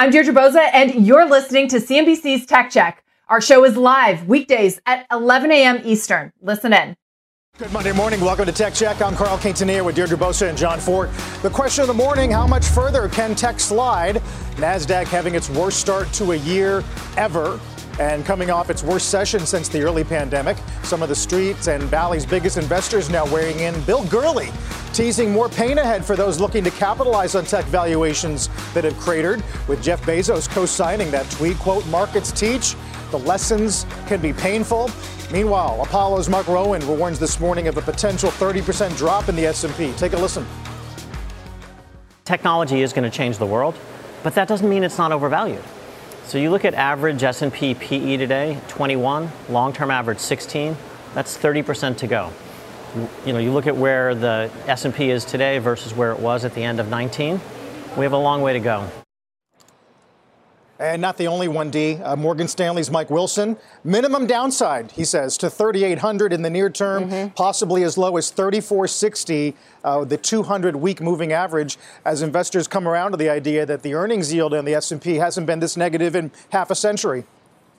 I'm 0.00 0.12
Deirdre 0.12 0.32
Bosa, 0.32 0.70
and 0.72 1.04
you're 1.04 1.28
listening 1.28 1.66
to 1.70 1.78
CNBC's 1.78 2.46
Tech 2.46 2.70
Check. 2.70 3.02
Our 3.26 3.40
show 3.40 3.64
is 3.64 3.76
live 3.76 4.28
weekdays 4.28 4.80
at 4.86 5.04
11 5.10 5.50
a.m. 5.50 5.80
Eastern. 5.84 6.32
Listen 6.40 6.72
in. 6.72 6.96
Good 7.58 7.72
Monday 7.72 7.90
morning. 7.90 8.20
Welcome 8.20 8.46
to 8.46 8.52
Tech 8.52 8.74
Check. 8.74 9.02
I'm 9.02 9.16
Carl 9.16 9.36
Quintanilla 9.38 9.84
with 9.84 9.96
Deirdre 9.96 10.16
Bosa 10.16 10.48
and 10.48 10.56
John 10.56 10.78
Fortt. 10.78 11.10
The 11.42 11.50
question 11.50 11.82
of 11.82 11.88
the 11.88 11.94
morning 11.94 12.30
how 12.30 12.46
much 12.46 12.64
further 12.66 13.08
can 13.08 13.34
tech 13.34 13.58
slide? 13.58 14.22
NASDAQ 14.54 15.06
having 15.06 15.34
its 15.34 15.50
worst 15.50 15.80
start 15.80 16.12
to 16.12 16.30
a 16.30 16.36
year 16.36 16.84
ever 17.16 17.58
and 17.98 18.24
coming 18.24 18.50
off 18.50 18.70
its 18.70 18.82
worst 18.82 19.08
session 19.08 19.40
since 19.46 19.68
the 19.68 19.82
early 19.82 20.04
pandemic. 20.04 20.56
Some 20.82 21.02
of 21.02 21.08
the 21.08 21.14
streets 21.14 21.68
and 21.68 21.82
Valley's 21.84 22.24
biggest 22.24 22.56
investors 22.56 23.10
now 23.10 23.26
weighing 23.32 23.60
in. 23.60 23.80
Bill 23.82 24.04
Gurley 24.06 24.50
teasing 24.92 25.30
more 25.30 25.48
pain 25.48 25.78
ahead 25.78 26.04
for 26.04 26.16
those 26.16 26.40
looking 26.40 26.64
to 26.64 26.70
capitalize 26.70 27.34
on 27.34 27.44
tech 27.44 27.64
valuations 27.66 28.48
that 28.74 28.84
have 28.84 28.96
cratered, 28.98 29.42
with 29.68 29.82
Jeff 29.82 30.02
Bezos 30.02 30.48
co-signing 30.48 31.10
that 31.10 31.28
tweet, 31.30 31.56
quote, 31.58 31.86
markets 31.88 32.32
teach 32.32 32.74
the 33.10 33.18
lessons 33.20 33.86
can 34.06 34.20
be 34.20 34.32
painful. 34.32 34.90
Meanwhile, 35.32 35.82
Apollo's 35.82 36.28
Mark 36.28 36.46
Rowan 36.46 36.86
warns 36.86 37.18
this 37.18 37.40
morning 37.40 37.68
of 37.68 37.76
a 37.76 37.82
potential 37.82 38.30
30% 38.30 38.96
drop 38.96 39.28
in 39.28 39.36
the 39.36 39.46
S&P. 39.46 39.92
Take 39.92 40.12
a 40.12 40.16
listen. 40.16 40.46
Technology 42.24 42.82
is 42.82 42.92
going 42.92 43.10
to 43.10 43.16
change 43.16 43.38
the 43.38 43.46
world, 43.46 43.74
but 44.22 44.34
that 44.34 44.48
doesn't 44.48 44.68
mean 44.68 44.84
it's 44.84 44.98
not 44.98 45.12
overvalued. 45.12 45.62
So 46.28 46.36
you 46.36 46.50
look 46.50 46.66
at 46.66 46.74
average 46.74 47.22
S&P 47.22 47.72
PE 47.72 48.18
today, 48.18 48.60
21, 48.68 49.30
long-term 49.48 49.90
average 49.90 50.18
16. 50.18 50.76
That's 51.14 51.38
30% 51.38 51.96
to 51.96 52.06
go. 52.06 52.30
You 53.24 53.32
know, 53.32 53.38
you 53.38 53.50
look 53.50 53.66
at 53.66 53.74
where 53.74 54.14
the 54.14 54.50
S&P 54.66 55.08
is 55.08 55.24
today 55.24 55.56
versus 55.58 55.94
where 55.94 56.12
it 56.12 56.20
was 56.20 56.44
at 56.44 56.52
the 56.52 56.62
end 56.62 56.80
of 56.80 56.90
19. 56.90 57.40
We 57.96 58.04
have 58.04 58.12
a 58.12 58.18
long 58.18 58.42
way 58.42 58.52
to 58.52 58.60
go. 58.60 58.86
And 60.80 61.02
not 61.02 61.16
the 61.16 61.26
only 61.26 61.48
one, 61.48 61.70
D. 61.70 61.96
Uh, 61.96 62.14
Morgan 62.14 62.46
Stanley's 62.46 62.90
Mike 62.90 63.10
Wilson. 63.10 63.56
Minimum 63.82 64.28
downside, 64.28 64.92
he 64.92 65.04
says, 65.04 65.36
to 65.38 65.50
3,800 65.50 66.32
in 66.32 66.42
the 66.42 66.50
near 66.50 66.70
term, 66.70 67.10
mm-hmm. 67.10 67.28
possibly 67.34 67.82
as 67.82 67.98
low 67.98 68.16
as 68.16 68.30
3,460, 68.30 69.56
uh, 69.82 70.04
the 70.04 70.16
200-week 70.16 71.00
moving 71.00 71.32
average, 71.32 71.78
as 72.04 72.22
investors 72.22 72.68
come 72.68 72.86
around 72.86 73.10
to 73.10 73.16
the 73.16 73.28
idea 73.28 73.66
that 73.66 73.82
the 73.82 73.94
earnings 73.94 74.32
yield 74.32 74.54
on 74.54 74.64
the 74.64 74.74
S&P 74.74 75.16
hasn't 75.16 75.48
been 75.48 75.58
this 75.58 75.76
negative 75.76 76.14
in 76.14 76.30
half 76.50 76.70
a 76.70 76.76
century. 76.76 77.24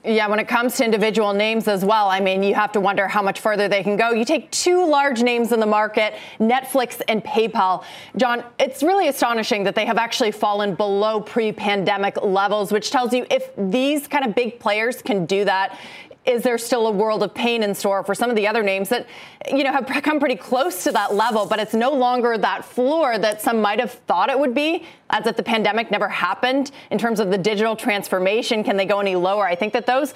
Yeah, 0.02 0.28
when 0.28 0.38
it 0.38 0.48
comes 0.48 0.76
to 0.76 0.84
individual 0.84 1.34
names 1.34 1.68
as 1.68 1.84
well, 1.84 2.08
I 2.08 2.20
mean, 2.20 2.42
you 2.42 2.54
have 2.54 2.72
to 2.72 2.80
wonder 2.80 3.06
how 3.06 3.20
much 3.20 3.40
further 3.40 3.68
they 3.68 3.82
can 3.82 3.96
go. 3.96 4.12
You 4.12 4.24
take 4.24 4.50
two 4.50 4.86
large 4.86 5.22
names 5.22 5.52
in 5.52 5.60
the 5.60 5.66
market, 5.66 6.14
Netflix 6.38 7.02
and 7.06 7.22
PayPal. 7.22 7.84
John, 8.16 8.42
it's 8.58 8.82
really 8.82 9.08
astonishing 9.08 9.62
that 9.64 9.74
they 9.74 9.84
have 9.84 9.98
actually 9.98 10.30
fallen 10.30 10.74
below 10.74 11.20
pre 11.20 11.52
pandemic 11.52 12.16
levels, 12.22 12.72
which 12.72 12.90
tells 12.90 13.12
you 13.12 13.26
if 13.30 13.50
these 13.58 14.08
kind 14.08 14.24
of 14.24 14.34
big 14.34 14.58
players 14.58 15.02
can 15.02 15.26
do 15.26 15.44
that, 15.44 15.78
is 16.26 16.42
there 16.42 16.58
still 16.58 16.86
a 16.86 16.90
world 16.90 17.22
of 17.22 17.34
pain 17.34 17.62
in 17.62 17.74
store 17.74 18.04
for 18.04 18.14
some 18.14 18.28
of 18.30 18.36
the 18.36 18.46
other 18.46 18.62
names 18.62 18.88
that, 18.90 19.06
you 19.50 19.64
know, 19.64 19.72
have 19.72 19.86
come 20.02 20.20
pretty 20.20 20.36
close 20.36 20.84
to 20.84 20.92
that 20.92 21.14
level, 21.14 21.46
but 21.46 21.58
it's 21.58 21.74
no 21.74 21.90
longer 21.90 22.36
that 22.36 22.64
floor 22.64 23.18
that 23.18 23.40
some 23.40 23.60
might 23.60 23.80
have 23.80 23.92
thought 23.92 24.28
it 24.28 24.38
would 24.38 24.54
be, 24.54 24.84
as 25.10 25.26
if 25.26 25.36
the 25.36 25.42
pandemic 25.42 25.90
never 25.90 26.08
happened 26.08 26.70
in 26.90 26.98
terms 26.98 27.20
of 27.20 27.30
the 27.30 27.38
digital 27.38 27.74
transformation. 27.74 28.62
Can 28.62 28.76
they 28.76 28.84
go 28.84 29.00
any 29.00 29.16
lower? 29.16 29.46
I 29.46 29.54
think 29.54 29.72
that 29.72 29.86
those 29.86 30.14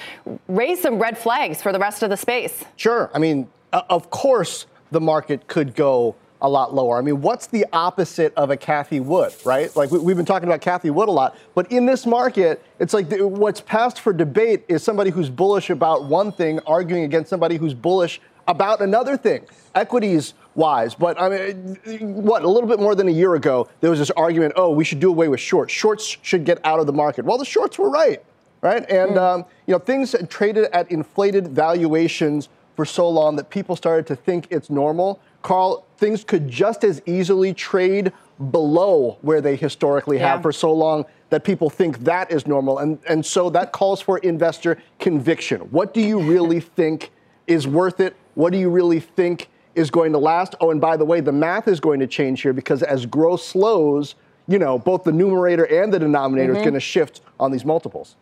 raise 0.49 0.81
some 0.81 0.99
red 0.99 1.17
flags 1.17 1.63
for 1.63 1.73
the 1.73 1.79
rest 1.79 2.03
of 2.03 2.11
the 2.11 2.17
space. 2.17 2.65
Sure. 2.77 3.11
I 3.15 3.19
mean, 3.19 3.49
of 3.73 4.11
course, 4.11 4.67
the 4.91 5.01
market 5.01 5.47
could 5.47 5.75
go 5.75 6.15
a 6.45 6.49
lot 6.49 6.75
lower. 6.75 6.99
I 6.99 7.01
mean, 7.01 7.23
what's 7.23 7.47
the 7.47 7.65
opposite 7.73 8.35
of 8.35 8.51
a 8.51 8.57
Cathie 8.57 9.01
Wood, 9.01 9.33
right? 9.47 9.75
Like 9.75 9.91
we, 9.91 10.11
have 10.11 10.17
been 10.19 10.27
talking 10.27 10.47
about 10.47 10.61
Cathie 10.61 10.91
Wood 10.91 11.09
a 11.09 11.13
lot, 11.13 11.39
but 11.55 11.73
in 11.73 11.87
this 11.87 12.05
market, 12.05 12.63
it's 12.79 12.93
like 12.93 13.09
the, 13.09 13.27
what's 13.27 13.63
passed 13.63 14.01
for 14.01 14.13
debate 14.13 14.63
is 14.69 14.83
somebody 14.83 15.11
who's 15.11 15.31
bullish 15.31 15.71
about 15.71 16.05
one 16.05 16.31
thing 16.31 16.61
arguing 16.67 17.05
against 17.05 17.31
somebody 17.31 17.57
who's 17.57 17.73
bullish 17.73 18.21
about 18.47 18.83
another 18.83 19.17
thing. 19.17 19.47
Equities 19.75 20.35
wise, 20.55 20.95
but 20.95 21.19
I 21.19 21.31
mean, 21.31 21.79
what 22.23 22.43
a 22.43 22.49
little 22.49 22.69
bit 22.69 22.79
more 22.79 22.95
than 22.95 23.09
a 23.09 23.13
year 23.13 23.35
ago, 23.37 23.67
there 23.81 23.89
was 23.89 23.99
this 23.99 24.11
argument: 24.11 24.53
oh, 24.57 24.71
we 24.71 24.85
should 24.85 25.01
do 25.01 25.09
away 25.09 25.29
with 25.29 25.41
shorts. 25.41 25.73
Shorts 25.73 26.19
should 26.21 26.45
get 26.45 26.61
out 26.63 26.79
of 26.79 26.87
the 26.87 26.93
market. 26.93 27.25
Well, 27.25 27.39
the 27.39 27.47
shorts 27.47 27.79
were 27.79 27.89
right, 27.89 28.23
right? 28.61 28.85
And 28.91 29.13
mm. 29.13 29.17
um, 29.17 29.47
you 29.67 29.73
know, 29.73 29.79
things 29.79 30.15
traded 30.29 30.65
at 30.75 30.91
inflated 30.91 31.49
valuations 31.49 32.51
for 32.77 32.85
so 32.85 33.09
long 33.09 33.37
that 33.37 33.51
people 33.51 33.77
started 33.77 34.07
to 34.07 34.17
think 34.17 34.49
it's 34.51 34.71
normal. 34.71 35.21
Carl, 35.43 35.87
things 35.99 36.25
could 36.25 36.49
just 36.49 36.85
as 36.85 37.03
easily 37.07 37.53
trade 37.55 38.13
below 38.51 39.19
where 39.23 39.41
they 39.41 39.57
historically 39.57 40.19
yeah. 40.19 40.33
have 40.33 40.43
for 40.43 40.53
so 40.53 40.73
long 40.73 41.05
that 41.31 41.45
people 41.45 41.71
think 41.71 41.99
that 42.01 42.31
is 42.31 42.47
normal. 42.47 42.79
And, 42.79 42.99
and 43.09 43.25
so 43.25 43.51
that 43.51 43.73
calls 43.73 44.01
for 44.01 44.19
investor 44.19 44.79
conviction. 44.99 45.61
What 45.71 45.95
do 45.95 46.01
you 46.01 46.21
really 46.21 46.61
think 46.79 47.11
is 47.47 47.67
worth 47.67 48.01
it? 48.01 48.17
What 48.35 48.53
do 48.53 48.59
you 48.59 48.71
really 48.71 49.01
think 49.01 49.49
is 49.75 49.91
going 49.91 50.13
to 50.13 50.19
last? 50.19 50.55
Oh, 50.61 50.71
and 50.71 50.81
by 50.81 50.97
the 50.97 51.05
way, 51.05 51.21
the 51.21 51.33
math 51.33 51.69
is 51.69 51.81
going 51.81 52.01
to 52.01 52.07
change 52.07 52.43
here 52.43 52.53
because 52.53 52.83
as 52.83 53.07
growth 53.07 53.43
slows, 53.43 54.15
you 54.47 54.59
know, 54.59 54.79
both 54.79 55.05
the 55.05 55.13
numerator 55.13 55.65
and 55.65 55.93
the 55.93 55.99
denominator 55.99 56.53
mm-hmm. 56.53 56.61
is 56.61 56.65
going 56.65 56.75
to 56.75 56.81
shift 56.81 57.21
on 57.39 57.51
these 57.51 57.65
multiples. 57.65 58.17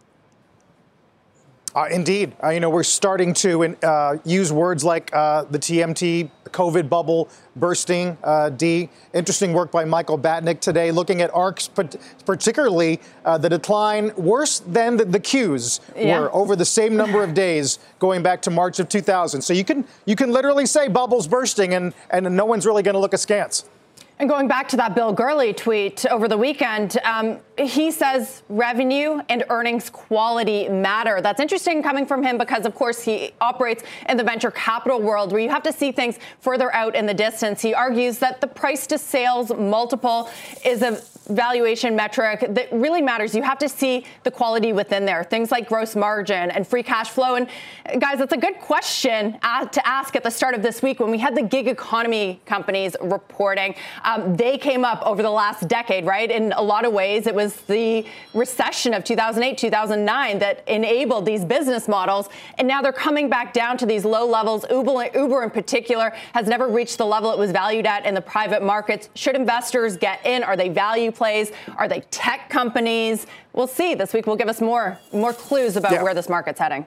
Uh, 1.74 1.86
indeed. 1.90 2.32
Uh, 2.42 2.50
you 2.50 2.60
know, 2.60 2.68
we're 2.68 2.82
starting 2.82 3.32
to 3.32 3.76
uh, 3.82 4.16
use 4.24 4.52
words 4.52 4.84
like 4.84 5.14
uh, 5.14 5.44
the 5.44 5.58
TMT, 5.58 6.30
COVID 6.44 6.88
bubble 6.90 7.30
bursting, 7.56 8.18
uh, 8.22 8.50
D. 8.50 8.90
Interesting 9.14 9.54
work 9.54 9.72
by 9.72 9.84
Michael 9.86 10.18
Batnick 10.18 10.60
today 10.60 10.90
looking 10.90 11.22
at 11.22 11.30
ARKs, 11.32 11.70
particularly 12.26 13.00
uh, 13.24 13.38
the 13.38 13.48
decline 13.48 14.14
worse 14.16 14.60
than 14.60 14.98
the, 14.98 15.06
the 15.06 15.20
Qs 15.20 15.80
yeah. 15.96 16.20
were 16.20 16.34
over 16.34 16.56
the 16.56 16.64
same 16.64 16.94
number 16.94 17.24
of 17.24 17.32
days 17.32 17.78
going 17.98 18.22
back 18.22 18.42
to 18.42 18.50
March 18.50 18.78
of 18.78 18.88
2000. 18.90 19.40
So 19.40 19.54
you 19.54 19.64
can, 19.64 19.86
you 20.04 20.14
can 20.14 20.30
literally 20.30 20.66
say 20.66 20.88
bubbles 20.88 21.26
bursting 21.26 21.72
and, 21.72 21.94
and 22.10 22.36
no 22.36 22.44
one's 22.44 22.66
really 22.66 22.82
going 22.82 22.94
to 22.94 23.00
look 23.00 23.14
askance. 23.14 23.64
And 24.22 24.28
going 24.28 24.46
back 24.46 24.68
to 24.68 24.76
that 24.76 24.94
Bill 24.94 25.12
Gurley 25.12 25.52
tweet 25.52 26.06
over 26.06 26.28
the 26.28 26.38
weekend, 26.38 26.96
um, 27.02 27.40
he 27.58 27.90
says 27.90 28.44
revenue 28.48 29.20
and 29.28 29.42
earnings 29.50 29.90
quality 29.90 30.68
matter. 30.68 31.20
That's 31.20 31.40
interesting 31.40 31.82
coming 31.82 32.06
from 32.06 32.22
him 32.22 32.38
because, 32.38 32.64
of 32.64 32.72
course, 32.72 33.02
he 33.02 33.32
operates 33.40 33.82
in 34.08 34.16
the 34.16 34.22
venture 34.22 34.52
capital 34.52 35.02
world 35.02 35.32
where 35.32 35.40
you 35.40 35.48
have 35.48 35.64
to 35.64 35.72
see 35.72 35.90
things 35.90 36.20
further 36.38 36.72
out 36.72 36.94
in 36.94 37.04
the 37.04 37.12
distance. 37.12 37.60
He 37.60 37.74
argues 37.74 38.20
that 38.20 38.40
the 38.40 38.46
price 38.46 38.86
to 38.86 38.96
sales 38.96 39.50
multiple 39.50 40.30
is 40.64 40.82
a 40.82 41.02
valuation 41.28 41.94
metric 41.94 42.46
that 42.50 42.72
really 42.72 43.02
matters. 43.02 43.34
You 43.34 43.42
have 43.42 43.58
to 43.58 43.68
see 43.68 44.04
the 44.24 44.30
quality 44.30 44.72
within 44.72 45.04
there, 45.04 45.24
things 45.24 45.50
like 45.50 45.68
gross 45.68 45.94
margin 45.94 46.50
and 46.50 46.66
free 46.66 46.82
cash 46.82 47.10
flow. 47.10 47.36
And 47.36 47.48
guys, 48.00 48.18
that's 48.18 48.32
a 48.32 48.36
good 48.36 48.58
question 48.58 49.32
to 49.32 49.86
ask 49.86 50.16
at 50.16 50.22
the 50.22 50.30
start 50.30 50.54
of 50.54 50.62
this 50.62 50.82
week 50.82 51.00
when 51.00 51.10
we 51.10 51.18
had 51.18 51.36
the 51.36 51.42
gig 51.42 51.68
economy 51.68 52.40
companies 52.46 52.96
reporting. 53.00 53.74
Um, 54.04 54.36
they 54.36 54.58
came 54.58 54.84
up 54.84 55.02
over 55.06 55.22
the 55.22 55.30
last 55.30 55.68
decade, 55.68 56.04
right? 56.04 56.30
In 56.30 56.52
a 56.52 56.62
lot 56.62 56.84
of 56.84 56.92
ways, 56.92 57.26
it 57.26 57.34
was 57.34 57.56
the 57.62 58.04
recession 58.34 58.94
of 58.94 59.04
2008, 59.04 59.56
2009 59.58 60.38
that 60.40 60.66
enabled 60.68 61.26
these 61.26 61.44
business 61.44 61.88
models. 61.88 62.28
And 62.58 62.66
now 62.66 62.82
they're 62.82 62.92
coming 62.92 63.28
back 63.28 63.52
down 63.52 63.78
to 63.78 63.86
these 63.86 64.04
low 64.04 64.26
levels. 64.26 64.64
Uber, 64.70 65.10
Uber 65.14 65.42
in 65.44 65.50
particular 65.50 66.12
has 66.34 66.48
never 66.48 66.68
reached 66.68 66.98
the 66.98 67.06
level 67.06 67.30
it 67.30 67.38
was 67.38 67.52
valued 67.52 67.86
at 67.86 68.04
in 68.06 68.14
the 68.14 68.20
private 68.20 68.62
markets. 68.62 69.08
Should 69.14 69.36
investors 69.36 69.96
get 69.96 70.24
in? 70.26 70.42
Are 70.42 70.56
they 70.56 70.68
value 70.68 71.11
plays? 71.12 71.52
Are 71.76 71.88
they 71.88 72.00
tech 72.10 72.48
companies? 72.50 73.26
We'll 73.52 73.66
see. 73.66 73.94
This 73.94 74.12
week 74.12 74.26
will 74.26 74.36
give 74.36 74.48
us 74.48 74.60
more 74.60 74.98
more 75.12 75.32
clues 75.32 75.76
about 75.76 75.92
yeah. 75.92 76.02
where 76.02 76.14
this 76.14 76.28
market's 76.28 76.58
heading. 76.58 76.86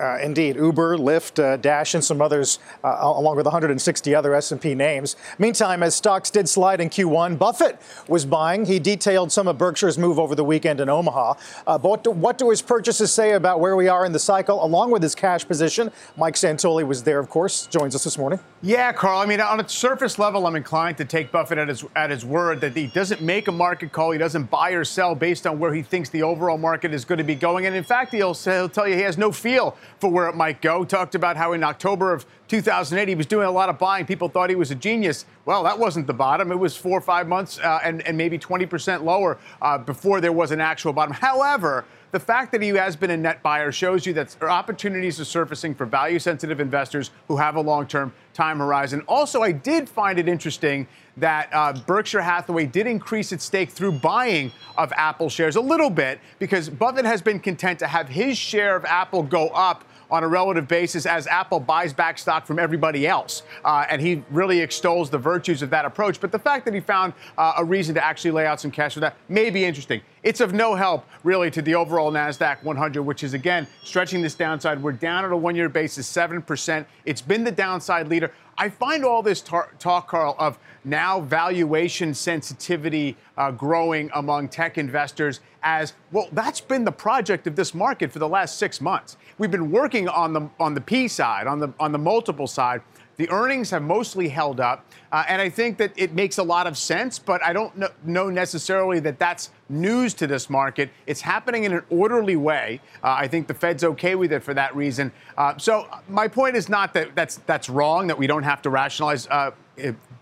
Uh, 0.00 0.18
indeed, 0.18 0.56
Uber, 0.56 0.96
Lyft, 0.98 1.42
uh, 1.42 1.56
Dash, 1.56 1.94
and 1.94 2.04
some 2.04 2.20
others, 2.20 2.58
uh, 2.84 2.98
along 3.00 3.36
with 3.36 3.46
160 3.46 4.14
other 4.14 4.34
S&P 4.34 4.74
names. 4.74 5.16
Meantime, 5.38 5.82
as 5.82 5.94
stocks 5.94 6.30
did 6.30 6.48
slide 6.48 6.80
in 6.80 6.88
Q1, 6.88 7.38
Buffett 7.38 7.80
was 8.08 8.24
buying. 8.24 8.66
He 8.66 8.78
detailed 8.78 9.32
some 9.32 9.48
of 9.48 9.58
Berkshire's 9.58 9.98
move 9.98 10.18
over 10.18 10.34
the 10.34 10.44
weekend 10.44 10.80
in 10.80 10.88
Omaha. 10.88 11.34
Uh, 11.66 11.78
but 11.78 12.06
what 12.06 12.38
do, 12.38 12.50
his 12.50 12.62
purchases 12.62 13.12
say 13.12 13.32
about 13.32 13.60
where 13.60 13.76
we 13.76 13.88
are 13.88 14.04
in 14.04 14.12
the 14.12 14.18
cycle, 14.18 14.64
along 14.64 14.90
with 14.90 15.02
his 15.02 15.14
cash 15.14 15.46
position? 15.46 15.90
Mike 16.16 16.34
Santoli 16.34 16.86
was 16.86 17.02
there, 17.02 17.18
of 17.18 17.28
course, 17.28 17.66
joins 17.66 17.94
us 17.94 18.04
this 18.04 18.18
morning. 18.18 18.38
Yeah, 18.62 18.92
Carl. 18.92 19.20
I 19.20 19.26
mean, 19.26 19.40
on 19.40 19.60
a 19.60 19.68
surface 19.68 20.18
level, 20.18 20.46
I'm 20.46 20.56
inclined 20.56 20.96
to 20.98 21.04
take 21.04 21.32
Buffett 21.32 21.58
at 21.58 21.68
his 21.68 21.84
at 21.96 22.10
his 22.10 22.24
word 22.24 22.60
that 22.60 22.76
he 22.76 22.86
doesn't 22.86 23.20
make 23.20 23.48
a 23.48 23.52
market 23.52 23.92
call. 23.92 24.12
He 24.12 24.18
doesn't 24.18 24.50
buy 24.50 24.70
or 24.70 24.84
sell 24.84 25.14
based 25.14 25.46
on 25.46 25.58
where 25.58 25.74
he 25.74 25.82
thinks 25.82 26.08
the 26.10 26.22
overall 26.22 26.58
market 26.58 26.94
is 26.94 27.04
going 27.04 27.18
to 27.18 27.24
be 27.24 27.34
going. 27.34 27.66
And 27.66 27.74
in 27.74 27.84
fact, 27.84 28.12
he'll, 28.12 28.34
he'll 28.34 28.68
tell 28.68 28.86
you 28.86 28.94
he 28.94 29.02
has 29.02 29.18
no 29.18 29.32
feel 29.32 29.76
for 29.98 30.10
where 30.10 30.28
it 30.28 30.34
might 30.34 30.60
go. 30.62 30.84
Talked 30.84 31.14
about 31.14 31.36
how 31.36 31.52
in 31.52 31.62
October 31.62 32.12
of 32.12 32.26
2008 32.48 33.08
he 33.08 33.14
was 33.14 33.26
doing 33.26 33.46
a 33.46 33.50
lot 33.50 33.68
of 33.68 33.78
buying. 33.78 34.06
People 34.06 34.28
thought 34.28 34.50
he 34.50 34.56
was 34.56 34.70
a 34.70 34.74
genius. 34.74 35.24
Well, 35.44 35.62
that 35.64 35.78
wasn't 35.78 36.06
the 36.06 36.14
bottom. 36.14 36.52
It 36.52 36.58
was 36.58 36.76
four 36.76 36.98
or 36.98 37.00
five 37.00 37.28
months 37.28 37.58
uh, 37.58 37.80
and, 37.82 38.06
and 38.06 38.16
maybe 38.16 38.38
20% 38.38 39.02
lower 39.02 39.38
uh, 39.60 39.78
before 39.78 40.20
there 40.20 40.32
was 40.32 40.50
an 40.50 40.60
actual 40.60 40.92
bottom. 40.92 41.14
However, 41.14 41.84
the 42.12 42.20
fact 42.20 42.52
that 42.52 42.60
he 42.60 42.68
has 42.68 42.94
been 42.94 43.10
a 43.10 43.16
net 43.16 43.42
buyer 43.42 43.72
shows 43.72 44.04
you 44.04 44.12
that 44.12 44.36
opportunities 44.42 45.18
are 45.18 45.24
surfacing 45.24 45.74
for 45.74 45.86
value 45.86 46.18
sensitive 46.18 46.60
investors 46.60 47.10
who 47.26 47.38
have 47.38 47.56
a 47.56 47.60
long 47.60 47.86
term 47.86 48.12
time 48.34 48.58
horizon. 48.58 49.02
Also, 49.08 49.42
I 49.42 49.50
did 49.50 49.88
find 49.88 50.18
it 50.18 50.28
interesting 50.28 50.86
that 51.16 51.48
uh, 51.52 51.72
Berkshire 51.86 52.22
Hathaway 52.22 52.66
did 52.66 52.86
increase 52.86 53.32
its 53.32 53.44
stake 53.44 53.70
through 53.70 53.92
buying 53.92 54.52
of 54.76 54.92
Apple 54.96 55.28
shares 55.28 55.56
a 55.56 55.60
little 55.60 55.90
bit 55.90 56.20
because 56.38 56.68
Buffett 56.68 57.04
has 57.04 57.20
been 57.20 57.38
content 57.38 57.78
to 57.80 57.86
have 57.86 58.08
his 58.08 58.38
share 58.38 58.76
of 58.76 58.84
Apple 58.84 59.22
go 59.22 59.48
up 59.48 59.84
on 60.10 60.22
a 60.22 60.28
relative 60.28 60.68
basis 60.68 61.06
as 61.06 61.26
Apple 61.26 61.58
buys 61.58 61.92
back 61.92 62.18
stock 62.18 62.46
from 62.46 62.58
everybody 62.58 63.06
else. 63.06 63.42
Uh, 63.64 63.86
and 63.88 64.00
he 64.00 64.22
really 64.30 64.60
extols 64.60 65.08
the 65.08 65.18
virtues 65.18 65.62
of 65.62 65.70
that 65.70 65.86
approach. 65.86 66.20
But 66.20 66.30
the 66.30 66.38
fact 66.38 66.66
that 66.66 66.74
he 66.74 66.80
found 66.80 67.14
uh, 67.38 67.54
a 67.56 67.64
reason 67.64 67.94
to 67.94 68.04
actually 68.04 68.32
lay 68.32 68.46
out 68.46 68.60
some 68.60 68.70
cash 68.70 68.94
for 68.94 69.00
that 69.00 69.16
may 69.28 69.48
be 69.48 69.64
interesting. 69.64 70.02
It's 70.22 70.40
of 70.40 70.52
no 70.52 70.76
help, 70.76 71.04
really, 71.24 71.50
to 71.50 71.60
the 71.60 71.74
overall 71.74 72.12
NASDAQ 72.12 72.62
100, 72.62 73.02
which 73.02 73.24
is, 73.24 73.34
again, 73.34 73.66
stretching 73.82 74.22
this 74.22 74.36
downside. 74.36 74.80
We're 74.80 74.92
down 74.92 75.24
at 75.24 75.32
a 75.32 75.36
one 75.36 75.56
year 75.56 75.68
basis, 75.68 76.10
7%. 76.10 76.86
It's 77.04 77.20
been 77.20 77.42
the 77.42 77.50
downside 77.50 78.06
leader. 78.06 78.32
I 78.56 78.68
find 78.68 79.04
all 79.04 79.22
this 79.22 79.40
tar- 79.40 79.70
talk, 79.80 80.08
Carl, 80.08 80.36
of 80.38 80.58
now 80.84 81.20
valuation 81.20 82.14
sensitivity 82.14 83.16
uh, 83.36 83.50
growing 83.50 84.10
among 84.14 84.48
tech 84.48 84.78
investors 84.78 85.40
as 85.64 85.94
well. 86.12 86.28
That's 86.30 86.60
been 86.60 86.84
the 86.84 86.92
project 86.92 87.48
of 87.48 87.56
this 87.56 87.74
market 87.74 88.12
for 88.12 88.20
the 88.20 88.28
last 88.28 88.58
six 88.58 88.80
months. 88.80 89.16
We've 89.38 89.50
been 89.50 89.70
working 89.72 90.08
on 90.08 90.32
the 90.32 90.48
on 90.60 90.74
the 90.74 90.80
P 90.80 91.08
side, 91.08 91.46
on 91.46 91.58
the 91.58 91.72
on 91.80 91.92
the 91.92 91.98
multiple 91.98 92.46
side. 92.46 92.82
The 93.22 93.30
earnings 93.30 93.70
have 93.70 93.82
mostly 93.82 94.28
held 94.28 94.58
up, 94.58 94.84
uh, 95.12 95.22
and 95.28 95.40
I 95.40 95.48
think 95.48 95.78
that 95.78 95.92
it 95.94 96.12
makes 96.12 96.38
a 96.38 96.42
lot 96.42 96.66
of 96.66 96.76
sense. 96.76 97.20
But 97.20 97.40
I 97.44 97.52
don't 97.52 97.72
know 98.04 98.28
necessarily 98.28 98.98
that 98.98 99.20
that's 99.20 99.50
news 99.68 100.12
to 100.14 100.26
this 100.26 100.50
market. 100.50 100.90
It's 101.06 101.20
happening 101.20 101.62
in 101.62 101.72
an 101.72 101.84
orderly 101.88 102.34
way. 102.34 102.80
Uh, 103.00 103.14
I 103.16 103.28
think 103.28 103.46
the 103.46 103.54
Fed's 103.54 103.84
okay 103.84 104.16
with 104.16 104.32
it 104.32 104.42
for 104.42 104.54
that 104.54 104.74
reason. 104.74 105.12
Uh, 105.38 105.56
so 105.56 105.86
my 106.08 106.26
point 106.26 106.56
is 106.56 106.68
not 106.68 106.94
that 106.94 107.14
that's 107.14 107.36
that's 107.46 107.68
wrong. 107.68 108.08
That 108.08 108.18
we 108.18 108.26
don't 108.26 108.42
have 108.42 108.60
to 108.62 108.70
rationalize 108.70 109.28
uh, 109.28 109.52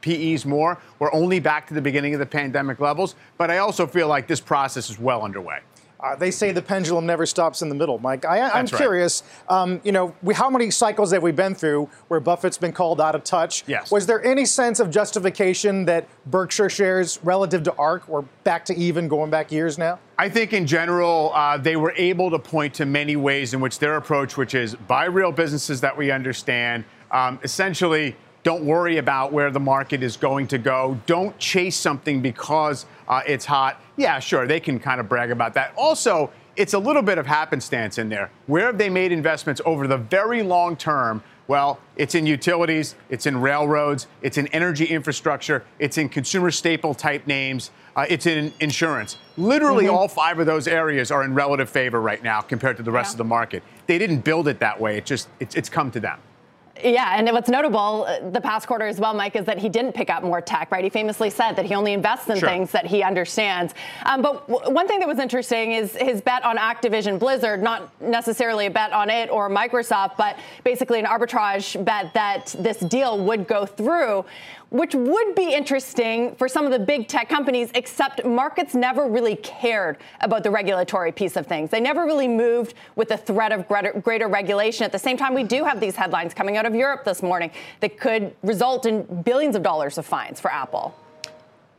PEs 0.03 0.45
more. 0.45 0.79
We're 0.99 1.15
only 1.15 1.41
back 1.41 1.69
to 1.69 1.75
the 1.75 1.81
beginning 1.81 2.13
of 2.13 2.21
the 2.21 2.27
pandemic 2.27 2.81
levels. 2.81 3.15
But 3.39 3.51
I 3.51 3.59
also 3.59 3.87
feel 3.87 4.09
like 4.09 4.27
this 4.27 4.43
process 4.43 4.91
is 4.91 4.99
well 4.99 5.23
underway. 5.23 5.61
Uh, 6.03 6.17
they 6.17 6.31
say 6.31 6.51
the 6.53 6.63
pendulum 6.63 7.05
never 7.05 7.27
stops 7.27 7.63
in 7.63 7.69
the 7.69 7.75
middle, 7.75 7.99
Mike. 7.99 8.25
I, 8.25 8.59
am 8.59 8.67
curious. 8.67 9.23
Um, 9.49 9.81
you 9.85 9.93
know, 9.93 10.15
we, 10.23 10.35
how 10.35 10.49
many 10.49 10.71
cycles 10.71 11.13
have 11.13 11.23
we 11.23 11.33
been 11.33 11.55
through 11.55 11.89
where 12.09 12.21
Buffett's 12.21 12.57
been 12.57 12.73
called 12.73 13.01
out 13.01 13.15
of 13.15 13.23
touch? 13.23 13.65
Yes. 13.67 13.91
Was 13.91 14.07
there 14.07 14.25
any 14.25 14.47
sense 14.47 14.81
of 14.81 14.91
justification 14.91 15.85
that 15.85 16.09
Berkshire 16.27 16.71
shares 16.71 17.19
relative 17.23 17.63
to 17.65 17.75
ARK 17.75 18.09
were 18.09 18.23
back 18.45 18.65
to 18.67 18.77
even 18.77 19.09
going 19.09 19.31
back 19.31 19.53
years 19.53 19.77
now? 19.77 19.99
I 20.19 20.29
think 20.29 20.53
in 20.53 20.67
general, 20.67 21.33
uh, 21.35 21.59
they 21.59 21.77
were 21.77 21.95
able 21.97 22.31
to 22.31 22.39
point 22.39 22.75
to 22.75 22.87
many 22.87 23.17
ways 23.17 23.55
in 23.55 23.61
which 23.61 23.79
their 23.79 23.97
approach, 23.97 24.37
which 24.37 24.55
is 24.55 24.75
buy 24.75 25.05
real 25.07 25.33
businesses 25.33 25.81
that 25.83 25.97
we 25.97 26.11
understand, 26.11 26.85
um, 27.11 27.39
essentially 27.43 28.17
don't 28.43 28.65
worry 28.65 28.97
about 28.97 29.33
where 29.33 29.51
the 29.51 29.61
market 29.61 30.03
is 30.03 30.17
going 30.17 30.47
to 30.49 30.59
go. 30.59 30.99
Don't 31.07 31.37
chase 31.39 31.77
something 31.77 32.23
because 32.23 32.87
uh, 33.11 33.23
it's 33.27 33.45
hot. 33.45 33.79
Yeah, 33.97 34.19
sure, 34.21 34.47
they 34.47 34.61
can 34.61 34.79
kind 34.79 35.01
of 35.01 35.09
brag 35.09 35.31
about 35.31 35.53
that. 35.55 35.75
Also, 35.77 36.31
it's 36.57 36.75
a 36.75 36.79
little 36.79 37.03
bit 37.03 37.19
of 37.19 37.27
happenstance 37.27 37.99
in 37.99 38.09
there. 38.09 38.31
Where 38.47 38.67
have 38.67 38.79
they 38.79 38.89
made 38.89 39.13
investments 39.13 39.61
over 39.67 39.87
the 39.87 39.99
very 39.99 40.43
long 40.43 40.77
term? 40.77 41.23
Well, 41.49 41.81
it's 41.97 42.15
in 42.15 42.27
utilities, 42.27 42.95
it's 43.09 43.27
in 43.27 43.41
railroads, 43.41 44.07
it's 44.23 44.39
in 44.39 44.47
energy 44.49 44.85
infrastructure, 44.85 45.65
it's 45.81 45.99
in 45.99 46.09
consumer 46.09 46.53
staple 46.53 46.95
type 46.95 47.27
names, 47.27 47.73
uh, 47.97 48.07
it's 48.09 48.27
in 48.27 48.53
insurance. 48.61 49.17
Literally, 49.37 49.87
mm-hmm. 49.87 49.95
all 49.95 50.07
five 50.07 50.39
of 50.39 50.47
those 50.47 50.69
areas 50.69 51.11
are 51.11 51.25
in 51.25 51.35
relative 51.35 51.69
favor 51.69 52.01
right 52.01 52.23
now 52.23 52.41
compared 52.41 52.77
to 52.77 52.85
the 52.85 52.93
rest 52.93 53.11
yeah. 53.11 53.15
of 53.15 53.19
the 53.19 53.25
market. 53.25 53.65
They 53.89 53.99
didn't 53.99 54.21
build 54.21 54.47
it 54.47 54.61
that 54.61 54.81
way. 54.81 54.97
It 54.97 55.07
just 55.07 55.29
it's, 55.41 55.57
it's 55.57 55.69
come 55.69 55.91
to 55.91 55.99
them. 55.99 56.21
Yeah, 56.83 57.15
and 57.17 57.31
what's 57.33 57.49
notable 57.49 58.07
uh, 58.09 58.31
the 58.31 58.41
past 58.41 58.67
quarter 58.67 58.87
as 58.87 58.99
well, 58.99 59.13
Mike, 59.13 59.37
is 59.37 59.45
that 59.45 59.59
he 59.59 59.69
didn't 59.69 59.93
pick 59.93 60.09
up 60.09 60.23
more 60.23 60.41
tech, 60.41 60.71
right? 60.71 60.83
He 60.83 60.91
famously 60.91 61.29
said 61.29 61.53
that 61.55 61.67
he 61.67 61.75
only 61.75 61.93
invests 61.93 62.29
in 62.29 62.39
sure. 62.39 62.49
things 62.49 62.71
that 62.73 62.87
he 62.87 63.03
understands. 63.03 63.75
Um, 64.07 64.23
but 64.23 64.47
w- 64.49 64.75
one 64.75 64.89
thing 64.89 65.01
that 65.01 65.09
was 65.09 65.19
interesting 65.19 65.73
is 65.73 65.95
his 65.95 66.21
bet 66.23 66.45
on 66.45 66.57
Activision 66.57 67.19
Blizzard, 67.19 67.63
not 67.63 67.91
necessarily 68.01 68.67
a 68.67 68.71
bet 68.71 68.93
on 68.93 69.11
it 69.11 69.29
or 69.31 69.51
Microsoft, 69.51 70.17
but 70.17 70.37
basically 70.65 70.99
an 70.99 71.07
arbitrage 71.07 71.83
bet 71.85 72.15
that 72.15 72.55
this 72.59 72.79
deal 72.79 73.23
would 73.25 73.47
go 73.47 73.67
through 73.67 74.25
which 74.71 74.95
would 74.95 75.35
be 75.35 75.53
interesting 75.53 76.35
for 76.37 76.49
some 76.49 76.65
of 76.65 76.71
the 76.71 76.79
big 76.79 77.09
tech 77.09 77.29
companies, 77.29 77.71
except 77.75 78.25
markets 78.25 78.75
never 78.75 79.09
really 79.09 79.37
cared 79.37 79.99
about 80.21 80.43
the 80.43 80.51
regulatory 80.51 81.13
piece 81.13 81.37
of 81.37 81.47
things. 81.47 81.71
They 81.71 81.81
never 81.81 82.05
really 82.05 82.29
moved 82.29 82.75
with 82.95 83.09
the 83.09 83.17
threat 83.17 83.53
of 83.53 83.67
greater, 83.69 84.29
regulation. 84.29 84.85
At 84.85 84.93
the 84.93 84.99
same 84.99 85.17
time, 85.17 85.35
we 85.35 85.45
do 85.45 85.65
have 85.65 85.81
these 85.81 85.97
headlines 85.97 86.35
coming 86.35 86.57
out 86.57 86.67
of 86.67 86.75
Europe 86.75 87.05
this 87.05 87.23
morning 87.23 87.51
that 87.81 87.99
could 87.99 88.35
result 88.43 88.87
in 88.87 89.23
billions 89.23 89.57
of 89.57 89.63
dollars 89.63 89.99
of 89.99 90.07
fines 90.07 90.41
for 90.41 90.51
Apple. 90.53 90.97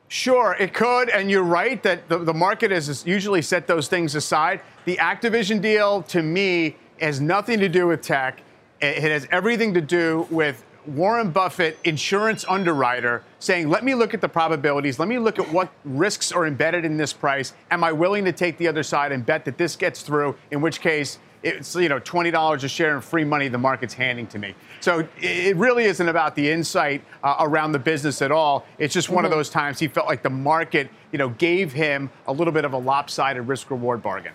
Sure, 0.09 0.57
it 0.59 0.73
could, 0.73 1.09
and 1.09 1.31
you're 1.31 1.41
right 1.41 1.81
that 1.83 2.09
the, 2.09 2.17
the 2.17 2.33
market 2.33 2.69
has 2.71 3.05
usually 3.05 3.41
set 3.41 3.65
those 3.67 3.87
things 3.87 4.13
aside. 4.13 4.59
The 4.83 4.97
Activision 4.97 5.61
deal, 5.61 6.01
to 6.03 6.21
me, 6.21 6.75
has 6.99 7.21
nothing 7.21 7.59
to 7.61 7.69
do 7.69 7.87
with 7.87 8.01
tech. 8.01 8.41
It 8.81 9.09
has 9.09 9.25
everything 9.31 9.73
to 9.75 9.81
do 9.81 10.27
with 10.29 10.65
Warren 10.85 11.31
Buffett, 11.31 11.77
insurance 11.83 12.43
underwriter, 12.47 13.23
saying, 13.39 13.69
let 13.69 13.83
me 13.83 13.93
look 13.93 14.13
at 14.13 14.21
the 14.21 14.29
probabilities. 14.29 14.99
Let 14.99 15.07
me 15.07 15.19
look 15.19 15.39
at 15.39 15.51
what 15.51 15.71
risks 15.85 16.31
are 16.31 16.45
embedded 16.45 16.85
in 16.85 16.97
this 16.97 17.13
price. 17.13 17.53
Am 17.69 17.83
I 17.83 17.91
willing 17.91 18.25
to 18.25 18.31
take 18.31 18.57
the 18.57 18.67
other 18.67 18.83
side 18.83 19.11
and 19.11 19.25
bet 19.25 19.45
that 19.45 19.57
this 19.57 19.75
gets 19.75 20.01
through? 20.01 20.35
In 20.49 20.61
which 20.61 20.81
case, 20.81 21.19
it's 21.43 21.75
you 21.75 21.89
know 21.89 21.99
twenty 21.99 22.29
dollars 22.29 22.63
a 22.63 22.69
share 22.69 22.93
and 22.93 23.03
free 23.03 23.23
money 23.23 23.47
the 23.47 23.57
market's 23.57 23.93
handing 23.93 24.27
to 24.27 24.39
me. 24.39 24.53
So 24.79 25.07
it 25.19 25.55
really 25.57 25.85
isn't 25.85 26.07
about 26.07 26.35
the 26.35 26.49
insight 26.49 27.03
uh, 27.23 27.37
around 27.39 27.71
the 27.71 27.79
business 27.79 28.21
at 28.21 28.31
all. 28.31 28.65
It's 28.77 28.93
just 28.93 29.09
one 29.09 29.23
mm-hmm. 29.23 29.25
of 29.25 29.31
those 29.31 29.49
times 29.49 29.79
he 29.79 29.87
felt 29.87 30.07
like 30.07 30.21
the 30.21 30.29
market 30.29 30.89
you 31.11 31.17
know 31.17 31.29
gave 31.29 31.73
him 31.73 32.09
a 32.27 32.31
little 32.31 32.53
bit 32.53 32.65
of 32.65 32.73
a 32.73 32.77
lopsided 32.77 33.47
risk 33.47 33.71
reward 33.71 34.01
bargain. 34.03 34.33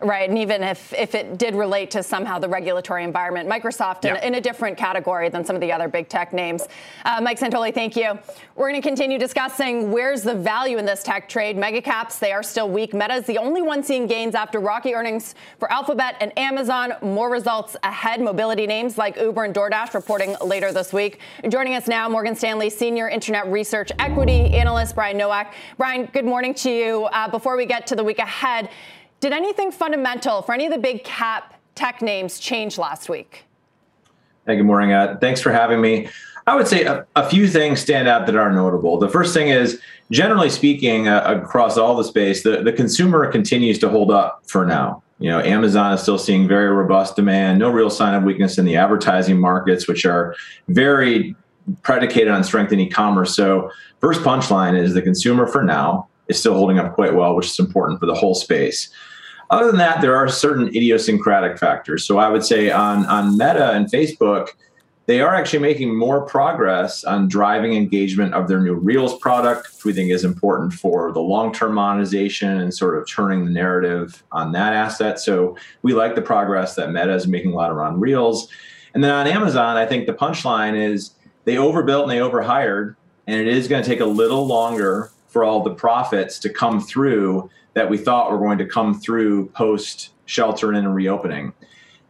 Right, 0.00 0.28
and 0.28 0.38
even 0.38 0.62
if, 0.62 0.92
if 0.92 1.14
it 1.14 1.38
did 1.38 1.54
relate 1.54 1.90
to 1.92 2.02
somehow 2.02 2.38
the 2.38 2.48
regulatory 2.48 3.02
environment, 3.02 3.48
Microsoft 3.48 4.04
in, 4.04 4.16
in 4.16 4.34
a 4.34 4.40
different 4.42 4.76
category 4.76 5.30
than 5.30 5.42
some 5.42 5.56
of 5.56 5.62
the 5.62 5.72
other 5.72 5.88
big 5.88 6.08
tech 6.08 6.34
names. 6.34 6.68
Uh, 7.06 7.20
Mike 7.22 7.38
Santoli, 7.38 7.72
thank 7.72 7.96
you. 7.96 8.18
We're 8.56 8.68
going 8.68 8.80
to 8.80 8.86
continue 8.86 9.18
discussing 9.18 9.90
where's 9.90 10.22
the 10.22 10.34
value 10.34 10.76
in 10.76 10.84
this 10.84 11.02
tech 11.02 11.30
trade. 11.30 11.56
Mega 11.56 11.80
caps, 11.80 12.18
they 12.18 12.32
are 12.32 12.42
still 12.42 12.68
weak. 12.68 12.92
Meta 12.92 13.14
is 13.14 13.24
the 13.24 13.38
only 13.38 13.62
one 13.62 13.82
seeing 13.82 14.06
gains 14.06 14.34
after 14.34 14.60
rocky 14.60 14.94
earnings 14.94 15.34
for 15.58 15.72
Alphabet 15.72 16.16
and 16.20 16.38
Amazon. 16.38 16.92
More 17.00 17.30
results 17.30 17.74
ahead. 17.82 18.20
Mobility 18.20 18.66
names 18.66 18.98
like 18.98 19.16
Uber 19.16 19.44
and 19.44 19.54
DoorDash 19.54 19.94
reporting 19.94 20.36
later 20.44 20.72
this 20.72 20.92
week. 20.92 21.20
Joining 21.48 21.74
us 21.74 21.88
now, 21.88 22.06
Morgan 22.06 22.36
Stanley 22.36 22.68
Senior 22.68 23.08
Internet 23.08 23.46
Research 23.46 23.90
Equity 23.98 24.54
Analyst 24.54 24.94
Brian 24.94 25.16
Nowak. 25.16 25.54
Brian, 25.78 26.04
good 26.12 26.26
morning 26.26 26.52
to 26.54 26.70
you. 26.70 27.04
Uh, 27.06 27.30
before 27.30 27.56
we 27.56 27.64
get 27.64 27.86
to 27.86 27.96
the 27.96 28.04
week 28.04 28.18
ahead, 28.18 28.68
did 29.20 29.32
anything 29.32 29.70
fundamental 29.70 30.42
for 30.42 30.54
any 30.54 30.66
of 30.66 30.72
the 30.72 30.78
big 30.78 31.04
cap 31.04 31.54
tech 31.74 32.02
names 32.02 32.38
change 32.38 32.78
last 32.78 33.08
week? 33.08 33.44
Hey, 34.46 34.56
good 34.56 34.64
morning. 34.64 34.92
Uh, 34.92 35.16
thanks 35.20 35.40
for 35.40 35.52
having 35.52 35.80
me. 35.80 36.08
I 36.46 36.54
would 36.54 36.68
say 36.68 36.84
a, 36.84 37.04
a, 37.16 37.28
few 37.28 37.48
things 37.48 37.80
stand 37.80 38.06
out 38.06 38.26
that 38.26 38.36
are 38.36 38.52
notable. 38.52 38.98
The 38.98 39.08
first 39.08 39.34
thing 39.34 39.48
is, 39.48 39.80
generally 40.12 40.48
speaking, 40.48 41.08
uh, 41.08 41.40
across 41.42 41.76
all 41.76 41.96
the 41.96 42.04
space, 42.04 42.44
the, 42.44 42.62
the 42.62 42.72
consumer 42.72 43.30
continues 43.32 43.80
to 43.80 43.88
hold 43.88 44.12
up 44.12 44.42
for 44.46 44.64
now. 44.64 45.02
You 45.18 45.30
know, 45.30 45.40
Amazon 45.40 45.92
is 45.92 46.02
still 46.02 46.18
seeing 46.18 46.46
very 46.46 46.70
robust 46.70 47.16
demand, 47.16 47.58
no 47.58 47.70
real 47.70 47.90
sign 47.90 48.14
of 48.14 48.22
weakness 48.22 48.58
in 48.58 48.64
the 48.64 48.76
advertising 48.76 49.40
markets, 49.40 49.88
which 49.88 50.04
are 50.04 50.36
very 50.68 51.34
predicated 51.82 52.28
on 52.28 52.44
strength 52.44 52.72
in 52.72 52.78
e-commerce. 52.78 53.34
So, 53.34 53.70
first 54.00 54.20
punchline 54.20 54.78
is 54.78 54.94
the 54.94 55.02
consumer 55.02 55.48
for 55.48 55.64
now 55.64 56.06
is 56.28 56.38
still 56.38 56.54
holding 56.54 56.78
up 56.78 56.94
quite 56.94 57.14
well, 57.14 57.34
which 57.34 57.46
is 57.46 57.58
important 57.58 58.00
for 58.00 58.06
the 58.06 58.14
whole 58.14 58.34
space. 58.34 58.90
Other 59.50 59.66
than 59.66 59.78
that, 59.78 60.00
there 60.00 60.16
are 60.16 60.28
certain 60.28 60.68
idiosyncratic 60.68 61.58
factors. 61.58 62.04
So 62.04 62.18
I 62.18 62.28
would 62.28 62.44
say 62.44 62.70
on, 62.70 63.06
on 63.06 63.32
Meta 63.32 63.72
and 63.72 63.86
Facebook, 63.86 64.48
they 65.06 65.20
are 65.20 65.34
actually 65.36 65.60
making 65.60 65.96
more 65.96 66.26
progress 66.26 67.04
on 67.04 67.28
driving 67.28 67.74
engagement 67.74 68.34
of 68.34 68.48
their 68.48 68.60
new 68.60 68.74
Reels 68.74 69.16
product, 69.18 69.68
which 69.72 69.84
we 69.84 69.92
think 69.92 70.10
is 70.10 70.24
important 70.24 70.72
for 70.72 71.12
the 71.12 71.20
long 71.20 71.52
term 71.52 71.74
monetization 71.74 72.60
and 72.60 72.74
sort 72.74 72.98
of 72.98 73.08
turning 73.08 73.44
the 73.44 73.52
narrative 73.52 74.24
on 74.32 74.50
that 74.52 74.72
asset. 74.72 75.20
So 75.20 75.56
we 75.82 75.94
like 75.94 76.16
the 76.16 76.22
progress 76.22 76.74
that 76.74 76.90
Meta 76.90 77.14
is 77.14 77.28
making 77.28 77.52
a 77.52 77.54
lot 77.54 77.70
around 77.70 78.00
Reels. 78.00 78.48
And 78.94 79.04
then 79.04 79.12
on 79.12 79.28
Amazon, 79.28 79.76
I 79.76 79.86
think 79.86 80.06
the 80.06 80.12
punchline 80.14 80.76
is 80.76 81.12
they 81.44 81.56
overbuilt 81.56 82.02
and 82.02 82.10
they 82.10 82.20
overhired, 82.20 82.96
and 83.28 83.40
it 83.40 83.46
is 83.46 83.68
going 83.68 83.84
to 83.84 83.88
take 83.88 84.00
a 84.00 84.06
little 84.06 84.44
longer 84.44 85.12
for 85.36 85.44
all 85.44 85.62
the 85.62 85.74
profits 85.74 86.38
to 86.38 86.48
come 86.48 86.80
through 86.80 87.50
that 87.74 87.90
we 87.90 87.98
thought 87.98 88.32
were 88.32 88.38
going 88.38 88.56
to 88.56 88.64
come 88.64 88.98
through 88.98 89.46
post 89.48 90.14
sheltering 90.24 90.78
and 90.78 90.94
reopening. 90.94 91.52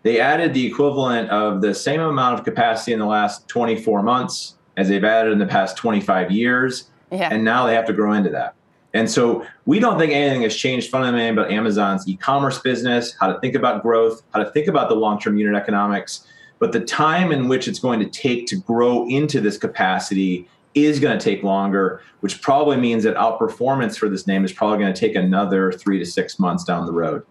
They 0.04 0.21
added 0.21 0.54
the 0.54 0.64
equivalent 0.64 1.28
of 1.30 1.61
the 1.61 1.75
same 1.75 2.00
amount 2.00 2.38
of 2.38 2.45
capacity 2.45 2.92
in 2.92 3.00
the 3.00 3.06
last 3.06 3.49
24 3.49 4.04
months 4.04 4.54
as 4.76 4.88
they've 4.88 5.02
added 5.02 5.33
in 5.33 5.40
the 5.40 5.47
past 5.47 5.76
25 5.76 6.30
years. 6.30 6.88
Yeah. 7.11 7.28
And 7.33 7.45
now 7.45 7.66
they 7.66 7.75
have 7.75 7.87
to 7.87 7.92
grow 7.92 8.12
into 8.12 8.30
that. 8.30 8.54
And 8.95 9.11
so 9.11 9.45
we 9.64 9.80
don't 9.80 9.99
think 9.99 10.12
anything 10.12 10.42
has 10.42 10.54
changed 10.54 10.88
fundamentally 10.88 11.30
about 11.30 11.50
Amazon's 11.50 12.06
e 12.06 12.16
commerce 12.16 12.61
business, 12.61 13.16
how 13.18 13.33
to 13.33 13.40
think 13.40 13.56
about 13.56 13.83
growth, 13.83 14.23
how 14.35 14.45
to 14.45 14.49
think 14.52 14.68
about 14.68 14.88
the 14.88 14.95
long 14.95 15.18
term 15.18 15.37
unit 15.37 15.61
economics. 15.61 16.25
But 16.61 16.71
the 16.71 16.85
time 16.85 17.33
in 17.33 17.49
which 17.49 17.66
it's 17.66 17.80
going 17.80 17.99
to 17.99 18.09
take 18.09 18.47
to 18.47 18.56
grow 18.56 19.04
into 19.09 19.40
this 19.40 19.59
capacity 19.59 20.49
is 20.76 21.00
going 21.00 21.18
to 21.18 21.25
take 21.25 21.42
longer, 21.42 22.02
which 22.21 22.42
probably 22.42 22.76
means 22.76 23.02
that 23.04 23.16
outperformance 23.16 23.99
for 23.99 24.09
this 24.09 24.26
name 24.26 24.45
is 24.45 24.52
probably 24.52 24.78
going 24.78 24.92
to 24.92 25.00
take 25.00 25.16
another 25.16 25.73
three 25.73 25.99
to 25.99 26.04
six 26.04 26.38
months 26.38 26.64
down 26.64 26.85
the 26.87 26.92
road. 26.92 27.25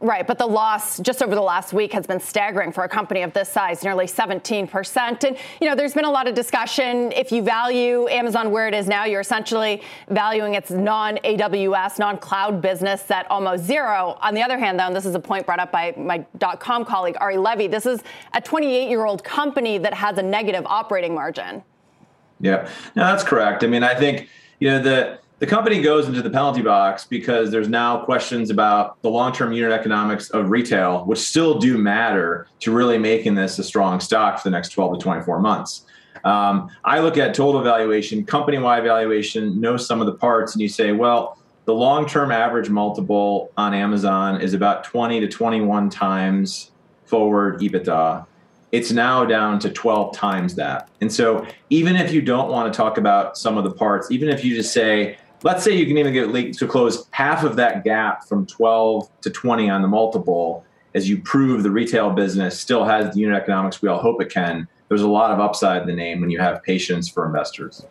Right, 0.00 0.26
but 0.26 0.38
the 0.38 0.46
loss 0.46 0.98
just 0.98 1.22
over 1.22 1.34
the 1.36 1.40
last 1.40 1.72
week 1.72 1.92
has 1.92 2.06
been 2.06 2.18
staggering 2.18 2.72
for 2.72 2.82
a 2.82 2.88
company 2.88 3.22
of 3.22 3.32
this 3.32 3.48
size, 3.48 3.84
nearly 3.84 4.06
17%. 4.06 5.24
And, 5.24 5.36
you 5.60 5.68
know, 5.68 5.76
there's 5.76 5.94
been 5.94 6.04
a 6.04 6.10
lot 6.10 6.26
of 6.26 6.34
discussion. 6.34 7.12
If 7.12 7.30
you 7.30 7.42
value 7.42 8.08
Amazon 8.08 8.50
where 8.50 8.66
it 8.66 8.74
is 8.74 8.88
now, 8.88 9.04
you're 9.04 9.20
essentially 9.20 9.82
valuing 10.10 10.56
its 10.56 10.70
non 10.70 11.16
AWS, 11.18 12.00
non 12.00 12.18
cloud 12.18 12.60
business 12.60 13.08
at 13.10 13.30
almost 13.30 13.64
zero. 13.64 14.18
On 14.20 14.34
the 14.34 14.42
other 14.42 14.58
hand, 14.58 14.78
though, 14.78 14.88
and 14.88 14.96
this 14.96 15.06
is 15.06 15.14
a 15.14 15.20
point 15.20 15.46
brought 15.46 15.60
up 15.60 15.70
by 15.70 15.94
my 15.96 16.26
dot 16.38 16.58
com 16.58 16.84
colleague, 16.84 17.16
Ari 17.20 17.38
Levy, 17.38 17.68
this 17.68 17.86
is 17.86 18.02
a 18.34 18.40
28 18.40 18.90
year 18.90 19.06
old 19.06 19.22
company 19.22 19.78
that 19.78 19.94
has 19.94 20.18
a 20.18 20.22
negative 20.22 20.66
operating 20.66 21.14
margin. 21.14 21.62
Yeah, 22.44 22.68
no, 22.94 23.06
that's 23.06 23.24
correct. 23.24 23.64
I 23.64 23.68
mean, 23.68 23.82
I 23.82 23.94
think, 23.94 24.28
you 24.60 24.70
know, 24.70 24.78
the, 24.78 25.18
the 25.38 25.46
company 25.46 25.80
goes 25.80 26.06
into 26.06 26.20
the 26.20 26.28
penalty 26.28 26.60
box 26.60 27.06
because 27.06 27.50
there's 27.50 27.70
now 27.70 28.04
questions 28.04 28.50
about 28.50 29.00
the 29.00 29.08
long-term 29.08 29.54
unit 29.54 29.72
economics 29.72 30.28
of 30.28 30.50
retail, 30.50 31.06
which 31.06 31.20
still 31.20 31.58
do 31.58 31.78
matter 31.78 32.46
to 32.60 32.70
really 32.70 32.98
making 32.98 33.34
this 33.34 33.58
a 33.58 33.64
strong 33.64 33.98
stock 33.98 34.38
for 34.38 34.44
the 34.44 34.50
next 34.50 34.68
12 34.68 34.98
to 34.98 35.02
24 35.02 35.40
months. 35.40 35.86
Um, 36.22 36.68
I 36.84 36.98
look 36.98 37.16
at 37.16 37.34
total 37.34 37.62
valuation, 37.62 38.26
company-wide 38.26 38.84
valuation, 38.84 39.58
know 39.58 39.78
some 39.78 40.02
of 40.02 40.06
the 40.06 40.14
parts, 40.14 40.52
and 40.52 40.60
you 40.60 40.68
say, 40.68 40.92
well, 40.92 41.38
the 41.64 41.74
long-term 41.74 42.30
average 42.30 42.68
multiple 42.68 43.52
on 43.56 43.72
Amazon 43.72 44.42
is 44.42 44.52
about 44.52 44.84
20 44.84 45.20
to 45.20 45.28
21 45.28 45.88
times 45.88 46.72
forward 47.06 47.60
EBITDA 47.60 48.26
it's 48.74 48.90
now 48.90 49.24
down 49.24 49.60
to 49.60 49.70
12 49.70 50.16
times 50.16 50.56
that. 50.56 50.88
And 51.00 51.12
so 51.12 51.46
even 51.70 51.94
if 51.94 52.12
you 52.12 52.20
don't 52.20 52.50
want 52.50 52.72
to 52.72 52.76
talk 52.76 52.98
about 52.98 53.38
some 53.38 53.56
of 53.56 53.62
the 53.62 53.70
parts, 53.70 54.10
even 54.10 54.28
if 54.28 54.44
you 54.44 54.56
just 54.56 54.72
say, 54.72 55.16
let's 55.44 55.62
say 55.62 55.76
you 55.76 55.86
can 55.86 55.96
even 55.96 56.12
get 56.12 56.54
to 56.54 56.66
close 56.66 57.06
half 57.12 57.44
of 57.44 57.54
that 57.54 57.84
gap 57.84 58.24
from 58.26 58.44
12 58.46 59.08
to 59.20 59.30
20 59.30 59.70
on 59.70 59.80
the 59.80 59.86
multiple 59.86 60.66
as 60.92 61.08
you 61.08 61.20
prove 61.20 61.62
the 61.62 61.70
retail 61.70 62.10
business 62.10 62.58
still 62.58 62.84
has 62.84 63.14
the 63.14 63.20
unit 63.20 63.40
economics 63.40 63.80
we 63.80 63.88
all 63.88 64.00
hope 64.00 64.20
it 64.20 64.28
can 64.28 64.66
there's 64.88 65.02
a 65.02 65.08
lot 65.08 65.30
of 65.30 65.38
upside 65.38 65.82
in 65.82 65.88
the 65.88 65.94
name 65.94 66.20
when 66.20 66.30
you 66.30 66.38
have 66.38 66.62
patience 66.62 67.08
for 67.08 67.26
investors 67.26 67.84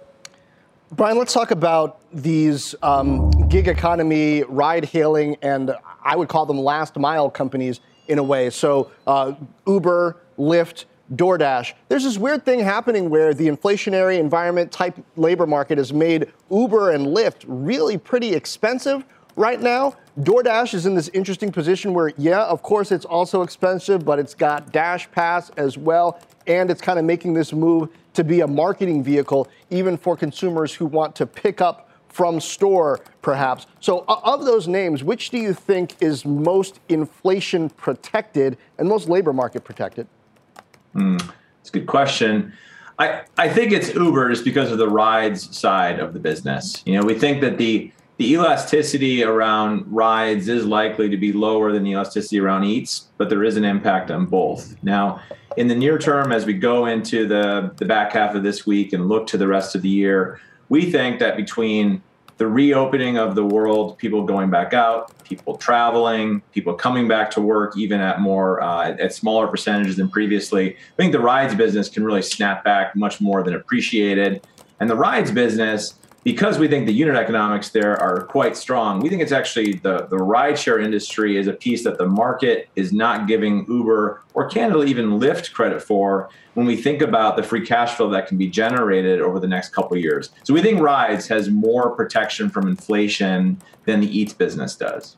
brian 0.92 1.18
let's 1.18 1.34
talk 1.34 1.52
about 1.52 2.00
these 2.13 2.75
um, 2.82 3.30
gig 3.50 3.68
economy 3.68 4.44
ride 4.44 4.86
hailing 4.86 5.36
and 5.42 5.75
i 6.04 6.16
would 6.16 6.30
call 6.30 6.46
them 6.46 6.58
last 6.58 6.98
mile 6.98 7.30
companies 7.30 7.82
in 8.08 8.20
a 8.20 8.24
way 8.24 8.50
so 8.50 8.90
uh, 9.06 9.34
uber 9.68 10.23
lyft 10.38 10.86
DoorDash. 11.16 11.74
There's 11.90 12.04
this 12.04 12.18
weird 12.18 12.46
thing 12.46 12.60
happening 12.60 13.10
where 13.10 13.34
the 13.34 13.48
inflationary 13.48 14.20
environment 14.20 14.72
type 14.72 14.98
labor 15.16 15.46
market 15.46 15.78
has 15.78 15.94
made 15.94 16.32
Uber 16.50 16.92
and 16.92 17.08
Lyft 17.08 17.44
really 17.48 17.98
pretty 17.98 18.34
expensive 18.34 19.06
right 19.36 19.62
now. 19.62 19.96
DoorDash 20.20 20.74
is 20.74 20.86
in 20.86 20.96
this 20.96 21.10
interesting 21.10 21.52
position 21.52 21.94
where, 21.94 22.13
yeah, 22.18 22.44
of 22.44 22.62
course, 22.62 22.92
it's 22.92 23.06
also 23.06 23.42
expensive, 23.42 24.06
but 24.06 24.20
it's 24.20 24.34
got 24.34 24.72
Dash 24.72 25.10
Pass 25.12 25.50
as 25.52 25.78
well. 25.78 26.20
And 26.48 26.70
it's 26.70 26.82
kind 26.82 27.00
of 27.00 27.06
making 27.06 27.34
this 27.34 27.54
move 27.54 27.90
to 28.13 28.24
be 28.24 28.42
a 28.42 28.48
marketing 28.48 29.04
vehicle, 29.04 29.48
even 29.70 29.98
for 29.98 30.16
consumers 30.16 30.74
who 30.74 30.86
want 30.86 31.16
to 31.16 31.25
pick 31.25 31.62
up 31.62 31.90
from 32.10 32.40
store, 32.40 33.00
perhaps. 33.24 33.66
So, 33.80 34.06
of 34.08 34.46
those 34.46 34.68
names, 34.68 35.04
which 35.04 35.32
do 35.32 35.40
you 35.40 35.52
think 35.52 35.96
is 36.00 36.25
most 36.25 36.80
inflation 36.90 37.72
protected 37.72 38.58
and 38.78 38.88
most 38.88 39.10
labor 39.10 39.34
market 39.34 39.63
protected? 39.63 40.08
Mm, 40.96 41.34
it's 41.62 41.70
a 41.70 41.74
good 41.74 41.88
question. 41.88 42.54
I, 43.00 43.24
I 43.38 43.50
think 43.50 43.72
it's 43.72 43.94
Uber 43.94 44.30
just 44.30 44.46
because 44.46 44.72
of 44.72 44.78
the 44.78 44.88
rides 44.88 45.56
side 45.58 46.00
of 46.00 46.14
the 46.14 46.20
business. 46.20 46.84
You 46.86 47.00
know, 47.00 47.06
we 47.06 47.16
think 47.16 47.42
that 47.42 47.58
the 47.58 47.92
the 48.18 48.34
elasticity 48.34 49.24
around 49.24 49.86
rides 49.88 50.48
is 50.48 50.66
likely 50.66 51.10
to 51.10 51.18
be 51.18 51.34
lower 51.34 51.72
than 51.72 51.84
the 51.84 51.92
elasticity 51.92 52.40
around 52.40 52.64
eats, 52.64 53.08
but 53.18 53.28
there 53.28 53.44
is 53.44 53.58
an 53.58 53.66
impact 53.66 54.12
on 54.12 54.28
both. 54.28 54.76
Now, 54.84 55.20
in 55.58 55.68
the 55.68 55.76
near 55.76 55.98
term, 55.98 56.32
as 56.32 56.46
we 56.46 56.54
go 56.54 56.86
into 56.86 57.28
the, 57.28 57.74
the 57.78 57.86
back 57.86 58.14
half 58.14 58.36
of 58.36 58.44
this 58.44 58.68
week 58.68 58.94
and 58.94 59.08
look 59.08 59.26
to 59.28 59.38
the 59.38 59.48
rest 59.48 59.74
of 59.76 59.82
the 59.82 59.90
year, 59.90 60.40
we 60.70 60.92
think 60.92 61.20
that 61.20 61.36
between 61.36 62.04
the 62.38 62.48
reopening 62.48 63.18
of 63.18 63.36
the 63.36 63.46
world, 63.46 63.98
people 63.98 64.24
going 64.24 64.50
back 64.50 64.74
out, 64.74 65.12
people 65.24 65.58
traveling, 65.58 66.42
people 66.52 66.74
coming 66.74 67.08
back 67.08 67.30
to 67.32 67.42
work, 67.42 67.78
even 67.78 68.00
at 68.00 68.22
more 68.22 68.62
uh, 68.62 68.96
at 69.00 69.13
smaller 69.13 69.48
percentages 69.48 69.98
than 69.98 70.10
previously. 70.10 70.75
I 70.75 70.96
think 70.98 71.12
the 71.12 71.20
rides 71.20 71.56
business 71.56 71.90
can 71.90 72.04
really 72.04 72.22
snap 72.22 72.63
back 72.63 72.96
much 72.96 73.22
more 73.22 73.44
than 73.44 73.54
appreciated, 73.54 74.46
and 74.80 74.90
the 74.90 74.96
rides 74.96 75.32
business 75.32 75.96
because 76.24 76.58
we 76.58 76.68
think 76.68 76.86
the 76.86 76.94
unit 76.94 77.15
economics 77.15 77.70
there 77.70 78.00
are 78.01 78.24
quite 78.24 78.56
strong, 78.56 79.00
we 79.00 79.10
think 79.10 79.22
it's 79.22 79.32
actually 79.32 79.74
the, 79.74 80.08
the 80.10 80.15
rideshare 80.15 80.84
industry 80.84 81.38
is 81.38 81.48
a 81.48 81.53
piece 81.53 81.84
that 81.84 81.98
the 81.98 82.08
market 82.08 82.70
is 82.75 82.94
not 82.94 83.27
giving 83.27 83.65
Uber 83.68 84.22
or 84.34 84.50
candidly 84.50 84.89
even 84.89 85.20
Lyft 85.20 85.51
credit 85.53 85.82
for 85.82 86.30
when 86.53 86.65
we 86.65 86.75
think 86.75 87.01
about 87.01 87.36
the 87.36 87.44
free 87.44 87.65
cash 87.65 87.96
flow 87.96 88.10
that 88.10 88.27
can 88.27 88.38
be 88.38 88.48
generated 88.48 89.22
over 89.22 89.39
the 89.39 89.48
next 89.48 89.70
couple 89.70 89.98
years. 89.98 90.30
So 90.44 90.53
we 90.53 90.62
think 90.62 90.80
rides 90.80 91.27
has 91.27 91.50
more 91.50 91.92
protection 91.92 92.50
from 92.50 92.68
inflation 92.68 93.62
than 93.86 94.00
the 94.00 94.08
Eats 94.08 94.34
business 94.34 94.75
does. 94.75 95.18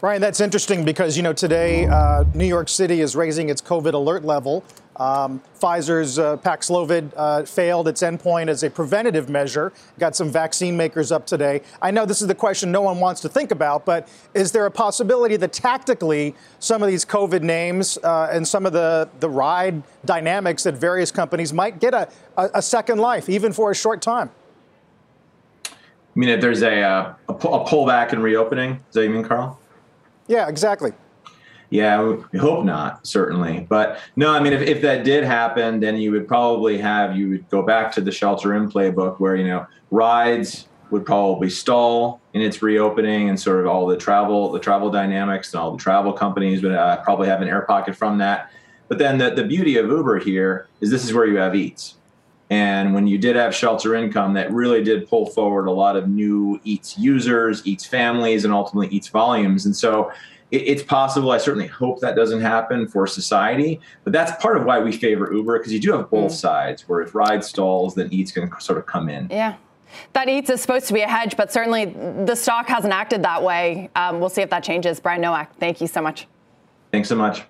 Ryan, 0.00 0.20
that's 0.20 0.40
interesting 0.40 0.84
because, 0.84 1.16
you 1.16 1.22
know, 1.22 1.32
today 1.32 1.86
uh, 1.86 2.24
New 2.34 2.44
York 2.44 2.68
City 2.68 3.00
is 3.00 3.14
raising 3.14 3.48
its 3.48 3.62
COVID 3.62 3.94
alert 3.94 4.24
level. 4.24 4.64
Um, 4.96 5.40
Pfizer's 5.58 6.18
uh, 6.18 6.36
Paxlovid 6.36 7.12
uh, 7.16 7.44
failed 7.44 7.88
its 7.88 8.02
endpoint 8.02 8.48
as 8.48 8.62
a 8.62 8.70
preventative 8.70 9.28
measure. 9.28 9.72
Got 9.98 10.14
some 10.14 10.30
vaccine 10.30 10.76
makers 10.76 11.10
up 11.10 11.26
today. 11.26 11.62
I 11.80 11.90
know 11.90 12.04
this 12.04 12.20
is 12.20 12.28
the 12.28 12.34
question 12.34 12.70
no 12.70 12.82
one 12.82 13.00
wants 13.00 13.20
to 13.22 13.28
think 13.28 13.50
about, 13.50 13.86
but 13.86 14.08
is 14.34 14.52
there 14.52 14.66
a 14.66 14.70
possibility 14.70 15.36
that 15.36 15.52
tactically 15.52 16.34
some 16.58 16.82
of 16.82 16.88
these 16.88 17.04
COVID 17.04 17.42
names 17.42 17.98
uh, 17.98 18.28
and 18.30 18.46
some 18.46 18.66
of 18.66 18.72
the, 18.72 19.08
the 19.20 19.30
ride 19.30 19.82
dynamics 20.04 20.66
at 20.66 20.74
various 20.74 21.10
companies 21.10 21.52
might 21.52 21.80
get 21.80 21.94
a, 21.94 22.08
a, 22.36 22.50
a 22.54 22.62
second 22.62 22.98
life, 22.98 23.28
even 23.28 23.52
for 23.52 23.70
a 23.70 23.74
short 23.74 24.02
time? 24.02 24.30
I 25.64 25.70
mean, 26.14 26.28
if 26.28 26.42
there's 26.42 26.62
a, 26.62 26.82
uh, 26.82 27.14
a, 27.28 27.32
a 27.32 27.64
pullback 27.64 28.12
and 28.12 28.22
reopening, 28.22 28.74
does 28.74 28.94
that 28.94 29.04
you 29.04 29.10
mean, 29.10 29.24
Carl? 29.24 29.58
Yeah, 30.28 30.48
exactly. 30.48 30.92
Yeah, 31.72 32.16
we 32.30 32.38
hope 32.38 32.66
not, 32.66 33.06
certainly. 33.06 33.66
But 33.66 33.98
no, 34.14 34.30
I 34.30 34.40
mean, 34.40 34.52
if, 34.52 34.60
if 34.60 34.82
that 34.82 35.04
did 35.04 35.24
happen, 35.24 35.80
then 35.80 35.96
you 35.96 36.12
would 36.12 36.28
probably 36.28 36.76
have, 36.76 37.16
you 37.16 37.30
would 37.30 37.48
go 37.48 37.62
back 37.62 37.90
to 37.92 38.02
the 38.02 38.12
shelter 38.12 38.54
in 38.54 38.70
playbook 38.70 39.18
where, 39.20 39.36
you 39.36 39.46
know, 39.46 39.66
rides 39.90 40.68
would 40.90 41.06
probably 41.06 41.48
stall 41.48 42.20
in 42.34 42.42
its 42.42 42.60
reopening 42.60 43.30
and 43.30 43.40
sort 43.40 43.60
of 43.60 43.66
all 43.66 43.86
the 43.86 43.96
travel, 43.96 44.52
the 44.52 44.60
travel 44.60 44.90
dynamics 44.90 45.54
and 45.54 45.62
all 45.62 45.72
the 45.72 45.82
travel 45.82 46.12
companies 46.12 46.62
would 46.62 46.72
uh, 46.72 46.98
probably 47.04 47.26
have 47.26 47.40
an 47.40 47.48
air 47.48 47.62
pocket 47.62 47.96
from 47.96 48.18
that. 48.18 48.50
But 48.88 48.98
then 48.98 49.16
the, 49.16 49.30
the 49.30 49.44
beauty 49.44 49.78
of 49.78 49.86
Uber 49.86 50.18
here 50.18 50.68
is 50.82 50.90
this 50.90 51.06
is 51.06 51.14
where 51.14 51.26
you 51.26 51.38
have 51.38 51.54
Eats. 51.54 51.96
And 52.50 52.92
when 52.92 53.06
you 53.06 53.16
did 53.16 53.34
have 53.34 53.54
shelter 53.54 53.94
income, 53.94 54.34
that 54.34 54.52
really 54.52 54.84
did 54.84 55.08
pull 55.08 55.24
forward 55.24 55.68
a 55.68 55.72
lot 55.72 55.96
of 55.96 56.06
new 56.06 56.60
Eats 56.64 56.98
users, 56.98 57.66
Eats 57.66 57.86
families, 57.86 58.44
and 58.44 58.52
ultimately 58.52 58.94
Eats 58.94 59.08
volumes. 59.08 59.64
And 59.64 59.74
so 59.74 60.12
it, 60.52 60.58
it's 60.58 60.82
possible. 60.82 61.32
I 61.32 61.38
certainly 61.38 61.66
hope 61.66 62.00
that 62.00 62.14
doesn't 62.14 62.40
happen 62.40 62.86
for 62.86 63.06
society. 63.06 63.80
But 64.04 64.12
that's 64.12 64.40
part 64.40 64.56
of 64.56 64.64
why 64.64 64.78
we 64.78 64.92
favor 64.92 65.32
Uber 65.32 65.58
because 65.58 65.72
you 65.72 65.80
do 65.80 65.92
have 65.92 66.10
both 66.10 66.30
mm. 66.30 66.36
sides 66.36 66.88
where 66.88 67.00
if 67.00 67.14
ride 67.14 67.42
stalls, 67.42 67.96
then 67.96 68.08
Eats 68.12 68.30
can 68.30 68.52
sort 68.60 68.78
of 68.78 68.86
come 68.86 69.08
in. 69.08 69.26
Yeah. 69.30 69.56
That 70.14 70.28
EATS 70.28 70.50
is 70.50 70.60
supposed 70.62 70.86
to 70.86 70.94
be 70.94 71.02
a 71.02 71.08
hedge, 71.08 71.36
but 71.36 71.52
certainly 71.52 71.86
the 71.86 72.34
stock 72.34 72.66
hasn't 72.66 72.94
acted 72.94 73.22
that 73.24 73.42
way. 73.42 73.90
Um, 73.94 74.20
we'll 74.20 74.30
see 74.30 74.40
if 74.40 74.50
that 74.50 74.64
changes. 74.64 75.00
Brian 75.00 75.20
Nowak, 75.20 75.54
thank 75.56 75.80
you 75.80 75.86
so 75.86 76.00
much. 76.00 76.26
Thanks 76.90 77.08
so 77.08 77.16
much. 77.16 77.42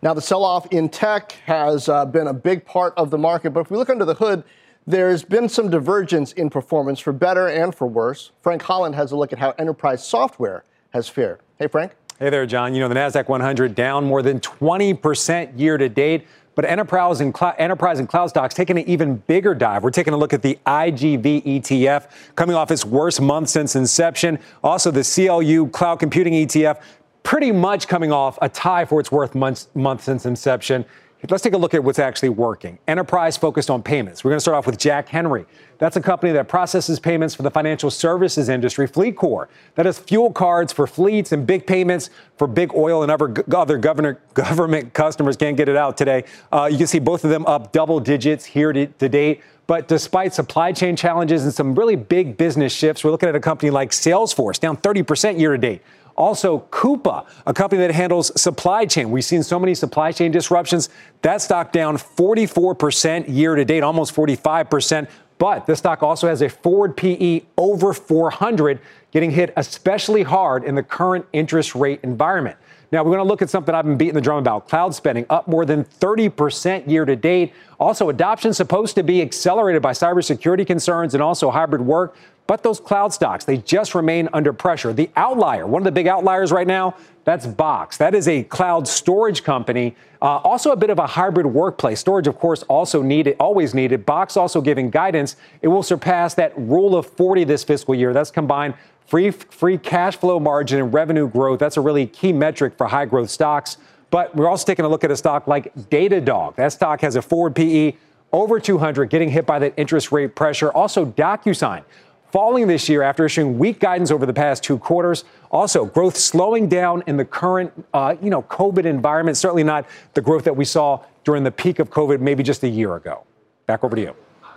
Now, 0.00 0.14
the 0.14 0.22
sell 0.22 0.42
off 0.42 0.66
in 0.72 0.88
tech 0.88 1.32
has 1.44 1.88
uh, 1.88 2.04
been 2.06 2.26
a 2.26 2.32
big 2.32 2.64
part 2.64 2.94
of 2.96 3.10
the 3.10 3.18
market, 3.18 3.50
but 3.50 3.60
if 3.60 3.70
we 3.70 3.76
look 3.76 3.90
under 3.90 4.04
the 4.04 4.14
hood, 4.14 4.42
there's 4.86 5.22
been 5.22 5.48
some 5.48 5.70
divergence 5.70 6.32
in 6.32 6.50
performance 6.50 6.98
for 6.98 7.12
better 7.12 7.46
and 7.46 7.74
for 7.74 7.86
worse. 7.86 8.32
Frank 8.40 8.62
Holland 8.62 8.94
has 8.96 9.12
a 9.12 9.16
look 9.16 9.32
at 9.32 9.38
how 9.38 9.50
enterprise 9.58 10.04
software 10.04 10.64
has 10.92 11.08
fared. 11.08 11.40
Hey, 11.58 11.68
Frank. 11.68 11.92
Hey 12.18 12.30
there, 12.30 12.46
John. 12.46 12.74
You 12.74 12.80
know, 12.80 12.88
the 12.88 12.94
NASDAQ 12.94 13.28
100 13.28 13.74
down 13.74 14.04
more 14.04 14.22
than 14.22 14.38
20% 14.38 15.58
year 15.58 15.76
to 15.76 15.88
date. 15.88 16.26
But 16.54 16.66
enterprise 16.66 17.20
and, 17.20 17.34
cl- 17.34 17.54
enterprise 17.58 17.98
and 17.98 18.08
cloud 18.08 18.26
stocks 18.26 18.54
taking 18.54 18.78
an 18.78 18.86
even 18.86 19.16
bigger 19.16 19.54
dive. 19.54 19.82
We're 19.82 19.90
taking 19.90 20.12
a 20.12 20.18
look 20.18 20.34
at 20.34 20.42
the 20.42 20.58
IGV 20.66 21.44
ETF 21.44 22.10
coming 22.36 22.54
off 22.54 22.70
its 22.70 22.84
worst 22.84 23.22
month 23.22 23.48
since 23.48 23.74
inception. 23.74 24.38
Also, 24.62 24.90
the 24.90 25.02
CLOU 25.02 25.68
cloud 25.68 25.98
computing 25.98 26.34
ETF 26.34 26.82
pretty 27.22 27.52
much 27.52 27.88
coming 27.88 28.12
off 28.12 28.38
a 28.42 28.48
tie 28.48 28.84
for 28.84 29.00
its 29.00 29.10
worst 29.10 29.34
month, 29.34 29.74
month 29.74 30.04
since 30.04 30.26
inception. 30.26 30.84
Let's 31.30 31.42
take 31.42 31.54
a 31.54 31.58
look 31.58 31.72
at 31.72 31.82
what's 31.82 32.00
actually 32.00 32.30
working. 32.30 32.78
Enterprise 32.88 33.36
focused 33.36 33.70
on 33.70 33.82
payments. 33.82 34.24
We're 34.24 34.32
going 34.32 34.38
to 34.38 34.42
start 34.42 34.56
off 34.56 34.66
with 34.66 34.76
Jack 34.76 35.08
Henry. 35.08 35.46
That's 35.82 35.96
a 35.96 36.00
company 36.00 36.30
that 36.34 36.46
processes 36.46 37.00
payments 37.00 37.34
for 37.34 37.42
the 37.42 37.50
financial 37.50 37.90
services 37.90 38.48
industry, 38.48 38.86
FleetCor. 38.86 39.48
That 39.74 39.84
has 39.84 39.98
fuel 39.98 40.32
cards 40.32 40.72
for 40.72 40.86
fleets 40.86 41.32
and 41.32 41.44
big 41.44 41.66
payments 41.66 42.08
for 42.36 42.46
big 42.46 42.72
oil 42.72 43.02
and 43.02 43.10
other, 43.10 43.34
other 43.52 43.78
governor, 43.78 44.20
government 44.34 44.94
customers. 44.94 45.36
Can't 45.36 45.56
get 45.56 45.68
it 45.68 45.76
out 45.76 45.96
today. 45.96 46.22
Uh, 46.52 46.68
you 46.70 46.78
can 46.78 46.86
see 46.86 47.00
both 47.00 47.24
of 47.24 47.30
them 47.30 47.44
up 47.46 47.72
double 47.72 47.98
digits 47.98 48.44
here 48.44 48.72
to, 48.72 48.86
to 48.86 49.08
date. 49.08 49.42
But 49.66 49.88
despite 49.88 50.32
supply 50.32 50.70
chain 50.70 50.94
challenges 50.94 51.42
and 51.42 51.52
some 51.52 51.74
really 51.74 51.96
big 51.96 52.36
business 52.36 52.72
shifts, 52.72 53.02
we're 53.02 53.10
looking 53.10 53.28
at 53.28 53.34
a 53.34 53.40
company 53.40 53.70
like 53.70 53.90
Salesforce 53.90 54.60
down 54.60 54.76
30% 54.76 55.40
year 55.40 55.50
to 55.50 55.58
date. 55.58 55.82
Also, 56.16 56.60
Coupa, 56.70 57.26
a 57.46 57.54
company 57.54 57.80
that 57.80 57.92
handles 57.92 58.38
supply 58.40 58.84
chain. 58.84 59.10
We've 59.10 59.24
seen 59.24 59.42
so 59.42 59.58
many 59.58 59.74
supply 59.74 60.12
chain 60.12 60.30
disruptions. 60.30 60.90
That 61.22 61.40
stock 61.40 61.72
down 61.72 61.96
44% 61.96 63.28
year 63.28 63.54
to 63.54 63.64
date, 63.64 63.82
almost 63.82 64.14
45%. 64.14 65.08
But 65.42 65.66
this 65.66 65.80
stock 65.80 66.04
also 66.04 66.28
has 66.28 66.40
a 66.40 66.48
forward 66.48 66.96
PE 66.96 67.40
over 67.58 67.92
400, 67.92 68.78
getting 69.10 69.32
hit 69.32 69.52
especially 69.56 70.22
hard 70.22 70.62
in 70.62 70.76
the 70.76 70.84
current 70.84 71.26
interest 71.32 71.74
rate 71.74 71.98
environment. 72.04 72.56
Now, 72.92 73.02
we're 73.02 73.12
going 73.12 73.24
to 73.24 73.28
look 73.28 73.40
at 73.40 73.48
something 73.48 73.74
I've 73.74 73.86
been 73.86 73.96
beating 73.96 74.14
the 74.14 74.20
drum 74.20 74.36
about 74.36 74.68
cloud 74.68 74.94
spending 74.94 75.24
up 75.30 75.48
more 75.48 75.64
than 75.64 75.84
30% 75.84 76.86
year 76.86 77.06
to 77.06 77.16
date. 77.16 77.54
Also, 77.80 78.10
adoption 78.10 78.52
supposed 78.52 78.94
to 78.96 79.02
be 79.02 79.22
accelerated 79.22 79.80
by 79.80 79.92
cybersecurity 79.92 80.66
concerns 80.66 81.14
and 81.14 81.22
also 81.22 81.50
hybrid 81.50 81.80
work. 81.80 82.14
But 82.46 82.62
those 82.62 82.80
cloud 82.80 83.14
stocks, 83.14 83.46
they 83.46 83.56
just 83.56 83.94
remain 83.94 84.28
under 84.34 84.52
pressure. 84.52 84.92
The 84.92 85.08
outlier, 85.16 85.66
one 85.66 85.80
of 85.80 85.84
the 85.84 85.92
big 85.92 86.06
outliers 86.06 86.52
right 86.52 86.66
now, 86.66 86.94
that's 87.24 87.46
Box. 87.46 87.96
That 87.96 88.14
is 88.14 88.28
a 88.28 88.42
cloud 88.42 88.86
storage 88.86 89.42
company, 89.42 89.96
uh, 90.20 90.38
also 90.38 90.72
a 90.72 90.76
bit 90.76 90.90
of 90.90 90.98
a 90.98 91.06
hybrid 91.06 91.46
workplace. 91.46 92.00
Storage, 92.00 92.26
of 92.26 92.38
course, 92.38 92.62
also 92.64 93.00
needed, 93.00 93.36
always 93.38 93.74
needed. 93.74 94.04
Box 94.04 94.36
also 94.36 94.60
giving 94.60 94.90
guidance. 94.90 95.36
It 95.62 95.68
will 95.68 95.84
surpass 95.84 96.34
that 96.34 96.52
rule 96.58 96.94
of 96.96 97.06
40 97.06 97.44
this 97.44 97.64
fiscal 97.64 97.94
year. 97.94 98.12
That's 98.12 98.32
combined 98.32 98.74
free 99.06 99.30
free 99.30 99.78
cash 99.78 100.16
flow 100.16 100.40
margin 100.40 100.80
and 100.80 100.92
revenue 100.92 101.28
growth. 101.28 101.58
That's 101.58 101.76
a 101.76 101.80
really 101.80 102.06
key 102.06 102.32
metric 102.32 102.74
for 102.76 102.86
high 102.86 103.06
growth 103.06 103.30
stocks. 103.30 103.76
But 104.10 104.34
we're 104.36 104.48
also 104.48 104.66
taking 104.66 104.84
a 104.84 104.88
look 104.88 105.04
at 105.04 105.10
a 105.10 105.16
stock 105.16 105.46
like 105.46 105.74
Datadog. 105.74 106.56
That 106.56 106.72
stock 106.72 107.00
has 107.00 107.16
a 107.16 107.22
forward 107.22 107.56
PE 107.56 107.94
over 108.30 108.60
200, 108.60 109.06
getting 109.06 109.30
hit 109.30 109.46
by 109.46 109.58
that 109.58 109.74
interest 109.76 110.12
rate 110.12 110.34
pressure. 110.34 110.70
Also, 110.72 111.04
DocuSign 111.04 111.84
falling 112.30 112.66
this 112.66 112.88
year 112.88 113.02
after 113.02 113.26
issuing 113.26 113.58
weak 113.58 113.78
guidance 113.78 114.10
over 114.10 114.24
the 114.24 114.32
past 114.32 114.62
two 114.64 114.78
quarters. 114.78 115.24
Also, 115.50 115.84
growth 115.84 116.16
slowing 116.16 116.66
down 116.66 117.02
in 117.06 117.18
the 117.18 117.24
current, 117.24 117.70
uh, 117.92 118.16
you 118.22 118.30
know, 118.30 118.42
COVID 118.42 118.84
environment. 118.84 119.36
Certainly 119.36 119.64
not 119.64 119.86
the 120.14 120.22
growth 120.22 120.44
that 120.44 120.56
we 120.56 120.64
saw 120.64 121.04
during 121.24 121.44
the 121.44 121.50
peak 121.50 121.78
of 121.78 121.90
COVID, 121.90 122.20
maybe 122.20 122.42
just 122.42 122.62
a 122.62 122.68
year 122.68 122.96
ago. 122.96 123.24
Back 123.66 123.84
over 123.84 123.94
to 123.94 124.02
you. 124.02 124.16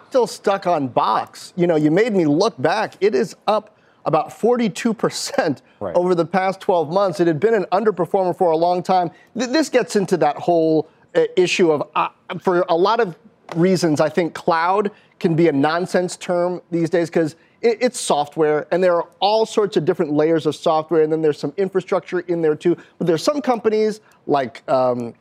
Still 0.10 0.28
stuck 0.28 0.66
on 0.66 0.88
Box. 0.88 1.54
You 1.58 1.68
know, 1.68 1.76
you 1.76 1.92
made 1.92 2.14
me 2.14 2.26
look 2.26 2.60
back. 2.62 2.96
It 3.02 3.14
is 3.14 3.36
up 3.48 3.75
about 4.06 4.30
42% 4.30 5.62
right. 5.80 5.96
over 5.96 6.16
the 6.16 6.26
past 6.26 6.62
12 6.62 6.92
months. 6.92 7.20
It 7.20 7.28
had 7.28 7.40
been 7.40 7.54
an 7.54 7.66
underperformer 7.72 8.38
for 8.38 8.52
a 8.52 8.58
long 8.58 8.84
time. 8.84 9.12
Th- 9.38 9.50
this 9.50 9.70
gets 9.70 9.96
into 9.96 10.16
that 10.18 10.38
whole 10.38 10.88
uh, 11.16 11.24
issue 11.36 11.72
of, 11.72 11.90
uh, 11.96 12.10
for 12.40 12.66
a 12.70 12.76
lot 12.76 13.00
of 13.00 13.16
reasons, 13.56 14.00
I 14.00 14.10
think 14.10 14.34
cloud 14.34 14.92
can 15.20 15.36
be 15.36 15.48
a 15.48 15.52
nonsense 15.52 16.18
term 16.18 16.62
these 16.72 16.90
days 16.90 17.10
because 17.10 17.36
it, 17.62 17.78
it's 17.82 18.00
software, 18.00 18.68
and 18.72 18.84
there 18.84 18.96
are 18.96 19.08
all 19.20 19.46
sorts 19.46 19.78
of 19.78 19.86
different 19.86 20.12
layers 20.12 20.46
of 20.46 20.56
software, 20.56 21.04
and 21.04 21.12
then 21.12 21.22
there's 21.22 21.40
some 21.40 21.54
infrastructure 21.58 22.20
in 22.22 22.42
there 22.42 22.56
too. 22.56 22.78
But 22.98 23.08
there's 23.08 23.24
some 23.24 23.42
companies 23.42 24.02
like 24.28 24.68
um, 24.70 25.14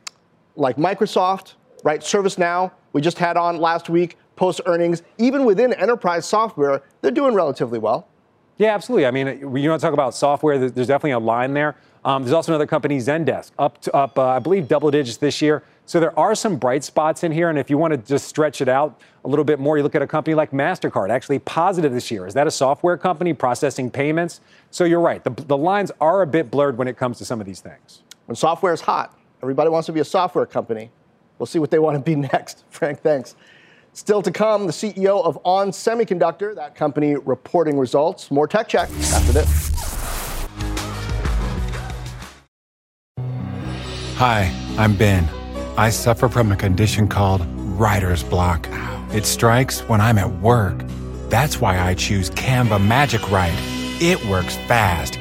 like 0.57 0.77
Microsoft, 0.77 1.55
right? 1.83 2.01
ServiceNow, 2.01 2.71
we 2.93 3.01
just 3.01 3.19
had 3.19 3.37
on 3.37 3.59
last 3.59 3.89
week 3.89 4.17
post 4.37 4.61
earnings. 4.67 5.03
Even 5.19 5.45
within 5.45 5.73
enterprise 5.75 6.27
software, 6.27 6.83
they're 7.01 7.11
doing 7.11 7.35
relatively 7.35 7.79
well. 7.79 8.09
Yeah, 8.57 8.75
absolutely. 8.75 9.07
I 9.07 9.11
mean, 9.11 9.27
you 9.27 9.71
want 9.71 9.81
to 9.81 9.87
talk 9.87 9.95
about 9.95 10.15
software? 10.15 10.59
There's 10.59 10.87
definitely 10.87 11.13
a 11.13 11.19
line 11.19 11.55
there. 11.55 11.77
Um, 12.05 12.23
there's 12.23 12.35
also 12.35 12.53
another 12.53 12.67
company, 12.67 12.99
Zendesk, 12.99 13.51
up 13.59 13.81
to, 13.83 13.95
up, 13.95 14.19
uh, 14.19 14.27
I 14.29 14.39
believe, 14.39 14.69
double 14.69 14.91
digits 14.91 15.17
this 15.17 15.41
year. 15.41 15.65
So 15.87 16.01
there 16.01 16.17
are 16.19 16.35
some 16.35 16.57
bright 16.57 16.85
spots 16.85 17.25
in 17.25 17.33
here. 17.33 17.49
And 17.49 17.59
if 17.59 17.71
you 17.71 17.79
want 17.79 17.93
to 17.93 17.97
just 17.97 18.29
stretch 18.29 18.61
it 18.61 18.69
out 18.69 19.01
a 19.25 19.29
little 19.29 19.45
bit 19.45 19.59
more, 19.59 19.77
you 19.77 19.83
look 19.83 19.95
at 19.95 20.03
a 20.03 20.07
company 20.07 20.35
like 20.35 20.51
MasterCard, 20.51 21.11
actually 21.11 21.39
positive 21.41 21.93
this 21.93 22.11
year. 22.11 22.27
Is 22.27 22.35
that 22.35 22.47
a 22.47 22.51
software 22.51 22.97
company 22.97 23.33
processing 23.33 23.91
payments? 23.91 24.41
So 24.71 24.85
you're 24.85 25.01
right. 25.01 25.25
The, 25.25 25.31
the 25.31 25.57
lines 25.57 25.91
are 26.01 26.23
a 26.23 26.27
bit 26.27 26.51
blurred 26.51 26.77
when 26.77 26.89
it 26.89 26.97
comes 26.97 27.19
to 27.19 27.25
some 27.25 27.41
of 27.41 27.47
these 27.47 27.61
things. 27.61 28.03
When 28.27 28.37
software 28.37 28.73
is 28.73 28.83
hot, 28.83 29.19
everybody 29.43 29.71
wants 29.71 29.87
to 29.87 29.93
be 29.93 30.01
a 30.01 30.05
software 30.05 30.47
company. 30.47 30.91
We'll 31.39 31.47
see 31.47 31.59
what 31.59 31.71
they 31.71 31.79
want 31.79 31.97
to 31.97 32.03
be 32.03 32.15
next. 32.33 32.65
Frank, 32.71 33.01
thanks. 33.01 33.35
Still 33.97 34.23
to 34.23 34.33
come, 34.33 34.67
the 34.67 34.73
CEO 34.73 35.25
of 35.25 35.39
On 35.45 35.71
Semiconductor, 35.71 36.53
that 36.57 36.75
company 36.75 37.15
reporting 37.15 37.79
results. 37.79 38.29
More 38.29 38.49
tech 38.49 38.67
check 38.67 38.91
after 38.91 39.33
this. 39.33 39.71
Hi, 44.17 44.53
I'm 44.77 44.97
Ben. 44.97 45.29
I 45.77 45.91
suffer 45.91 46.29
from 46.29 46.51
a 46.51 46.57
condition 46.57 47.07
called 47.07 47.47
writer's 47.79 48.25
block. 48.25 48.67
It 49.13 49.27
strikes 49.27 49.81
when 49.83 50.01
I'm 50.01 50.19
at 50.19 50.41
work. 50.41 50.83
That's 51.29 51.61
why 51.61 51.79
I 51.79 51.95
choose 51.95 52.31
Canva 52.31 52.85
Magic 52.85 53.31
Write. 53.31 53.55
It 54.01 54.25
works 54.27 54.57
fast, 54.67 55.21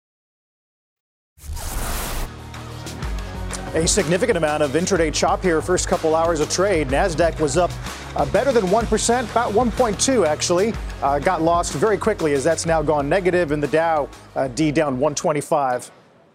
A 3.73 3.87
significant 3.87 4.37
amount 4.37 4.63
of 4.63 4.71
intraday 4.71 5.13
chop 5.13 5.41
here, 5.41 5.61
first 5.61 5.87
couple 5.87 6.13
hours 6.13 6.41
of 6.41 6.49
trade. 6.49 6.89
NASDAQ 6.89 7.39
was 7.39 7.55
up 7.55 7.71
uh, 8.17 8.25
better 8.25 8.51
than 8.51 8.65
1%, 8.65 9.31
about 9.31 9.53
1.2 9.53 10.27
actually. 10.27 10.73
Uh, 11.01 11.19
got 11.19 11.41
lost 11.41 11.71
very 11.71 11.97
quickly 11.97 12.33
as 12.33 12.43
that's 12.43 12.65
now 12.65 12.81
gone 12.81 13.07
negative, 13.07 13.51
and 13.53 13.63
the 13.63 13.69
Dow 13.69 14.09
uh, 14.35 14.49
D 14.49 14.71
down 14.71 14.99
125. 14.99 15.89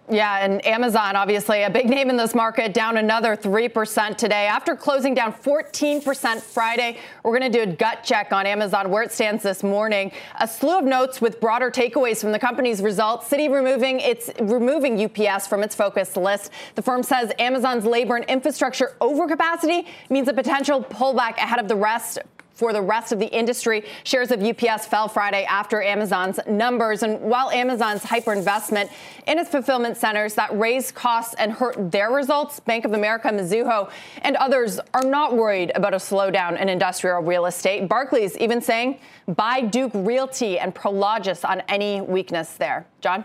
Yeah, 0.08 0.44
and 0.44 0.64
Amazon, 0.64 1.16
obviously 1.16 1.64
a 1.64 1.70
big 1.70 1.88
name 1.88 2.10
in 2.10 2.16
this 2.16 2.32
market, 2.32 2.72
down 2.72 2.96
another 2.96 3.36
3% 3.36 4.16
today. 4.16 4.46
After 4.46 4.76
closing 4.76 5.14
down 5.14 5.32
14% 5.32 6.40
Friday, 6.42 6.98
we're 7.24 7.36
going 7.36 7.50
to 7.50 7.58
do 7.64 7.68
a 7.68 7.74
gut 7.74 8.04
check 8.04 8.32
on 8.32 8.46
Amazon, 8.46 8.90
where 8.90 9.02
it 9.02 9.10
stands 9.10 9.42
this 9.42 9.64
morning. 9.64 10.12
A 10.38 10.46
slew 10.46 10.78
of 10.78 10.84
notes 10.84 11.20
with 11.20 11.40
broader 11.40 11.72
takeaways 11.72 12.20
from 12.20 12.30
the 12.30 12.38
company's 12.38 12.82
results. 12.82 13.28
Citi 13.28 13.50
removing 13.50 13.98
its 13.98 14.30
removing 14.38 15.04
UPS 15.04 15.48
from 15.48 15.64
its 15.64 15.74
focus 15.74 16.16
list. 16.16 16.52
The 16.76 16.82
firm 16.82 17.02
says 17.02 17.32
Amazon's 17.40 17.84
labor 17.84 18.14
and 18.14 18.24
infrastructure 18.26 18.94
overcapacity 19.00 19.86
means 20.08 20.28
a 20.28 20.32
potential 20.32 20.84
pullback 20.84 21.36
ahead 21.38 21.58
of 21.58 21.66
the 21.66 21.76
rest 21.76 22.20
for 22.56 22.72
the 22.72 22.82
rest 22.82 23.12
of 23.12 23.20
the 23.20 23.26
industry. 23.26 23.84
Shares 24.02 24.32
of 24.32 24.42
UPS 24.42 24.86
fell 24.86 25.06
Friday 25.06 25.44
after 25.44 25.82
Amazon's 25.82 26.40
numbers. 26.48 27.02
And 27.02 27.20
while 27.20 27.50
Amazon's 27.50 28.02
hyperinvestment 28.02 28.90
in 29.26 29.38
its 29.38 29.50
fulfillment 29.50 29.96
centers 29.96 30.34
that 30.34 30.58
raised 30.58 30.94
costs 30.94 31.34
and 31.38 31.52
hurt 31.52 31.92
their 31.92 32.10
results, 32.10 32.58
Bank 32.58 32.84
of 32.84 32.94
America, 32.94 33.28
Mizuho, 33.28 33.90
and 34.22 34.36
others 34.36 34.80
are 34.94 35.04
not 35.04 35.36
worried 35.36 35.70
about 35.74 35.92
a 35.92 35.98
slowdown 35.98 36.60
in 36.60 36.68
industrial 36.68 37.20
real 37.20 37.46
estate. 37.46 37.88
Barclays 37.88 38.36
even 38.38 38.60
saying 38.60 38.98
buy 39.28 39.60
Duke 39.60 39.92
Realty 39.94 40.58
and 40.58 40.74
Prologis 40.74 41.46
on 41.48 41.60
any 41.68 42.00
weakness 42.00 42.54
there. 42.54 42.86
John? 43.00 43.24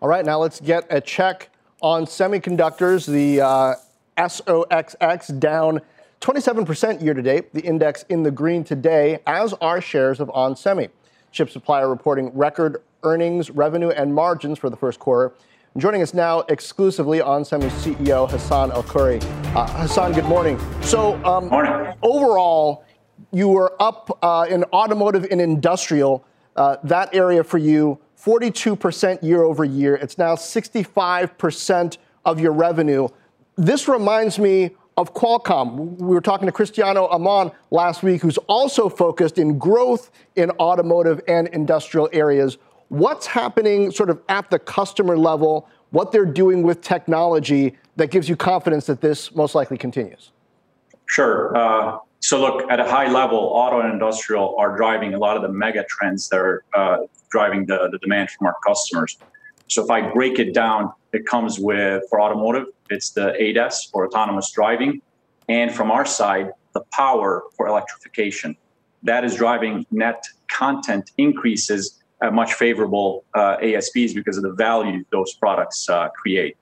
All 0.00 0.08
right, 0.08 0.24
now 0.24 0.38
let's 0.38 0.60
get 0.60 0.86
a 0.90 1.00
check 1.00 1.50
on 1.80 2.04
semiconductors. 2.04 3.06
The 3.06 3.40
uh, 3.40 3.74
SOXX 4.16 5.40
down 5.40 5.80
27% 6.20 7.02
year 7.02 7.14
to 7.14 7.22
date, 7.22 7.52
the 7.54 7.60
index 7.60 8.04
in 8.08 8.22
the 8.22 8.30
green 8.30 8.64
today, 8.64 9.20
as 9.26 9.52
are 9.54 9.80
shares 9.80 10.20
of 10.20 10.28
onsemi. 10.28 10.90
Chip 11.30 11.50
supplier 11.50 11.88
reporting 11.88 12.30
record 12.34 12.82
earnings, 13.04 13.50
revenue, 13.50 13.90
and 13.90 14.12
margins 14.12 14.58
for 14.58 14.70
the 14.70 14.76
first 14.76 14.98
quarter. 14.98 15.34
Joining 15.76 16.02
us 16.02 16.14
now 16.14 16.40
exclusively 16.48 17.20
onsemi 17.20 17.70
CEO 17.70 18.28
Hassane 18.28 18.72
El-Khoury. 18.72 19.22
Uh, 19.54 19.66
Hassane, 19.68 20.14
good 20.14 20.24
morning. 20.24 20.58
So, 20.82 21.14
um, 21.24 21.48
morning. 21.48 21.94
overall, 22.02 22.84
you 23.30 23.48
were 23.48 23.80
up 23.80 24.18
uh, 24.22 24.46
in 24.48 24.64
automotive 24.72 25.26
and 25.30 25.40
industrial, 25.40 26.24
uh, 26.56 26.78
that 26.82 27.14
area 27.14 27.44
for 27.44 27.58
you, 27.58 28.00
42% 28.20 29.22
year 29.22 29.44
over 29.44 29.64
year. 29.64 29.94
It's 29.94 30.18
now 30.18 30.34
65% 30.34 31.98
of 32.24 32.40
your 32.40 32.52
revenue. 32.52 33.08
This 33.56 33.86
reminds 33.86 34.38
me 34.40 34.70
of 34.98 35.14
Qualcomm. 35.14 35.96
We 35.96 36.08
were 36.08 36.20
talking 36.20 36.46
to 36.46 36.52
Cristiano 36.52 37.06
Amon 37.06 37.52
last 37.70 38.02
week, 38.02 38.20
who's 38.20 38.36
also 38.48 38.88
focused 38.88 39.38
in 39.38 39.56
growth 39.56 40.10
in 40.34 40.50
automotive 40.58 41.20
and 41.28 41.46
industrial 41.48 42.10
areas. 42.12 42.58
What's 42.88 43.24
happening 43.24 43.92
sort 43.92 44.10
of 44.10 44.20
at 44.28 44.50
the 44.50 44.58
customer 44.58 45.16
level, 45.16 45.68
what 45.90 46.10
they're 46.10 46.26
doing 46.26 46.64
with 46.64 46.80
technology 46.80 47.78
that 47.94 48.10
gives 48.10 48.28
you 48.28 48.34
confidence 48.34 48.86
that 48.86 49.00
this 49.00 49.32
most 49.36 49.54
likely 49.54 49.78
continues? 49.78 50.32
Sure. 51.06 51.56
Uh, 51.56 51.98
so, 52.18 52.40
look, 52.40 52.68
at 52.68 52.80
a 52.80 52.84
high 52.84 53.08
level, 53.08 53.38
auto 53.38 53.80
and 53.80 53.92
industrial 53.92 54.56
are 54.58 54.76
driving 54.76 55.14
a 55.14 55.18
lot 55.18 55.36
of 55.36 55.42
the 55.42 55.48
mega 55.48 55.84
trends 55.88 56.28
that 56.30 56.40
are 56.40 56.64
uh, 56.74 56.98
driving 57.30 57.66
the, 57.66 57.88
the 57.92 57.98
demand 57.98 58.30
from 58.30 58.48
our 58.48 58.56
customers. 58.66 59.16
So, 59.68 59.84
if 59.84 59.90
I 59.90 60.10
break 60.12 60.38
it 60.38 60.54
down, 60.54 60.92
it 61.12 61.26
comes 61.26 61.58
with, 61.58 62.02
for 62.10 62.20
automotive, 62.20 62.66
it's 62.90 63.10
the 63.10 63.34
ADAS 63.40 63.90
for 63.90 64.06
autonomous 64.06 64.50
driving. 64.50 65.00
And 65.48 65.74
from 65.74 65.90
our 65.90 66.04
side, 66.04 66.50
the 66.74 66.82
power 66.92 67.42
for 67.56 67.66
electrification. 67.66 68.56
That 69.02 69.24
is 69.24 69.36
driving 69.36 69.86
net 69.90 70.22
content 70.50 71.12
increases 71.16 71.98
at 72.22 72.34
much 72.34 72.54
favorable 72.54 73.24
uh, 73.34 73.56
ASPs 73.62 74.12
because 74.12 74.36
of 74.36 74.42
the 74.42 74.52
value 74.52 75.04
those 75.10 75.34
products 75.34 75.88
uh, 75.88 76.08
create. 76.08 76.56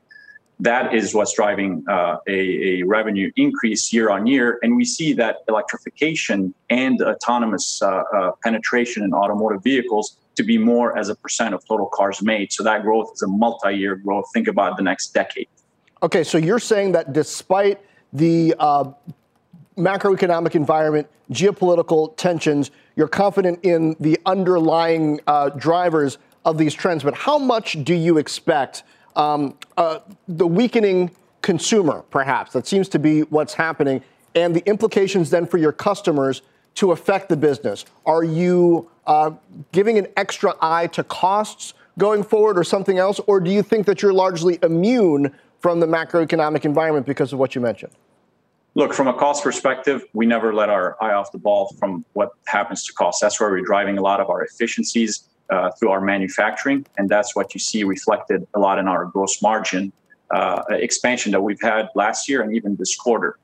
That 0.61 0.95
is 0.95 1.15
what's 1.15 1.35
driving 1.35 1.85
uh, 1.89 2.17
a, 2.27 2.81
a, 2.81 2.83
revenue 2.85 3.31
increase 3.37 3.93
year 3.93 4.09
on 4.11 4.27
year. 4.27 4.59
And 4.63 4.75
we 4.75 4.87
see 4.87 5.13
that 5.15 5.37
electrification 5.49 6.55
and 6.71 7.01
autonomous 7.03 7.83
uh, 7.83 7.89
uh, 7.89 8.31
penetration 8.43 9.03
in 9.03 9.13
automotive 9.13 9.63
vehicles 9.63 10.17
to 10.37 10.43
be 10.43 10.59
more 10.59 10.97
as 10.97 11.09
a 11.09 11.15
percent 11.15 11.55
of 11.55 11.67
total 11.67 11.87
cars 11.87 12.23
made. 12.23 12.53
So 12.53 12.63
that 12.65 12.83
growth 12.83 13.11
is 13.15 13.23
a 13.23 13.27
multi 13.27 13.73
year 13.73 13.97
growth. 13.97 14.27
Think 14.33 14.49
about 14.49 14.77
the 14.77 14.83
next 14.83 15.09
decade. 15.09 15.49
Okay, 16.03 16.23
so 16.23 16.39
you're 16.39 16.59
saying 16.59 16.93
that 16.93 17.13
despite 17.13 17.81
the 18.13 18.55
uh, 18.59 18.85
macroeconomic 19.77 20.55
environment, 20.55 21.09
geopolitical 21.33 22.17
tensions, 22.17 22.71
you're 22.97 23.09
confident 23.09 23.61
in 23.65 23.97
the 23.99 24.19
underlying 24.27 25.21
uh, 25.27 25.49
drivers 25.51 26.19
of 26.45 26.59
these 26.59 26.75
trends. 26.75 27.03
But 27.03 27.15
how 27.15 27.39
much 27.39 27.83
do 27.85 27.95
you 27.95 28.19
expect 28.19 28.85
um, 29.17 29.57
uh, 29.77 30.01
the 30.29 30.47
weakening 30.47 31.11
consumer, 31.43 32.05
perhaps, 32.11 32.53
that 32.53 32.67
seems 32.67 32.89
to 32.91 32.99
be 32.99 33.23
what's 33.23 33.55
happening, 33.55 34.03
and 34.35 34.55
the 34.55 34.63
implications 34.67 35.31
then 35.31 35.47
for 35.47 35.57
your 35.59 35.73
customers 35.73 36.43
to 36.77 36.93
affect 36.93 37.29
the 37.29 37.37
business? 37.37 37.85
Are 38.05 38.23
you 38.23 38.89
uh, 39.07 39.33
giving 39.73 39.99
an 39.99 40.07
extra 40.17 40.55
eye 40.61 40.87
to 40.89 41.05
costs 41.05 41.75
going 41.99 42.23
forward 42.23 42.59
or 42.59 42.65
something 42.65 42.99
else? 42.99 43.21
Or 43.27 43.41
do 43.41 43.51
you 43.51 43.63
think 43.63 43.87
that 43.87 44.03
you're 44.03 44.13
largely 44.13 44.59
immune 44.63 45.35
from 45.61 45.81
the 45.81 45.87
macroeconomic 45.87 46.65
environment 46.65 47.07
because 47.07 47.33
of 47.33 47.39
what 47.39 47.55
you 47.55 47.61
mentioned? 47.61 47.93
Look, 48.75 48.93
from 48.93 49.09
a 49.09 49.15
cost 49.15 49.43
perspective, 49.43 50.05
we 50.13 50.27
never 50.27 50.53
let 50.53 50.69
our 50.69 51.03
eye 51.03 51.15
off 51.15 51.33
the 51.33 51.39
ball 51.39 51.75
from 51.79 52.05
what 52.13 52.33
happens 52.47 52.85
to 52.85 52.93
costs. 52.93 53.23
That's 53.23 53.41
where 53.41 53.51
we're 53.51 53.63
driving 53.63 53.97
a 53.97 54.03
lot 54.03 54.21
of 54.21 54.29
our 54.29 54.45
efficiencies 54.45 55.25
uh, 55.49 55.71
through 55.79 55.91
our 55.91 56.03
manufacturing. 56.03 56.85
And 56.99 57.09
that's 57.09 57.35
what 57.35 57.55
you 57.55 57.61
see 57.61 57.85
reflected 57.85 58.47
a 58.55 58.59
lot 58.59 58.79
in 58.79 58.87
our 58.87 59.07
gross 59.07 59.41
margin 59.41 59.93
uh, 60.31 60.63
expansion 60.69 61.33
that 61.33 61.41
we've 61.41 61.61
had 61.63 61.89
last 61.95 62.29
year 62.29 62.43
and 62.43 62.55
even 62.55 62.77
this 62.77 62.95
quarter. 62.95 63.39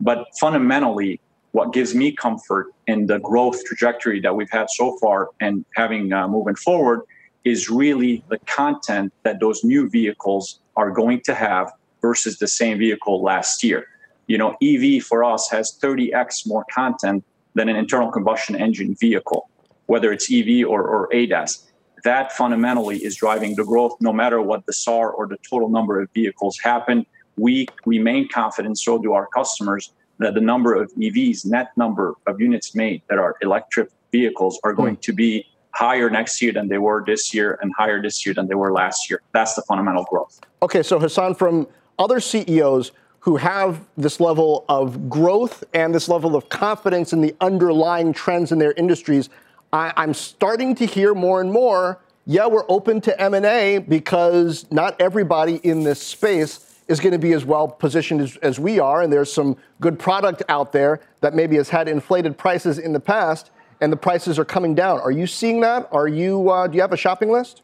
But 0.00 0.26
fundamentally, 0.40 1.20
what 1.52 1.72
gives 1.72 1.94
me 1.94 2.12
comfort 2.12 2.66
in 2.86 3.06
the 3.06 3.18
growth 3.18 3.64
trajectory 3.64 4.20
that 4.20 4.34
we've 4.34 4.50
had 4.50 4.68
so 4.70 4.96
far 4.98 5.30
and 5.40 5.64
having 5.74 6.12
uh, 6.12 6.28
moving 6.28 6.54
forward 6.54 7.02
is 7.44 7.70
really 7.70 8.22
the 8.28 8.38
content 8.40 9.12
that 9.22 9.40
those 9.40 9.64
new 9.64 9.88
vehicles 9.88 10.60
are 10.76 10.90
going 10.90 11.20
to 11.22 11.34
have 11.34 11.72
versus 12.02 12.38
the 12.38 12.46
same 12.46 12.78
vehicle 12.78 13.22
last 13.22 13.64
year. 13.64 13.86
You 14.26 14.36
know, 14.36 14.56
EV 14.62 15.02
for 15.02 15.24
us 15.24 15.48
has 15.50 15.76
30x 15.82 16.46
more 16.46 16.64
content 16.72 17.24
than 17.54 17.68
an 17.68 17.76
internal 17.76 18.10
combustion 18.10 18.54
engine 18.54 18.94
vehicle, 19.00 19.48
whether 19.86 20.12
it's 20.12 20.30
EV 20.30 20.68
or, 20.68 20.82
or 20.82 21.08
ADAS. 21.12 21.64
That 22.04 22.32
fundamentally 22.32 22.98
is 22.98 23.16
driving 23.16 23.56
the 23.56 23.64
growth 23.64 23.96
no 24.00 24.12
matter 24.12 24.40
what 24.40 24.66
the 24.66 24.72
SAAR 24.72 25.10
or 25.10 25.26
the 25.26 25.38
total 25.48 25.68
number 25.68 26.00
of 26.00 26.08
vehicles 26.12 26.58
happen. 26.62 27.06
We 27.36 27.66
remain 27.86 28.28
confident, 28.28 28.78
so 28.78 28.98
do 28.98 29.14
our 29.14 29.26
customers, 29.26 29.92
that 30.18 30.34
the 30.34 30.40
number 30.40 30.74
of 30.74 30.92
EVs, 30.94 31.46
net 31.46 31.70
number 31.76 32.14
of 32.26 32.40
units 32.40 32.74
made 32.74 33.02
that 33.08 33.18
are 33.18 33.36
electric 33.40 33.90
vehicles, 34.12 34.58
are 34.64 34.72
going 34.72 34.96
mm. 34.96 35.02
to 35.02 35.12
be 35.12 35.46
higher 35.70 36.10
next 36.10 36.42
year 36.42 36.52
than 36.52 36.68
they 36.68 36.78
were 36.78 37.04
this 37.06 37.32
year 37.32 37.58
and 37.62 37.72
higher 37.76 38.02
this 38.02 38.26
year 38.26 38.34
than 38.34 38.48
they 38.48 38.54
were 38.54 38.72
last 38.72 39.08
year. 39.08 39.22
That's 39.32 39.54
the 39.54 39.62
fundamental 39.62 40.04
growth. 40.04 40.40
Okay, 40.62 40.82
so 40.82 40.98
Hassane, 40.98 41.36
from 41.36 41.68
other 41.98 42.20
CEOs 42.20 42.90
who 43.20 43.36
have 43.36 43.80
this 43.96 44.20
level 44.20 44.64
of 44.68 45.08
growth 45.08 45.62
and 45.74 45.94
this 45.94 46.08
level 46.08 46.34
of 46.34 46.48
confidence 46.48 47.12
in 47.12 47.20
the 47.20 47.34
underlying 47.40 48.12
trends 48.12 48.50
in 48.50 48.58
their 48.58 48.72
industries, 48.72 49.28
I, 49.72 49.92
I'm 49.96 50.14
starting 50.14 50.74
to 50.76 50.86
hear 50.86 51.14
more 51.14 51.40
and 51.40 51.52
more. 51.52 52.00
Yeah, 52.26 52.46
we're 52.46 52.64
open 52.68 53.00
to 53.02 53.20
M&A 53.20 53.78
because 53.78 54.66
not 54.70 55.00
everybody 55.00 55.56
in 55.56 55.84
this 55.84 56.00
space 56.02 56.67
is 56.88 57.00
going 57.00 57.12
to 57.12 57.18
be 57.18 57.32
as 57.34 57.44
well 57.44 57.68
positioned 57.68 58.20
as, 58.20 58.36
as 58.38 58.58
we 58.58 58.78
are, 58.78 59.02
and 59.02 59.12
there's 59.12 59.32
some 59.32 59.56
good 59.80 59.98
product 59.98 60.42
out 60.48 60.72
there 60.72 61.00
that 61.20 61.34
maybe 61.34 61.56
has 61.56 61.68
had 61.68 61.86
inflated 61.86 62.36
prices 62.36 62.78
in 62.78 62.92
the 62.92 63.00
past, 63.00 63.50
and 63.80 63.92
the 63.92 63.96
prices 63.96 64.38
are 64.38 64.44
coming 64.44 64.74
down. 64.74 64.98
Are 65.00 65.10
you 65.10 65.26
seeing 65.26 65.60
that? 65.60 65.88
Are 65.92 66.08
you? 66.08 66.50
Uh, 66.50 66.66
do 66.66 66.76
you 66.76 66.80
have 66.80 66.92
a 66.92 66.96
shopping 66.96 67.30
list? 67.30 67.62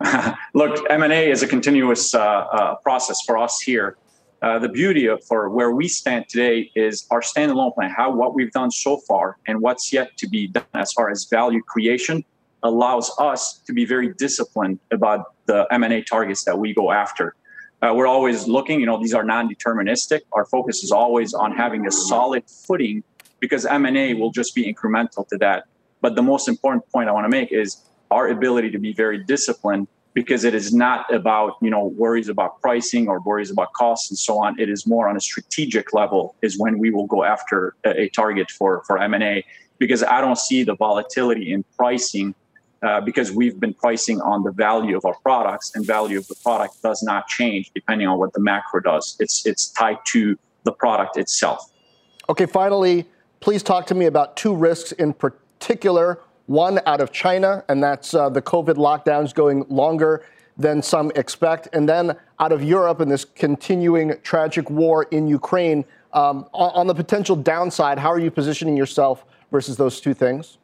Look, 0.54 0.84
M&A 0.90 1.30
is 1.30 1.42
a 1.42 1.46
continuous 1.46 2.14
uh, 2.14 2.20
uh, 2.20 2.74
process 2.76 3.18
for 3.26 3.36
us 3.36 3.60
here. 3.60 3.96
Uh, 4.42 4.58
the 4.58 4.70
beauty 4.70 5.04
of 5.06 5.22
for 5.24 5.50
where 5.50 5.72
we 5.72 5.86
stand 5.86 6.26
today 6.26 6.70
is 6.74 7.06
our 7.10 7.20
standalone 7.20 7.74
plan. 7.74 7.90
How 7.90 8.10
what 8.10 8.34
we've 8.34 8.50
done 8.52 8.70
so 8.70 8.96
far 8.96 9.36
and 9.46 9.60
what's 9.60 9.92
yet 9.92 10.16
to 10.16 10.26
be 10.26 10.46
done 10.46 10.64
as 10.72 10.94
far 10.94 11.10
as 11.10 11.26
value 11.26 11.60
creation 11.62 12.24
allows 12.62 13.10
us 13.18 13.60
to 13.66 13.74
be 13.74 13.84
very 13.84 14.14
disciplined 14.14 14.78
about 14.90 15.34
the 15.44 15.66
M&A 15.70 16.02
targets 16.02 16.44
that 16.44 16.58
we 16.58 16.72
go 16.72 16.90
after. 16.90 17.34
Uh, 17.82 17.94
we're 17.94 18.06
always 18.06 18.46
looking, 18.46 18.78
you 18.78 18.86
know, 18.86 18.98
these 19.00 19.14
are 19.14 19.24
non-deterministic. 19.24 20.20
Our 20.32 20.44
focus 20.44 20.84
is 20.84 20.92
always 20.92 21.32
on 21.32 21.56
having 21.56 21.86
a 21.86 21.90
solid 21.90 22.44
footing 22.48 23.02
because 23.38 23.64
M&A 23.64 24.12
will 24.14 24.30
just 24.30 24.54
be 24.54 24.72
incremental 24.72 25.26
to 25.28 25.38
that. 25.38 25.64
But 26.02 26.14
the 26.14 26.22
most 26.22 26.46
important 26.46 26.86
point 26.92 27.08
I 27.08 27.12
want 27.12 27.24
to 27.24 27.30
make 27.30 27.52
is 27.52 27.82
our 28.10 28.28
ability 28.28 28.70
to 28.72 28.78
be 28.78 28.92
very 28.92 29.24
disciplined 29.24 29.88
because 30.12 30.44
it 30.44 30.54
is 30.54 30.74
not 30.74 31.12
about, 31.14 31.52
you 31.62 31.70
know, 31.70 31.86
worries 31.86 32.28
about 32.28 32.60
pricing 32.60 33.08
or 33.08 33.20
worries 33.20 33.50
about 33.50 33.72
costs 33.72 34.10
and 34.10 34.18
so 34.18 34.38
on. 34.38 34.58
It 34.58 34.68
is 34.68 34.86
more 34.86 35.08
on 35.08 35.16
a 35.16 35.20
strategic 35.20 35.94
level 35.94 36.34
is 36.42 36.58
when 36.58 36.78
we 36.78 36.90
will 36.90 37.06
go 37.06 37.24
after 37.24 37.76
a, 37.84 38.02
a 38.02 38.08
target 38.10 38.50
for, 38.50 38.82
for 38.86 38.98
M&A 38.98 39.44
because 39.78 40.02
I 40.02 40.20
don't 40.20 40.36
see 40.36 40.64
the 40.64 40.74
volatility 40.74 41.52
in 41.52 41.64
pricing 41.76 42.34
uh, 42.82 43.00
because 43.00 43.30
we've 43.30 43.60
been 43.60 43.74
pricing 43.74 44.20
on 44.20 44.42
the 44.42 44.52
value 44.52 44.96
of 44.96 45.04
our 45.04 45.16
products, 45.22 45.72
and 45.74 45.86
value 45.86 46.18
of 46.18 46.26
the 46.28 46.34
product 46.42 46.82
does 46.82 47.02
not 47.02 47.26
change 47.28 47.70
depending 47.74 48.08
on 48.08 48.18
what 48.18 48.32
the 48.32 48.40
macro 48.40 48.80
does. 48.80 49.16
It's 49.20 49.44
it's 49.46 49.68
tied 49.68 49.98
to 50.08 50.38
the 50.64 50.72
product 50.72 51.16
itself. 51.16 51.70
Okay, 52.28 52.46
finally, 52.46 53.06
please 53.40 53.62
talk 53.62 53.86
to 53.86 53.94
me 53.94 54.06
about 54.06 54.36
two 54.36 54.54
risks 54.54 54.92
in 54.92 55.12
particular. 55.12 56.20
One 56.46 56.80
out 56.86 57.00
of 57.00 57.12
China, 57.12 57.64
and 57.68 57.82
that's 57.82 58.14
uh, 58.14 58.28
the 58.28 58.42
COVID 58.42 58.74
lockdowns 58.74 59.34
going 59.34 59.64
longer 59.68 60.24
than 60.56 60.82
some 60.82 61.10
expect, 61.14 61.68
and 61.72 61.88
then 61.88 62.16
out 62.38 62.52
of 62.52 62.62
Europe 62.62 63.00
and 63.00 63.10
this 63.10 63.24
continuing 63.24 64.14
tragic 64.22 64.68
war 64.68 65.04
in 65.10 65.28
Ukraine. 65.28 65.84
Um, 66.12 66.48
on, 66.52 66.70
on 66.72 66.86
the 66.86 66.94
potential 66.94 67.36
downside, 67.36 67.98
how 67.98 68.10
are 68.10 68.18
you 68.18 68.30
positioning 68.30 68.76
yourself 68.76 69.24
versus 69.50 69.76
those 69.76 70.00
two 70.00 70.12
things? 70.12 70.58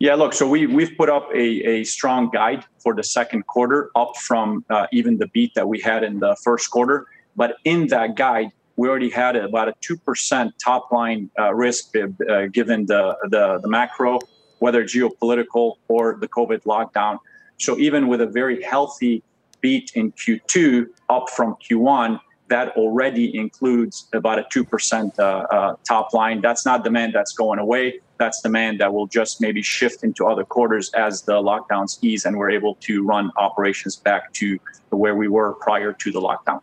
Yeah, 0.00 0.14
look, 0.14 0.32
so 0.32 0.48
we, 0.48 0.66
we've 0.66 0.96
put 0.96 1.10
up 1.10 1.28
a, 1.34 1.38
a 1.38 1.84
strong 1.84 2.30
guide 2.30 2.64
for 2.78 2.94
the 2.94 3.02
second 3.02 3.46
quarter, 3.46 3.90
up 3.94 4.16
from 4.16 4.64
uh, 4.70 4.86
even 4.92 5.18
the 5.18 5.26
beat 5.26 5.52
that 5.54 5.68
we 5.68 5.78
had 5.78 6.02
in 6.02 6.20
the 6.20 6.34
first 6.42 6.70
quarter. 6.70 7.06
But 7.36 7.58
in 7.64 7.88
that 7.88 8.16
guide, 8.16 8.48
we 8.76 8.88
already 8.88 9.10
had 9.10 9.36
about 9.36 9.68
a 9.68 9.74
2% 9.82 10.52
top 10.56 10.90
line 10.90 11.30
uh, 11.38 11.54
risk 11.54 11.94
uh, 11.94 12.46
given 12.46 12.86
the, 12.86 13.14
the, 13.24 13.60
the 13.62 13.68
macro, 13.68 14.18
whether 14.60 14.84
geopolitical 14.84 15.74
or 15.88 16.16
the 16.18 16.28
COVID 16.28 16.62
lockdown. 16.62 17.18
So 17.58 17.78
even 17.78 18.08
with 18.08 18.22
a 18.22 18.26
very 18.26 18.62
healthy 18.62 19.22
beat 19.60 19.92
in 19.94 20.12
Q2 20.12 20.86
up 21.10 21.28
from 21.28 21.56
Q1, 21.56 22.18
that 22.50 22.76
already 22.76 23.34
includes 23.36 24.08
about 24.12 24.38
a 24.38 24.42
2% 24.42 25.18
uh, 25.18 25.22
uh, 25.22 25.76
top 25.88 26.12
line. 26.12 26.40
That's 26.40 26.66
not 26.66 26.84
demand 26.84 27.14
that's 27.14 27.32
going 27.32 27.58
away. 27.58 28.00
That's 28.18 28.42
demand 28.42 28.80
that 28.80 28.92
will 28.92 29.06
just 29.06 29.40
maybe 29.40 29.62
shift 29.62 30.04
into 30.04 30.26
other 30.26 30.44
quarters 30.44 30.90
as 30.92 31.22
the 31.22 31.34
lockdowns 31.34 31.98
ease 32.02 32.26
and 32.26 32.36
we're 32.36 32.50
able 32.50 32.74
to 32.80 33.02
run 33.04 33.30
operations 33.36 33.96
back 33.96 34.32
to 34.34 34.58
where 34.90 35.14
we 35.14 35.28
were 35.28 35.54
prior 35.54 35.92
to 35.92 36.12
the 36.12 36.20
lockdown. 36.20 36.60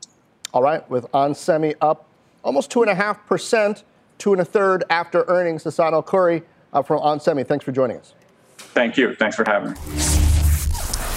All 0.53 0.61
right, 0.61 0.87
with 0.89 1.09
onsemi 1.13 1.73
up 1.81 2.05
almost 2.43 2.69
2.5%, 2.71 3.83
two 4.17 4.33
and 4.33 4.41
a 4.41 4.45
third 4.45 4.83
after 4.89 5.23
earnings. 5.27 5.63
Hassane 5.63 5.93
El-Khoury 5.93 6.43
uh, 6.73 6.81
from 6.81 7.01
onsemi, 7.01 7.47
thanks 7.47 7.63
for 7.63 7.71
joining 7.71 7.97
us. 7.97 8.13
Thank 8.57 8.97
you. 8.97 9.15
Thanks 9.15 9.35
for 9.35 9.45
having 9.45 9.71
me. 9.71 10.16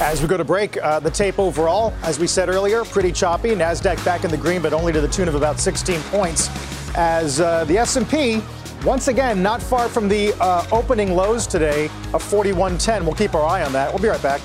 As 0.00 0.22
we 0.22 0.28
go 0.28 0.38
to 0.38 0.44
break, 0.44 0.78
uh, 0.78 0.98
the 0.98 1.10
tape 1.10 1.38
overall, 1.38 1.92
as 2.02 2.18
we 2.18 2.26
said 2.26 2.48
earlier, 2.48 2.84
pretty 2.84 3.12
choppy. 3.12 3.50
Nasdaq 3.50 4.02
back 4.02 4.24
in 4.24 4.30
the 4.30 4.36
green, 4.36 4.62
but 4.62 4.72
only 4.72 4.94
to 4.94 5.00
the 5.00 5.08
tune 5.08 5.28
of 5.28 5.34
about 5.34 5.60
16 5.60 6.00
points. 6.04 6.48
As 6.96 7.38
uh, 7.38 7.64
the 7.66 7.76
S&P, 7.76 8.40
once 8.82 9.08
again, 9.08 9.42
not 9.42 9.62
far 9.62 9.90
from 9.90 10.08
the 10.08 10.32
uh, 10.40 10.66
opening 10.72 11.14
lows 11.14 11.46
today 11.46 11.90
of 12.14 12.22
4110. 12.22 13.04
We'll 13.04 13.14
keep 13.14 13.34
our 13.34 13.44
eye 13.44 13.62
on 13.62 13.74
that. 13.74 13.92
We'll 13.92 14.02
be 14.02 14.08
right 14.08 14.22
back. 14.22 14.40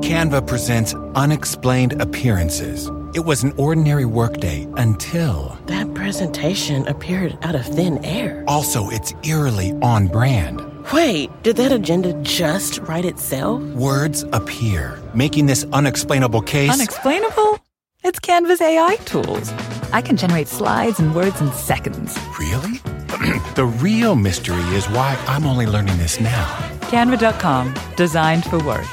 Canva 0.00 0.44
presents 0.44 0.94
unexplained 1.14 2.02
appearances. 2.02 2.90
It 3.14 3.24
was 3.24 3.44
an 3.44 3.52
ordinary 3.56 4.04
workday 4.06 4.66
until 4.76 5.56
that 5.66 5.94
presentation 5.94 6.86
appeared 6.88 7.38
out 7.42 7.54
of 7.54 7.64
thin 7.64 8.04
air. 8.04 8.44
Also, 8.48 8.90
it's 8.90 9.14
eerily 9.22 9.72
on 9.82 10.08
brand. 10.08 10.75
Wait, 10.92 11.30
did 11.42 11.56
that 11.56 11.72
agenda 11.72 12.12
just 12.22 12.78
write 12.80 13.04
itself? 13.04 13.60
Words 13.74 14.24
appear, 14.32 15.02
making 15.14 15.46
this 15.46 15.64
unexplainable 15.72 16.42
case 16.42 16.72
unexplainable. 16.72 17.58
It's 18.04 18.20
Canva's 18.20 18.60
AI 18.60 18.94
tools. 19.04 19.50
I 19.92 20.00
can 20.00 20.16
generate 20.16 20.46
slides 20.46 21.00
and 21.00 21.12
words 21.12 21.40
in 21.40 21.50
seconds. 21.52 22.16
Really? 22.38 22.78
the 23.56 23.64
real 23.80 24.14
mystery 24.14 24.62
is 24.76 24.88
why 24.90 25.20
I'm 25.26 25.44
only 25.44 25.66
learning 25.66 25.98
this 25.98 26.20
now. 26.20 26.44
Canva.com, 26.82 27.74
designed 27.96 28.44
for 28.44 28.62
work. 28.62 28.86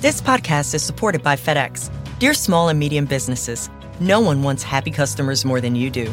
This 0.00 0.20
podcast 0.20 0.74
is 0.74 0.82
supported 0.82 1.22
by 1.22 1.36
FedEx. 1.36 1.90
Dear 2.18 2.34
small 2.34 2.70
and 2.70 2.78
medium 2.78 3.04
businesses, 3.04 3.70
no 4.00 4.18
one 4.20 4.42
wants 4.42 4.64
happy 4.64 4.90
customers 4.90 5.44
more 5.44 5.60
than 5.60 5.76
you 5.76 5.90
do. 5.90 6.12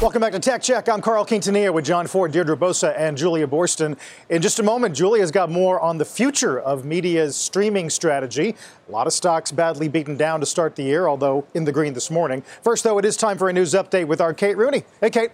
Welcome 0.00 0.20
back 0.20 0.32
to 0.32 0.40
Tech 0.40 0.60
Check. 0.60 0.88
I'm 0.88 1.00
Carl 1.00 1.24
Quintanilla 1.24 1.72
with 1.72 1.84
John 1.84 2.08
Fortt, 2.08 2.32
Deirdre 2.32 2.56
Bosa, 2.56 2.92
and 2.98 3.16
Julia 3.16 3.46
Boorstin. 3.46 3.96
In 4.28 4.42
just 4.42 4.58
a 4.58 4.62
moment, 4.62 4.94
Julia's 4.94 5.30
got 5.30 5.50
more 5.50 5.80
on 5.80 5.98
the 5.98 6.04
future 6.04 6.58
of 6.58 6.84
media's 6.84 7.36
streaming 7.36 7.88
strategy. 7.88 8.56
A 8.88 8.92
lot 8.92 9.06
of 9.06 9.12
stocks 9.12 9.52
badly 9.52 9.86
beaten 9.86 10.16
down 10.16 10.40
to 10.40 10.46
start 10.46 10.74
the 10.74 10.82
year, 10.82 11.06
although 11.06 11.46
in 11.54 11.64
the 11.64 11.70
green 11.70 11.94
this 11.94 12.10
morning. 12.10 12.42
First, 12.62 12.82
though, 12.82 12.98
it 12.98 13.04
is 13.04 13.16
time 13.16 13.38
for 13.38 13.48
a 13.48 13.52
news 13.52 13.72
update 13.72 14.06
with 14.06 14.20
our 14.20 14.34
Kate 14.34 14.56
Rooney. 14.56 14.82
Hey, 15.00 15.10
Kate. 15.10 15.30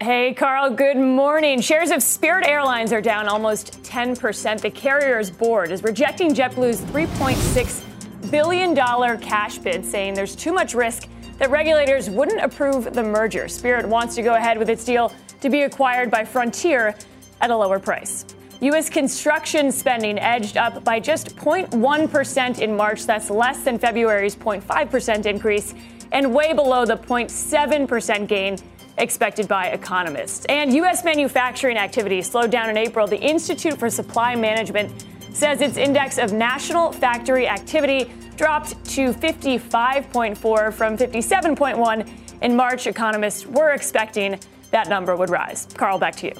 Hey, 0.00 0.32
Carl, 0.32 0.70
good 0.70 0.96
morning. 0.96 1.60
Shares 1.60 1.90
of 1.90 2.00
Spirit 2.00 2.46
Airlines 2.46 2.92
are 2.92 3.02
down 3.02 3.26
almost 3.26 3.82
10%. 3.82 4.60
The 4.60 4.70
carrier's 4.70 5.28
board 5.28 5.72
is 5.72 5.82
rejecting 5.82 6.32
JetBlue's 6.34 6.80
$3.6 6.82 8.30
billion 8.30 8.76
cash 9.20 9.58
bid, 9.58 9.84
saying 9.84 10.14
there's 10.14 10.36
too 10.36 10.52
much 10.52 10.72
risk 10.72 11.08
that 11.38 11.50
regulators 11.50 12.10
wouldn't 12.10 12.40
approve 12.40 12.92
the 12.92 13.02
merger. 13.02 13.48
Spirit 13.48 13.88
wants 13.88 14.14
to 14.16 14.22
go 14.22 14.34
ahead 14.34 14.58
with 14.58 14.68
its 14.68 14.84
deal 14.84 15.12
to 15.40 15.48
be 15.48 15.62
acquired 15.62 16.10
by 16.10 16.24
Frontier 16.24 16.94
at 17.40 17.50
a 17.50 17.56
lower 17.56 17.78
price. 17.78 18.24
U.S. 18.60 18.90
construction 18.90 19.70
spending 19.70 20.18
edged 20.18 20.56
up 20.56 20.82
by 20.82 20.98
just 20.98 21.36
0.1% 21.36 22.58
in 22.58 22.76
March. 22.76 23.06
That's 23.06 23.30
less 23.30 23.62
than 23.62 23.78
February's 23.78 24.34
0.5% 24.34 25.26
increase 25.26 25.74
and 26.10 26.34
way 26.34 26.52
below 26.52 26.84
the 26.84 26.96
0.7% 26.96 28.26
gain 28.26 28.58
expected 28.96 29.46
by 29.46 29.68
economists. 29.68 30.44
And 30.46 30.72
U.S. 30.74 31.04
manufacturing 31.04 31.76
activity 31.76 32.20
slowed 32.20 32.50
down 32.50 32.68
in 32.68 32.76
April. 32.76 33.06
The 33.06 33.20
Institute 33.20 33.78
for 33.78 33.88
Supply 33.88 34.34
Management 34.34 35.04
says 35.32 35.60
its 35.60 35.76
index 35.76 36.18
of 36.18 36.32
national 36.32 36.90
factory 36.90 37.46
activity 37.46 38.10
dropped 38.38 38.82
to 38.86 39.12
55.4 39.12 40.72
from 40.72 40.96
57.1 40.96 42.08
in 42.40 42.56
March. 42.56 42.86
Economists 42.86 43.44
were 43.46 43.72
expecting 43.72 44.38
that 44.70 44.88
number 44.88 45.16
would 45.16 45.28
rise. 45.28 45.66
Carl, 45.74 45.98
back 45.98 46.16
to 46.16 46.28
you. 46.28 46.32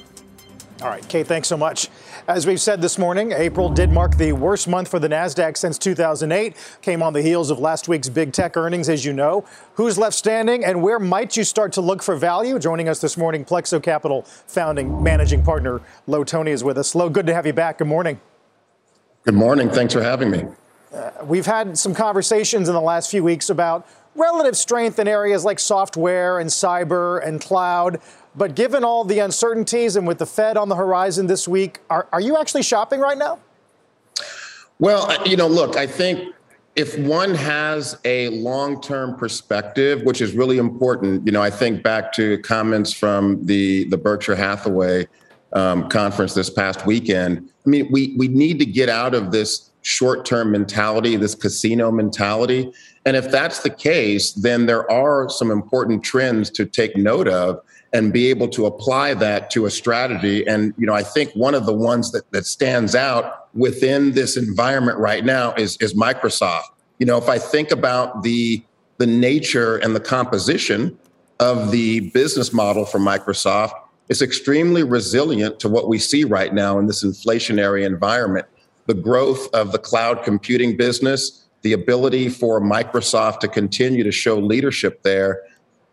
All 0.81 0.87
right, 0.87 1.05
Kate, 1.09 1.27
thanks 1.27 1.49
so 1.49 1.57
much. 1.57 1.89
As 2.25 2.47
we've 2.47 2.61
said 2.61 2.81
this 2.81 2.97
morning, 2.97 3.33
April 3.33 3.67
did 3.67 3.91
mark 3.91 4.15
the 4.15 4.31
worst 4.31 4.65
month 4.65 4.87
for 4.87 4.97
the 4.97 5.09
NASDAQ 5.09 5.57
since 5.57 5.77
2008. 5.77 6.55
Came 6.81 7.03
on 7.03 7.11
the 7.11 7.21
heels 7.21 7.51
of 7.51 7.59
last 7.59 7.89
week's 7.89 8.07
big 8.07 8.31
tech 8.31 8.55
earnings, 8.55 8.87
as 8.87 9.03
you 9.03 9.11
know. 9.11 9.43
Who's 9.73 9.97
left 9.97 10.15
standing 10.15 10.63
and 10.63 10.81
where 10.81 10.99
might 10.99 11.35
you 11.35 11.43
start 11.43 11.73
to 11.73 11.81
look 11.81 12.01
for 12.01 12.15
value? 12.15 12.57
Joining 12.59 12.87
us 12.87 13.01
this 13.01 13.17
morning, 13.17 13.43
Plexo 13.43 13.83
Capital 13.83 14.21
founding 14.21 15.03
managing 15.03 15.43
partner 15.43 15.81
Lo 16.07 16.23
Toney 16.23 16.51
is 16.51 16.63
with 16.63 16.77
us. 16.77 16.95
Lo, 16.95 17.09
good 17.09 17.27
to 17.27 17.33
have 17.33 17.45
you 17.45 17.53
back. 17.53 17.79
Good 17.79 17.87
morning. 17.87 18.21
Good 19.23 19.35
morning. 19.35 19.69
Thanks 19.69 19.93
for 19.93 20.01
having 20.01 20.31
me. 20.31 20.45
Uh, 20.93 21.11
we've 21.23 21.45
had 21.45 21.77
some 21.77 21.93
conversations 21.93 22.67
in 22.67 22.73
the 22.73 22.81
last 22.81 23.11
few 23.11 23.23
weeks 23.23 23.49
about 23.49 23.87
relative 24.15 24.57
strength 24.57 24.99
in 24.99 25.07
areas 25.07 25.45
like 25.45 25.59
software 25.59 26.39
and 26.39 26.49
cyber 26.49 27.25
and 27.25 27.41
cloud. 27.41 28.01
But 28.35 28.55
given 28.55 28.83
all 28.83 29.03
the 29.03 29.19
uncertainties 29.19 29.95
and 29.95 30.07
with 30.07 30.19
the 30.19 30.25
Fed 30.25 30.57
on 30.57 30.69
the 30.69 30.75
horizon 30.75 31.27
this 31.27 31.47
week, 31.47 31.79
are, 31.89 32.07
are 32.11 32.21
you 32.21 32.37
actually 32.37 32.63
shopping 32.63 32.99
right 32.99 33.17
now? 33.17 33.39
Well, 34.79 35.27
you 35.27 35.35
know, 35.35 35.47
look, 35.47 35.75
I 35.75 35.85
think 35.85 36.33
if 36.75 36.97
one 36.99 37.35
has 37.35 37.97
a 38.05 38.29
long 38.29 38.81
term 38.81 39.15
perspective, 39.15 40.03
which 40.03 40.21
is 40.21 40.33
really 40.33 40.57
important, 40.57 41.25
you 41.25 41.31
know, 41.31 41.41
I 41.41 41.49
think 41.49 41.83
back 41.83 42.13
to 42.13 42.37
comments 42.39 42.93
from 42.93 43.45
the, 43.45 43.85
the 43.85 43.97
Berkshire 43.97 44.35
Hathaway 44.35 45.07
um, 45.53 45.89
conference 45.89 46.33
this 46.33 46.49
past 46.49 46.85
weekend. 46.85 47.49
I 47.65 47.69
mean, 47.69 47.89
we, 47.91 48.15
we 48.17 48.27
need 48.27 48.59
to 48.59 48.65
get 48.65 48.87
out 48.87 49.13
of 49.13 49.31
this 49.31 49.68
short 49.81 50.25
term 50.25 50.51
mentality, 50.51 51.15
this 51.15 51.35
casino 51.35 51.91
mentality. 51.91 52.71
And 53.05 53.15
if 53.15 53.31
that's 53.31 53.59
the 53.63 53.69
case, 53.69 54.33
then 54.33 54.65
there 54.65 54.89
are 54.91 55.29
some 55.29 55.51
important 55.51 56.03
trends 56.03 56.49
to 56.51 56.65
take 56.65 56.95
note 56.97 57.27
of 57.27 57.61
and 57.93 58.13
be 58.13 58.27
able 58.27 58.47
to 58.49 58.65
apply 58.65 59.15
that 59.15 59.49
to 59.51 59.65
a 59.65 59.71
strategy. 59.71 60.45
And, 60.47 60.73
you 60.77 60.85
know, 60.85 60.93
I 60.93 61.01
think 61.01 61.31
one 61.33 61.55
of 61.55 61.65
the 61.65 61.73
ones 61.73 62.11
that, 62.11 62.29
that 62.31 62.45
stands 62.45 62.93
out 62.93 63.47
within 63.55 64.11
this 64.11 64.37
environment 64.37 64.99
right 64.99 65.25
now 65.25 65.53
is, 65.53 65.77
is 65.77 65.95
Microsoft. 65.95 66.65
You 66.99 67.05
know, 67.05 67.17
if 67.17 67.29
I 67.29 67.39
think 67.39 67.71
about 67.71 68.23
the 68.23 68.63
the 68.99 69.07
nature 69.07 69.77
and 69.77 69.95
the 69.95 69.99
composition 69.99 70.99
of 71.39 71.71
the 71.71 72.11
business 72.11 72.53
model 72.53 72.85
for 72.85 72.99
Microsoft, 72.99 73.71
it's 74.09 74.21
extremely 74.21 74.83
resilient 74.83 75.59
to 75.61 75.69
what 75.69 75.87
we 75.87 75.97
see 75.97 76.25
right 76.25 76.53
now 76.53 76.77
in 76.77 76.85
this 76.85 77.03
inflationary 77.03 77.85
environment 77.85 78.45
the 78.89 78.95
growth 78.95 79.53
of 79.53 79.71
the 79.71 79.77
cloud 79.77 80.23
computing 80.23 80.75
business, 80.75 81.45
the 81.61 81.73
ability 81.73 82.27
for 82.27 82.59
Microsoft 82.59 83.39
to 83.39 83.47
continue 83.47 84.03
to 84.03 84.11
show 84.11 84.39
leadership 84.39 85.03
there, 85.03 85.43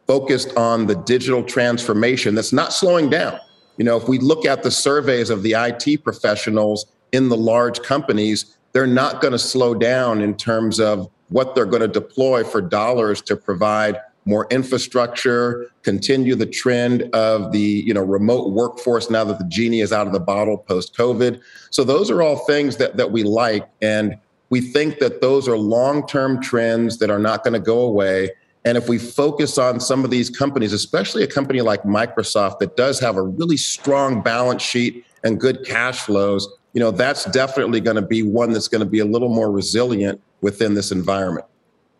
focused 0.07 0.57
on 0.57 0.87
the 0.87 0.95
digital 0.95 1.43
transformation 1.43 2.35
that's 2.35 2.55
not 2.55 2.73
slowing 2.73 3.11
down. 3.11 3.39
You 3.77 3.85
know, 3.85 3.99
if 3.99 4.09
we 4.09 4.19
look 4.19 4.47
at 4.47 4.63
the 4.63 4.71
surveys 4.71 5.29
of 5.29 5.43
the 5.43 5.53
IT 5.53 6.05
professionals 6.05 6.87
in 7.13 7.29
the 7.29 7.37
large 7.37 7.83
companies, 7.83 8.57
they're 8.73 8.87
not 8.87 9.21
going 9.21 9.33
to 9.33 9.39
slow 9.39 9.75
down 9.75 10.23
in 10.23 10.35
terms 10.35 10.81
of 10.81 11.11
what 11.29 11.55
they're 11.55 11.67
going 11.67 11.83
to 11.83 11.89
deploy 11.89 12.45
for 12.45 12.63
dollars 12.63 13.21
to 13.23 13.37
provide 13.37 14.01
more 14.27 14.47
infrastructure, 14.51 15.71
continue 15.83 16.35
the 16.35 16.47
trend 16.47 17.03
of 17.15 17.53
the 17.53 17.83
you 17.87 17.95
know 17.95 18.03
remote 18.03 18.53
workforce 18.53 19.09
now 19.09 19.25
that 19.25 19.39
the 19.39 19.45
genie 19.45 19.81
is 19.81 19.93
out 19.93 20.07
of 20.07 20.13
the 20.13 20.21
bottle 20.21 20.59
post 20.59 20.95
COVID. 20.95 21.41
So 21.71 21.85
those 21.85 22.11
are 22.11 22.21
all 22.21 22.37
things 22.45 22.77
that 22.77 22.97
that 22.97 23.13
we 23.13 23.23
like, 23.23 23.67
and 23.81 24.19
we 24.51 24.61
think 24.61 24.99
that 24.99 25.21
those 25.21 25.49
are 25.49 25.57
long 25.57 26.07
term 26.07 26.43
trends 26.43 26.99
that 26.99 27.11
are 27.11 27.19
not 27.19 27.45
going 27.45 27.55
to 27.55 27.61
go 27.61 27.81
away. 27.81 28.31
And 28.65 28.77
if 28.77 28.89
we 28.89 28.99
focus 28.99 29.59
on 29.59 29.79
some 29.79 30.05
of 30.05 30.11
these 30.11 30.29
companies, 30.29 30.73
especially 30.73 31.23
a 31.23 31.29
company 31.29 31.61
like 31.61 31.85
Microsoft 31.85 32.59
that 32.59 32.77
does 32.77 32.99
have 32.99 33.17
a 33.17 33.23
really 33.23 33.57
strong 33.57 34.23
balance 34.23 34.61
sheet 34.61 35.05
and 35.23 35.39
good 35.41 35.65
cash 35.65 36.01
flows, 36.01 36.49
you 36.73 36.81
know, 36.81 36.91
that's 36.91 37.27
definitely 37.27 37.81
going 37.81 37.95
to 37.95 38.03
be 38.03 38.25
one 38.25 38.53
that's 38.53 38.67
going 38.67 38.81
to 38.81 38.91
be 38.91 38.99
a 38.99 39.05
little 39.05 39.29
more 39.29 39.53
resilient 39.53 40.21
within 40.41 40.75
this 40.75 40.91
environment. 40.91 41.47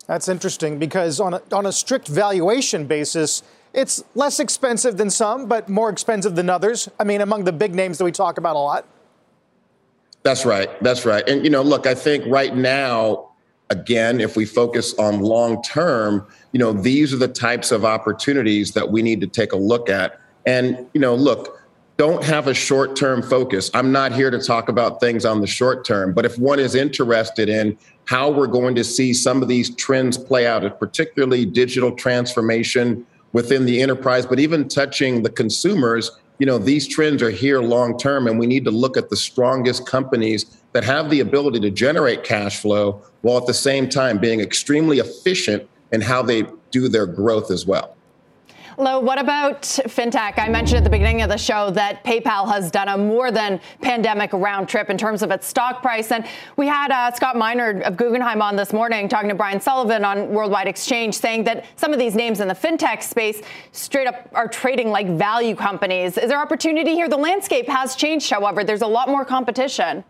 That's 0.07 0.29
interesting 0.29 0.79
because 0.79 1.19
on 1.19 1.33
a, 1.35 1.41
on 1.51 1.65
a 1.65 1.71
strict 1.71 2.07
valuation 2.07 2.87
basis, 2.87 3.43
it's 3.73 4.03
less 4.15 4.39
expensive 4.39 4.97
than 4.97 5.09
some, 5.09 5.47
but 5.47 5.69
more 5.69 5.89
expensive 5.89 6.35
than 6.35 6.49
others. 6.49 6.89
I 6.99 7.03
mean, 7.03 7.21
among 7.21 7.43
the 7.43 7.51
big 7.51 7.75
names 7.75 7.97
that 7.97 8.05
we 8.05 8.11
talk 8.11 8.37
about 8.37 8.55
a 8.55 8.59
lot. 8.59 8.85
That's 10.23 10.45
right. 10.45 10.69
That's 10.81 11.05
right. 11.05 11.27
And, 11.27 11.43
you 11.43 11.49
know, 11.49 11.61
look, 11.61 11.85
I 11.85 11.93
think 11.93 12.25
right 12.27 12.55
now, 12.55 13.29
again, 13.69 14.19
if 14.19 14.35
we 14.35 14.45
focus 14.45 14.93
on 14.95 15.19
long 15.19 15.61
term, 15.61 16.25
you 16.53 16.59
know, 16.59 16.71
these 16.71 17.13
are 17.13 17.17
the 17.17 17.27
types 17.27 17.71
of 17.71 17.85
opportunities 17.85 18.71
that 18.71 18.89
we 18.89 19.01
need 19.01 19.21
to 19.21 19.27
take 19.27 19.51
a 19.51 19.57
look 19.57 19.89
at. 19.89 20.19
And, 20.45 20.87
you 20.93 21.01
know, 21.01 21.13
look, 21.13 21.56
don't 21.97 22.23
have 22.23 22.47
a 22.47 22.53
short 22.53 22.95
term 22.95 23.23
focus. 23.23 23.71
I'm 23.73 23.91
not 23.91 24.13
here 24.13 24.29
to 24.29 24.39
talk 24.39 24.69
about 24.69 24.99
things 24.99 25.25
on 25.25 25.41
the 25.41 25.47
short 25.47 25.83
term, 25.83 26.13
but 26.13 26.25
if 26.25 26.37
one 26.37 26.59
is 26.59 26.75
interested 26.75 27.49
in 27.49 27.77
how 28.05 28.29
we're 28.29 28.47
going 28.47 28.75
to 28.75 28.83
see 28.83 29.13
some 29.13 29.41
of 29.41 29.47
these 29.47 29.75
trends 29.75 30.17
play 30.17 30.45
out, 30.45 30.79
particularly 30.79 31.45
digital 31.45 31.91
transformation 31.91 33.05
within 33.33 33.65
the 33.65 33.81
enterprise, 33.81 34.25
but 34.25 34.39
even 34.39 34.67
touching 34.67 35.23
the 35.23 35.29
consumers, 35.29 36.11
you 36.37 36.45
know, 36.45 36.59
these 36.59 36.87
trends 36.87 37.23
are 37.23 37.31
here 37.31 37.61
long 37.61 37.97
term, 37.97 38.27
and 38.27 38.37
we 38.37 38.45
need 38.45 38.63
to 38.65 38.71
look 38.71 38.95
at 38.95 39.09
the 39.09 39.17
strongest 39.17 39.87
companies 39.87 40.61
that 40.73 40.83
have 40.83 41.09
the 41.09 41.19
ability 41.19 41.59
to 41.59 41.71
generate 41.71 42.23
cash 42.23 42.59
flow 42.59 43.01
while 43.21 43.37
at 43.37 43.47
the 43.47 43.53
same 43.53 43.89
time 43.89 44.19
being 44.19 44.39
extremely 44.39 44.99
efficient 44.99 45.67
in 45.91 46.01
how 46.01 46.21
they 46.21 46.43
do 46.69 46.87
their 46.87 47.07
growth 47.07 47.49
as 47.49 47.65
well. 47.65 47.96
Lo, 48.79 48.99
what 48.99 49.19
about 49.19 49.63
fintech? 49.63 50.37
I 50.37 50.49
mentioned 50.49 50.77
at 50.77 50.83
the 50.83 50.89
beginning 50.91 51.23
of 51.23 51.29
the 51.29 51.37
show 51.37 51.71
that 51.71 52.03
PayPal 52.03 52.47
has 52.47 52.69
done 52.69 52.89
a 52.89 52.95
more 52.95 53.31
than 53.31 53.59
pandemic 53.81 54.31
round 54.33 54.69
trip 54.69 54.91
in 54.91 54.99
terms 54.99 55.23
of 55.23 55.31
its 55.31 55.47
stock 55.47 55.81
price. 55.81 56.11
And 56.11 56.27
we 56.57 56.67
had 56.67 56.91
uh, 56.91 57.11
Scott 57.11 57.35
Minerd 57.35 57.81
of 57.81 57.97
Guggenheim 57.97 58.39
on 58.39 58.55
this 58.55 58.73
morning 58.73 59.09
talking 59.09 59.29
to 59.29 59.35
Brian 59.35 59.59
Sullivan 59.59 60.05
on 60.05 60.29
Worldwide 60.29 60.67
Exchange 60.67 61.15
saying 61.15 61.43
that 61.45 61.65
some 61.75 61.91
of 61.91 61.97
these 61.97 62.13
names 62.13 62.39
in 62.39 62.47
the 62.47 62.53
fintech 62.53 63.01
space 63.01 63.41
straight 63.71 64.05
up 64.05 64.29
are 64.33 64.47
trading 64.47 64.91
like 64.91 65.07
value 65.09 65.55
companies. 65.55 66.15
Is 66.15 66.29
there 66.29 66.39
opportunity 66.39 66.93
here? 66.93 67.09
The 67.09 67.17
landscape 67.17 67.67
has 67.67 67.95
changed, 67.95 68.29
however. 68.29 68.63
There's 68.63 68.83
a 68.83 68.87
lot 68.87 69.09
more 69.09 69.25
competition 69.25 70.03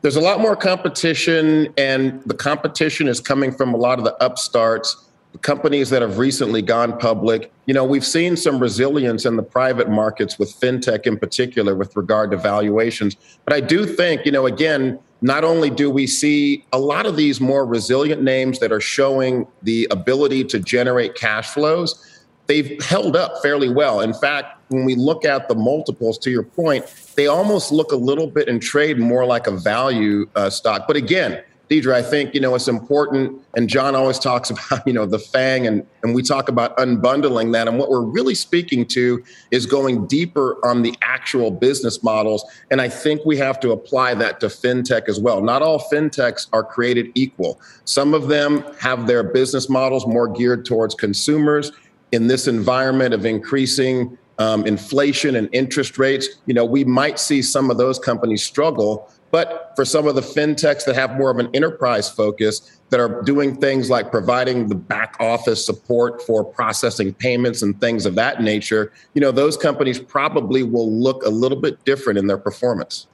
there's 0.00 0.16
a 0.16 0.20
lot 0.20 0.40
more 0.40 0.56
competition, 0.56 1.72
and 1.78 2.24
the 2.24 2.34
competition 2.34 3.06
is 3.06 3.20
coming 3.20 3.52
from 3.52 3.72
a 3.72 3.76
lot 3.76 4.00
of 4.00 4.04
the 4.04 4.16
upstarts 4.20 4.96
companies 5.40 5.90
that 5.90 6.02
have 6.02 6.18
recently 6.18 6.62
gone 6.62 6.98
public. 6.98 7.50
You 7.66 7.74
know, 7.74 7.84
we've 7.84 8.04
seen 8.04 8.36
some 8.36 8.58
resilience 8.58 9.24
in 9.24 9.36
the 9.36 9.42
private 9.42 9.88
markets 9.88 10.38
with 10.38 10.54
fintech 10.60 11.06
in 11.06 11.18
particular 11.18 11.74
with 11.74 11.96
regard 11.96 12.30
to 12.32 12.36
valuations. 12.36 13.16
But 13.44 13.54
I 13.54 13.60
do 13.60 13.86
think, 13.86 14.26
you 14.26 14.32
know, 14.32 14.46
again, 14.46 14.98
not 15.22 15.44
only 15.44 15.70
do 15.70 15.88
we 15.88 16.06
see 16.06 16.64
a 16.72 16.78
lot 16.78 17.06
of 17.06 17.16
these 17.16 17.40
more 17.40 17.64
resilient 17.64 18.22
names 18.22 18.58
that 18.58 18.72
are 18.72 18.80
showing 18.80 19.46
the 19.62 19.86
ability 19.90 20.44
to 20.44 20.58
generate 20.58 21.14
cash 21.14 21.48
flows, 21.50 22.24
they've 22.46 22.82
held 22.82 23.16
up 23.16 23.40
fairly 23.40 23.70
well. 23.70 24.00
In 24.00 24.12
fact, 24.12 24.60
when 24.68 24.84
we 24.84 24.96
look 24.96 25.24
at 25.24 25.48
the 25.48 25.54
multiples, 25.54 26.18
to 26.18 26.30
your 26.30 26.42
point, 26.42 26.84
they 27.14 27.26
almost 27.26 27.70
look 27.70 27.92
a 27.92 27.96
little 27.96 28.26
bit 28.26 28.48
in 28.48 28.58
trade 28.58 28.98
more 28.98 29.24
like 29.24 29.46
a 29.46 29.56
value 29.56 30.28
uh, 30.34 30.50
stock. 30.50 30.86
But 30.86 30.96
again, 30.96 31.42
Deirdre, 31.72 31.96
I 31.96 32.02
think, 32.02 32.34
you 32.34 32.40
know, 32.40 32.54
it's 32.54 32.68
important. 32.68 33.40
And 33.56 33.66
John 33.66 33.94
always 33.94 34.18
talks 34.18 34.50
about, 34.50 34.86
you 34.86 34.92
know, 34.92 35.06
the 35.06 35.18
FANG 35.18 35.66
and, 35.66 35.86
and 36.02 36.14
we 36.14 36.22
talk 36.22 36.50
about 36.50 36.76
unbundling 36.76 37.54
that. 37.54 37.66
And 37.66 37.78
what 37.78 37.88
we're 37.88 38.04
really 38.04 38.34
speaking 38.34 38.84
to 38.88 39.24
is 39.50 39.64
going 39.64 40.06
deeper 40.06 40.58
on 40.66 40.82
the 40.82 40.94
actual 41.00 41.50
business 41.50 42.02
models. 42.02 42.44
And 42.70 42.82
I 42.82 42.90
think 42.90 43.24
we 43.24 43.38
have 43.38 43.58
to 43.60 43.70
apply 43.70 44.12
that 44.16 44.38
to 44.40 44.48
fintech 44.48 45.08
as 45.08 45.18
well. 45.18 45.40
Not 45.40 45.62
all 45.62 45.78
fintechs 45.78 46.46
are 46.52 46.62
created 46.62 47.10
equal. 47.14 47.58
Some 47.86 48.12
of 48.12 48.28
them 48.28 48.64
have 48.78 49.06
their 49.06 49.22
business 49.22 49.70
models 49.70 50.06
more 50.06 50.28
geared 50.28 50.66
towards 50.66 50.94
consumers 50.94 51.72
in 52.10 52.26
this 52.26 52.48
environment 52.48 53.14
of 53.14 53.24
increasing 53.24 54.18
um, 54.38 54.66
inflation 54.66 55.36
and 55.36 55.48
interest 55.52 55.98
rates, 55.98 56.28
you 56.46 56.54
know, 56.54 56.64
we 56.64 56.84
might 56.84 57.18
see 57.18 57.42
some 57.42 57.70
of 57.70 57.78
those 57.78 57.98
companies 57.98 58.42
struggle. 58.42 59.10
But 59.32 59.72
for 59.74 59.84
some 59.84 60.06
of 60.06 60.14
the 60.14 60.20
fintechs 60.20 60.84
that 60.84 60.94
have 60.94 61.16
more 61.16 61.30
of 61.30 61.38
an 61.38 61.48
enterprise 61.54 62.08
focus, 62.08 62.78
that 62.90 63.00
are 63.00 63.22
doing 63.22 63.56
things 63.56 63.88
like 63.88 64.10
providing 64.10 64.68
the 64.68 64.74
back 64.74 65.16
office 65.18 65.64
support 65.64 66.20
for 66.22 66.44
processing 66.44 67.14
payments 67.14 67.62
and 67.62 67.80
things 67.80 68.04
of 68.04 68.14
that 68.16 68.42
nature, 68.42 68.92
you 69.14 69.20
know, 69.22 69.32
those 69.32 69.56
companies 69.56 69.98
probably 69.98 70.62
will 70.62 70.92
look 70.92 71.24
a 71.24 71.30
little 71.30 71.58
bit 71.58 71.82
different 71.86 72.18
in 72.18 72.26
their 72.26 72.36
performance. 72.36 73.06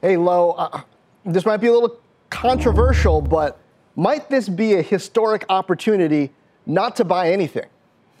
Hey, 0.00 0.16
Lo, 0.16 0.52
uh, 0.52 0.82
this 1.24 1.44
might 1.44 1.56
be 1.56 1.66
a 1.66 1.72
little 1.72 1.98
controversial, 2.30 3.20
but 3.20 3.58
might 3.96 4.30
this 4.30 4.48
be 4.48 4.74
a 4.74 4.82
historic 4.82 5.44
opportunity 5.48 6.30
not 6.64 6.94
to 6.96 7.04
buy 7.04 7.32
anything? 7.32 7.66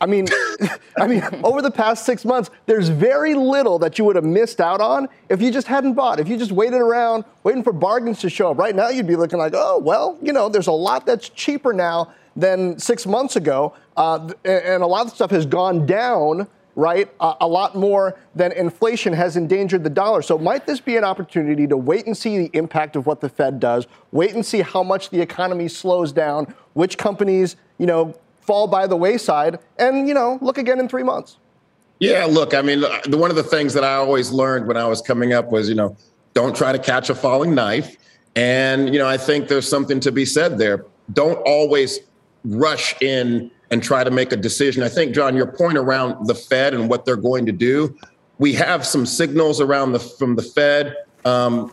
I 0.00 0.06
mean, 0.06 0.26
I 0.98 1.06
mean, 1.06 1.22
over 1.42 1.62
the 1.62 1.70
past 1.70 2.04
six 2.04 2.24
months, 2.24 2.50
there's 2.66 2.88
very 2.88 3.34
little 3.34 3.78
that 3.78 3.98
you 3.98 4.04
would 4.04 4.16
have 4.16 4.24
missed 4.24 4.60
out 4.60 4.80
on 4.80 5.08
if 5.28 5.40
you 5.40 5.50
just 5.50 5.66
hadn't 5.66 5.94
bought. 5.94 6.20
If 6.20 6.28
you 6.28 6.36
just 6.36 6.52
waited 6.52 6.80
around, 6.80 7.24
waiting 7.42 7.62
for 7.62 7.72
bargains 7.72 8.20
to 8.20 8.30
show 8.30 8.50
up. 8.50 8.58
Right 8.58 8.74
now, 8.74 8.88
you'd 8.88 9.06
be 9.06 9.16
looking 9.16 9.38
like, 9.38 9.52
oh, 9.54 9.78
well, 9.78 10.18
you 10.22 10.32
know, 10.32 10.48
there's 10.48 10.66
a 10.66 10.72
lot 10.72 11.06
that's 11.06 11.28
cheaper 11.28 11.72
now 11.72 12.12
than 12.36 12.78
six 12.78 13.06
months 13.06 13.36
ago, 13.36 13.74
uh, 13.96 14.28
and 14.44 14.82
a 14.82 14.86
lot 14.86 15.06
of 15.06 15.12
stuff 15.12 15.30
has 15.30 15.46
gone 15.46 15.86
down. 15.86 16.48
Right, 16.76 17.08
uh, 17.20 17.34
a 17.40 17.46
lot 17.46 17.76
more 17.76 18.18
than 18.34 18.50
inflation 18.50 19.12
has 19.12 19.36
endangered 19.36 19.84
the 19.84 19.90
dollar. 19.90 20.22
So, 20.22 20.36
might 20.36 20.66
this 20.66 20.80
be 20.80 20.96
an 20.96 21.04
opportunity 21.04 21.68
to 21.68 21.76
wait 21.76 22.06
and 22.06 22.16
see 22.16 22.36
the 22.36 22.50
impact 22.52 22.96
of 22.96 23.06
what 23.06 23.20
the 23.20 23.28
Fed 23.28 23.60
does? 23.60 23.86
Wait 24.10 24.34
and 24.34 24.44
see 24.44 24.60
how 24.60 24.82
much 24.82 25.10
the 25.10 25.20
economy 25.20 25.68
slows 25.68 26.10
down, 26.10 26.52
which 26.72 26.98
companies, 26.98 27.54
you 27.78 27.86
know, 27.86 28.12
fall 28.46 28.66
by 28.66 28.86
the 28.86 28.96
wayside 28.96 29.58
and, 29.78 30.06
you 30.08 30.14
know, 30.14 30.38
look 30.40 30.58
again 30.58 30.78
in 30.80 30.88
three 30.88 31.02
months. 31.02 31.38
Yeah, 32.00 32.24
look, 32.24 32.54
I 32.54 32.62
mean, 32.62 32.82
one 33.08 33.30
of 33.30 33.36
the 33.36 33.42
things 33.42 33.72
that 33.74 33.84
I 33.84 33.94
always 33.94 34.30
learned 34.30 34.66
when 34.66 34.76
I 34.76 34.86
was 34.86 35.00
coming 35.00 35.32
up 35.32 35.50
was, 35.50 35.68
you 35.68 35.74
know, 35.74 35.96
don't 36.34 36.54
try 36.54 36.72
to 36.72 36.78
catch 36.78 37.08
a 37.08 37.14
falling 37.14 37.54
knife. 37.54 37.96
And, 38.36 38.92
you 38.92 38.98
know, 38.98 39.06
I 39.06 39.16
think 39.16 39.48
there's 39.48 39.68
something 39.68 40.00
to 40.00 40.10
be 40.10 40.24
said 40.24 40.58
there. 40.58 40.84
Don't 41.12 41.36
always 41.46 42.00
rush 42.44 43.00
in 43.00 43.50
and 43.70 43.82
try 43.82 44.04
to 44.04 44.10
make 44.10 44.32
a 44.32 44.36
decision. 44.36 44.82
I 44.82 44.88
think, 44.88 45.14
John, 45.14 45.36
your 45.36 45.46
point 45.46 45.78
around 45.78 46.26
the 46.26 46.34
Fed 46.34 46.74
and 46.74 46.90
what 46.90 47.04
they're 47.04 47.16
going 47.16 47.46
to 47.46 47.52
do, 47.52 47.96
we 48.38 48.52
have 48.54 48.84
some 48.84 49.06
signals 49.06 49.60
around 49.60 49.92
the 49.92 50.00
from 50.00 50.34
the 50.34 50.42
Fed. 50.42 50.96
Um, 51.24 51.72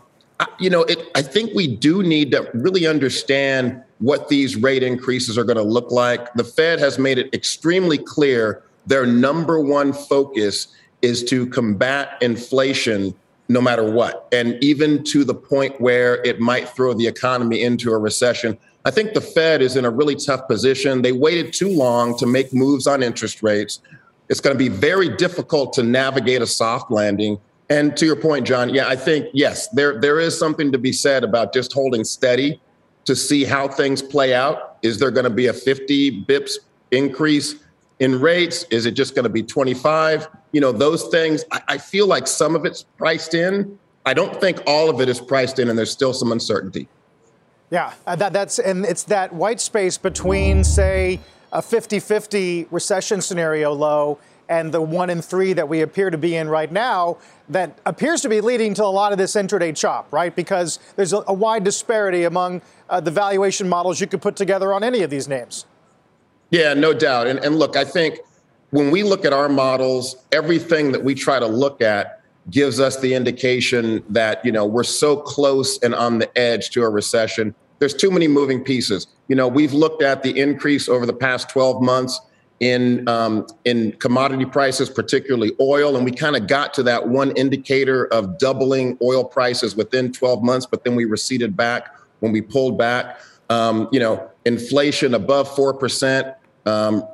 you 0.58 0.70
know, 0.70 0.82
it, 0.82 1.10
I 1.14 1.22
think 1.22 1.52
we 1.54 1.76
do 1.76 2.02
need 2.02 2.30
to 2.32 2.50
really 2.54 2.86
understand 2.86 3.82
what 3.98 4.28
these 4.28 4.56
rate 4.56 4.82
increases 4.82 5.38
are 5.38 5.44
going 5.44 5.56
to 5.56 5.62
look 5.62 5.90
like. 5.90 6.32
The 6.34 6.44
Fed 6.44 6.78
has 6.78 6.98
made 6.98 7.18
it 7.18 7.32
extremely 7.34 7.98
clear 7.98 8.62
their 8.86 9.06
number 9.06 9.60
one 9.60 9.92
focus 9.92 10.68
is 11.02 11.22
to 11.24 11.46
combat 11.48 12.18
inflation 12.20 13.14
no 13.48 13.60
matter 13.60 13.90
what, 13.90 14.28
and 14.32 14.56
even 14.62 15.04
to 15.04 15.24
the 15.24 15.34
point 15.34 15.78
where 15.80 16.22
it 16.24 16.40
might 16.40 16.68
throw 16.70 16.94
the 16.94 17.06
economy 17.06 17.62
into 17.62 17.92
a 17.92 17.98
recession. 17.98 18.56
I 18.84 18.90
think 18.90 19.12
the 19.12 19.20
Fed 19.20 19.60
is 19.62 19.76
in 19.76 19.84
a 19.84 19.90
really 19.90 20.16
tough 20.16 20.48
position. 20.48 21.02
They 21.02 21.12
waited 21.12 21.52
too 21.52 21.68
long 21.68 22.16
to 22.18 22.26
make 22.26 22.54
moves 22.54 22.86
on 22.86 23.02
interest 23.02 23.42
rates. 23.42 23.80
It's 24.28 24.40
going 24.40 24.54
to 24.54 24.58
be 24.58 24.68
very 24.68 25.08
difficult 25.16 25.72
to 25.74 25.82
navigate 25.82 26.40
a 26.40 26.46
soft 26.46 26.90
landing. 26.90 27.38
And 27.72 27.96
to 27.96 28.04
your 28.04 28.16
point, 28.16 28.46
John, 28.46 28.68
yeah, 28.68 28.86
I 28.86 28.96
think 28.96 29.28
yes, 29.32 29.68
there 29.68 29.98
there 29.98 30.20
is 30.20 30.38
something 30.38 30.70
to 30.72 30.78
be 30.78 30.92
said 30.92 31.24
about 31.24 31.54
just 31.54 31.72
holding 31.72 32.04
steady 32.04 32.60
to 33.06 33.16
see 33.16 33.44
how 33.44 33.66
things 33.66 34.02
play 34.02 34.34
out. 34.34 34.76
Is 34.82 34.98
there 34.98 35.10
going 35.10 35.24
to 35.24 35.30
be 35.30 35.46
a 35.46 35.54
50 35.54 36.26
bips 36.26 36.58
increase 36.90 37.54
in 37.98 38.20
rates? 38.20 38.66
Is 38.70 38.84
it 38.84 38.90
just 38.90 39.14
going 39.14 39.22
to 39.22 39.30
be 39.30 39.42
25? 39.42 40.28
You 40.52 40.60
know, 40.60 40.70
those 40.70 41.08
things. 41.08 41.44
I, 41.50 41.62
I 41.66 41.78
feel 41.78 42.06
like 42.06 42.26
some 42.26 42.54
of 42.54 42.66
it's 42.66 42.82
priced 42.98 43.32
in, 43.32 43.78
I 44.04 44.12
don't 44.12 44.38
think 44.38 44.62
all 44.66 44.90
of 44.90 45.00
it 45.00 45.08
is 45.08 45.18
priced 45.18 45.58
in, 45.58 45.70
and 45.70 45.78
there's 45.78 45.90
still 45.90 46.12
some 46.12 46.30
uncertainty. 46.30 46.88
Yeah, 47.70 47.94
uh, 48.06 48.16
that, 48.16 48.34
that's 48.34 48.58
and 48.58 48.84
it's 48.84 49.04
that 49.04 49.32
white 49.32 49.62
space 49.62 49.96
between, 49.96 50.62
say, 50.62 51.20
a 51.52 51.62
50-50 51.62 52.66
recession 52.70 53.22
scenario 53.22 53.72
low 53.72 54.18
and 54.48 54.72
the 54.72 54.80
one 54.80 55.10
in 55.10 55.22
three 55.22 55.52
that 55.52 55.68
we 55.68 55.80
appear 55.80 56.10
to 56.10 56.18
be 56.18 56.36
in 56.36 56.48
right 56.48 56.70
now 56.70 57.18
that 57.48 57.78
appears 57.86 58.20
to 58.22 58.28
be 58.28 58.40
leading 58.40 58.74
to 58.74 58.84
a 58.84 58.86
lot 58.86 59.12
of 59.12 59.18
this 59.18 59.34
intraday 59.34 59.76
chop, 59.76 60.12
right? 60.12 60.34
Because 60.34 60.78
there's 60.96 61.12
a, 61.12 61.22
a 61.26 61.32
wide 61.32 61.64
disparity 61.64 62.24
among 62.24 62.62
uh, 62.88 63.00
the 63.00 63.10
valuation 63.10 63.68
models 63.68 64.00
you 64.00 64.06
could 64.06 64.22
put 64.22 64.36
together 64.36 64.72
on 64.72 64.82
any 64.84 65.02
of 65.02 65.10
these 65.10 65.28
names. 65.28 65.66
Yeah, 66.50 66.74
no 66.74 66.92
doubt. 66.92 67.26
And, 67.26 67.38
and 67.40 67.58
look, 67.58 67.76
I 67.76 67.84
think 67.84 68.20
when 68.70 68.90
we 68.90 69.02
look 69.02 69.24
at 69.24 69.32
our 69.32 69.48
models, 69.48 70.16
everything 70.32 70.92
that 70.92 71.02
we 71.02 71.14
try 71.14 71.38
to 71.38 71.46
look 71.46 71.80
at 71.80 72.22
gives 72.50 72.80
us 72.80 72.98
the 73.00 73.14
indication 73.14 74.02
that 74.08 74.44
you 74.44 74.50
know 74.50 74.66
we're 74.66 74.82
so 74.82 75.16
close 75.16 75.78
and 75.82 75.94
on 75.94 76.18
the 76.18 76.38
edge 76.38 76.70
to 76.70 76.82
a 76.82 76.90
recession. 76.90 77.54
There's 77.78 77.94
too 77.94 78.10
many 78.10 78.28
moving 78.28 78.62
pieces. 78.62 79.06
You 79.28 79.36
know, 79.36 79.48
we've 79.48 79.72
looked 79.72 80.02
at 80.02 80.22
the 80.22 80.38
increase 80.38 80.88
over 80.88 81.06
the 81.06 81.12
past 81.12 81.48
12 81.50 81.82
months 81.82 82.20
in 82.60 83.08
um, 83.08 83.46
in 83.64 83.92
commodity 83.92 84.44
prices, 84.44 84.88
particularly 84.88 85.52
oil, 85.60 85.96
and 85.96 86.04
we 86.04 86.12
kind 86.12 86.36
of 86.36 86.46
got 86.46 86.72
to 86.74 86.82
that 86.84 87.08
one 87.08 87.32
indicator 87.32 88.06
of 88.06 88.38
doubling 88.38 88.96
oil 89.02 89.24
prices 89.24 89.74
within 89.74 90.12
12 90.12 90.42
months, 90.42 90.66
but 90.66 90.84
then 90.84 90.94
we 90.94 91.04
receded 91.04 91.56
back 91.56 91.96
when 92.20 92.32
we 92.32 92.40
pulled 92.40 92.78
back. 92.78 93.20
Um, 93.50 93.88
you 93.92 94.00
know, 94.00 94.30
inflation 94.44 95.14
above 95.14 95.54
four 95.54 95.74
percent, 95.74 96.28
um, 96.64 97.04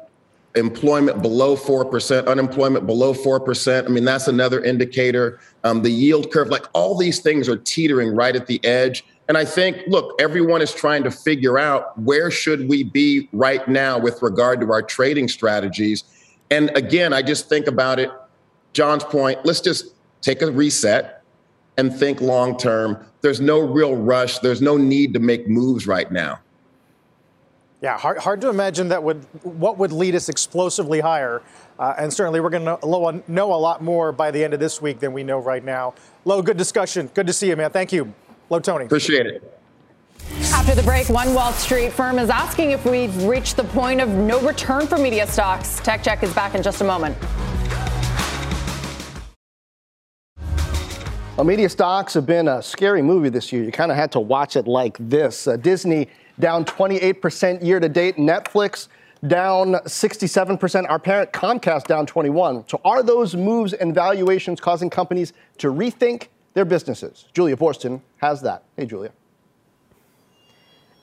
employment 0.55 1.23
below 1.23 1.57
4%, 1.57 2.27
unemployment 2.27 2.87
below 2.87 3.15
4%. 3.15 3.85
I 3.85 3.89
mean, 3.89 4.05
that's 4.05 4.29
another 4.29 4.63
indicator. 4.63 5.41
Um, 5.65 5.83
the 5.83 5.91
yield 5.91 6.33
curve, 6.33 6.49
like 6.49 6.65
all 6.75 6.97
these 6.97 7.21
things 7.21 7.49
are 7.49 7.57
teetering 7.57 8.15
right 8.15 8.35
at 8.35 8.47
the 8.47 8.63
edge. 8.65 9.05
And 9.29 9.37
I 9.37 9.45
think, 9.45 9.83
look, 9.87 10.15
everyone 10.19 10.63
is 10.63 10.73
trying 10.73 11.05
to 11.05 11.11
figure 11.11 11.59
out 11.59 11.99
where 11.99 12.31
should 12.31 12.67
we 12.67 12.83
be 12.83 13.29
right 13.33 13.67
now 13.69 13.99
with 13.99 14.23
regard 14.23 14.61
to 14.63 14.73
our 14.73 14.83
trading 14.83 15.29
strategies. 15.29 16.05
And 16.51 16.75
again, 16.75 17.13
I 17.13 17.21
just 17.21 17.49
think 17.49 17.67
about 17.67 17.99
it, 17.99 18.11
John's 18.73 19.05
point, 19.05 19.45
let's 19.45 19.61
just 19.61 19.93
take 20.23 20.41
a 20.41 20.51
reset 20.51 21.23
and 21.77 21.95
think 21.95 22.21
long 22.23 22.57
term. 22.57 23.05
There's 23.21 23.41
no 23.41 23.61
real 23.61 23.97
rush. 23.97 24.39
There's 24.39 24.63
no 24.63 24.77
need 24.77 25.13
to 25.13 25.21
make 25.21 25.47
moves 25.47 25.87
right 25.87 26.11
now. 26.11 26.41
Yeah, 27.81 27.97
hard, 27.97 28.19
hard 28.19 28.41
to 28.41 28.49
imagine 28.49 28.89
that 28.89 29.03
would 29.03 29.25
what 29.45 29.79
would 29.79 29.93
lead 29.93 30.15
us 30.15 30.29
explosively 30.29 31.01
higher. 31.01 31.43
Uh, 31.79 31.95
and 31.97 32.13
certainly 32.13 32.41
we're 32.41 32.51
going 32.51 32.65
to 32.65 33.23
know 33.31 33.53
a 33.53 33.57
lot 33.57 33.83
more 33.83 34.11
by 34.11 34.33
the 34.33 34.43
end 34.43 34.53
of 34.53 34.59
this 34.59 34.83
week 34.83 34.99
than 34.99 35.13
we 35.13 35.23
know 35.23 35.39
right 35.39 35.63
now. 35.63 35.95
Lo, 36.25 36.43
good 36.43 36.57
discussion. 36.57 37.09
Good 37.15 37.29
to 37.29 37.33
see 37.33 37.49
you, 37.49 37.57
man. 37.57 37.71
Thank 37.71 37.93
you. 37.93 38.13
Lo, 38.51 38.59
Toney. 38.59 38.87
Appreciate 38.87 39.27
it. 39.27 39.55
After 40.53 40.75
the 40.75 40.83
break, 40.83 41.09
one 41.09 41.35
Wall 41.35 41.53
Street 41.53 41.93
firm 41.93 42.19
is 42.19 42.31
asking 42.31 42.71
if 42.71 42.85
we've 42.85 43.25
reached 43.25 43.57
the 43.57 43.65
point 43.65 44.01
of 44.01 44.09
no 44.09 44.41
return 44.41 44.87
for 44.87 44.97
media 44.99 45.27
stocks. 45.27 45.81
Tech 45.81 46.03
Check 46.03 46.23
is 46.23 46.33
back 46.35 46.55
in 46.55 46.63
just 46.63 46.81
a 46.81 46.85
moment. 46.85 47.17
Well, 51.37 51.45
media 51.45 51.69
stocks 51.69 52.15
have 52.15 52.27
been 52.27 52.49
a 52.49 52.63
scary 52.63 53.01
movie 53.01 53.29
this 53.29 53.53
year. 53.53 53.63
You 53.63 53.71
kind 53.71 53.93
of 53.93 53.97
had 53.97 54.11
to 54.13 54.21
watch 54.21 54.57
it 54.57 54.67
like 54.67 54.97
this. 54.99 55.47
Uh, 55.47 55.57
Disney 55.57 56.09
down 56.41 56.65
28% 56.65 57.63
year 57.63 57.79
to 57.79 57.89
date. 57.89 58.17
Netflix 58.17 58.89
down 59.27 59.75
67%. 59.75 60.91
Our 60.91 60.99
parent 60.99 61.33
Comcast 61.33 61.85
down 61.85 62.07
21. 62.07 62.69
So 62.69 62.81
are 62.85 63.03
those 63.03 63.37
moves 63.37 63.73
and 63.73 63.95
valuations 63.95 64.61
causing 64.61 64.91
companies 64.91 65.33
to 65.59 65.69
rethink 65.73 66.29
their 66.59 66.65
businesses? 66.65 67.27
Julia 67.35 67.57
Boorstin 67.57 68.01
has 68.17 68.43
that. 68.43 68.65
Hey, 68.77 68.85
Julia. 68.85 69.13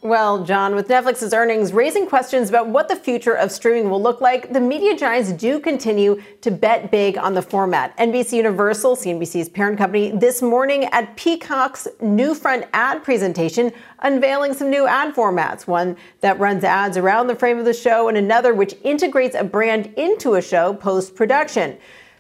Well, 0.01 0.43
John, 0.43 0.75
with 0.75 0.89
Netflix's 0.89 1.33
earnings 1.33 1.71
raising 1.71 2.07
questions 2.07 2.49
about 2.49 2.67
what 2.67 2.89
the 2.89 2.95
future 2.97 3.33
of 3.33 3.53
streaming 3.53 3.89
will 3.89 4.01
look 4.01 4.19
like, 4.19 4.51
the 4.51 4.59
media 4.59 4.97
giants 4.97 5.31
do 5.31 5.61
continue 5.61 6.21
to 6.41 6.51
bet 6.51 6.91
big 6.91 7.17
on 7.17 7.33
the 7.35 7.41
format. 7.41 7.97
NBC 7.97 8.33
Universal, 8.33 8.97
CNBC's 8.97 9.47
parent 9.47 9.77
company, 9.77 10.11
this 10.11 10.41
morning 10.41 10.89
at 10.91 11.15
Peacock's 11.15 11.87
new 12.01 12.35
front 12.35 12.65
ad 12.73 13.01
presentation, 13.01 13.71
unveiling 13.99 14.53
some 14.53 14.69
new 14.69 14.85
ad 14.85 15.15
formats 15.15 15.65
one 15.65 15.95
that 16.19 16.37
runs 16.37 16.65
ads 16.65 16.97
around 16.97 17.27
the 17.27 17.35
frame 17.35 17.57
of 17.57 17.65
the 17.65 17.73
show, 17.73 18.09
and 18.09 18.17
another 18.17 18.53
which 18.53 18.75
integrates 18.83 19.35
a 19.35 19.43
brand 19.45 19.85
into 19.95 20.33
a 20.33 20.41
show 20.41 20.73
post 20.73 21.15
production. 21.15 21.77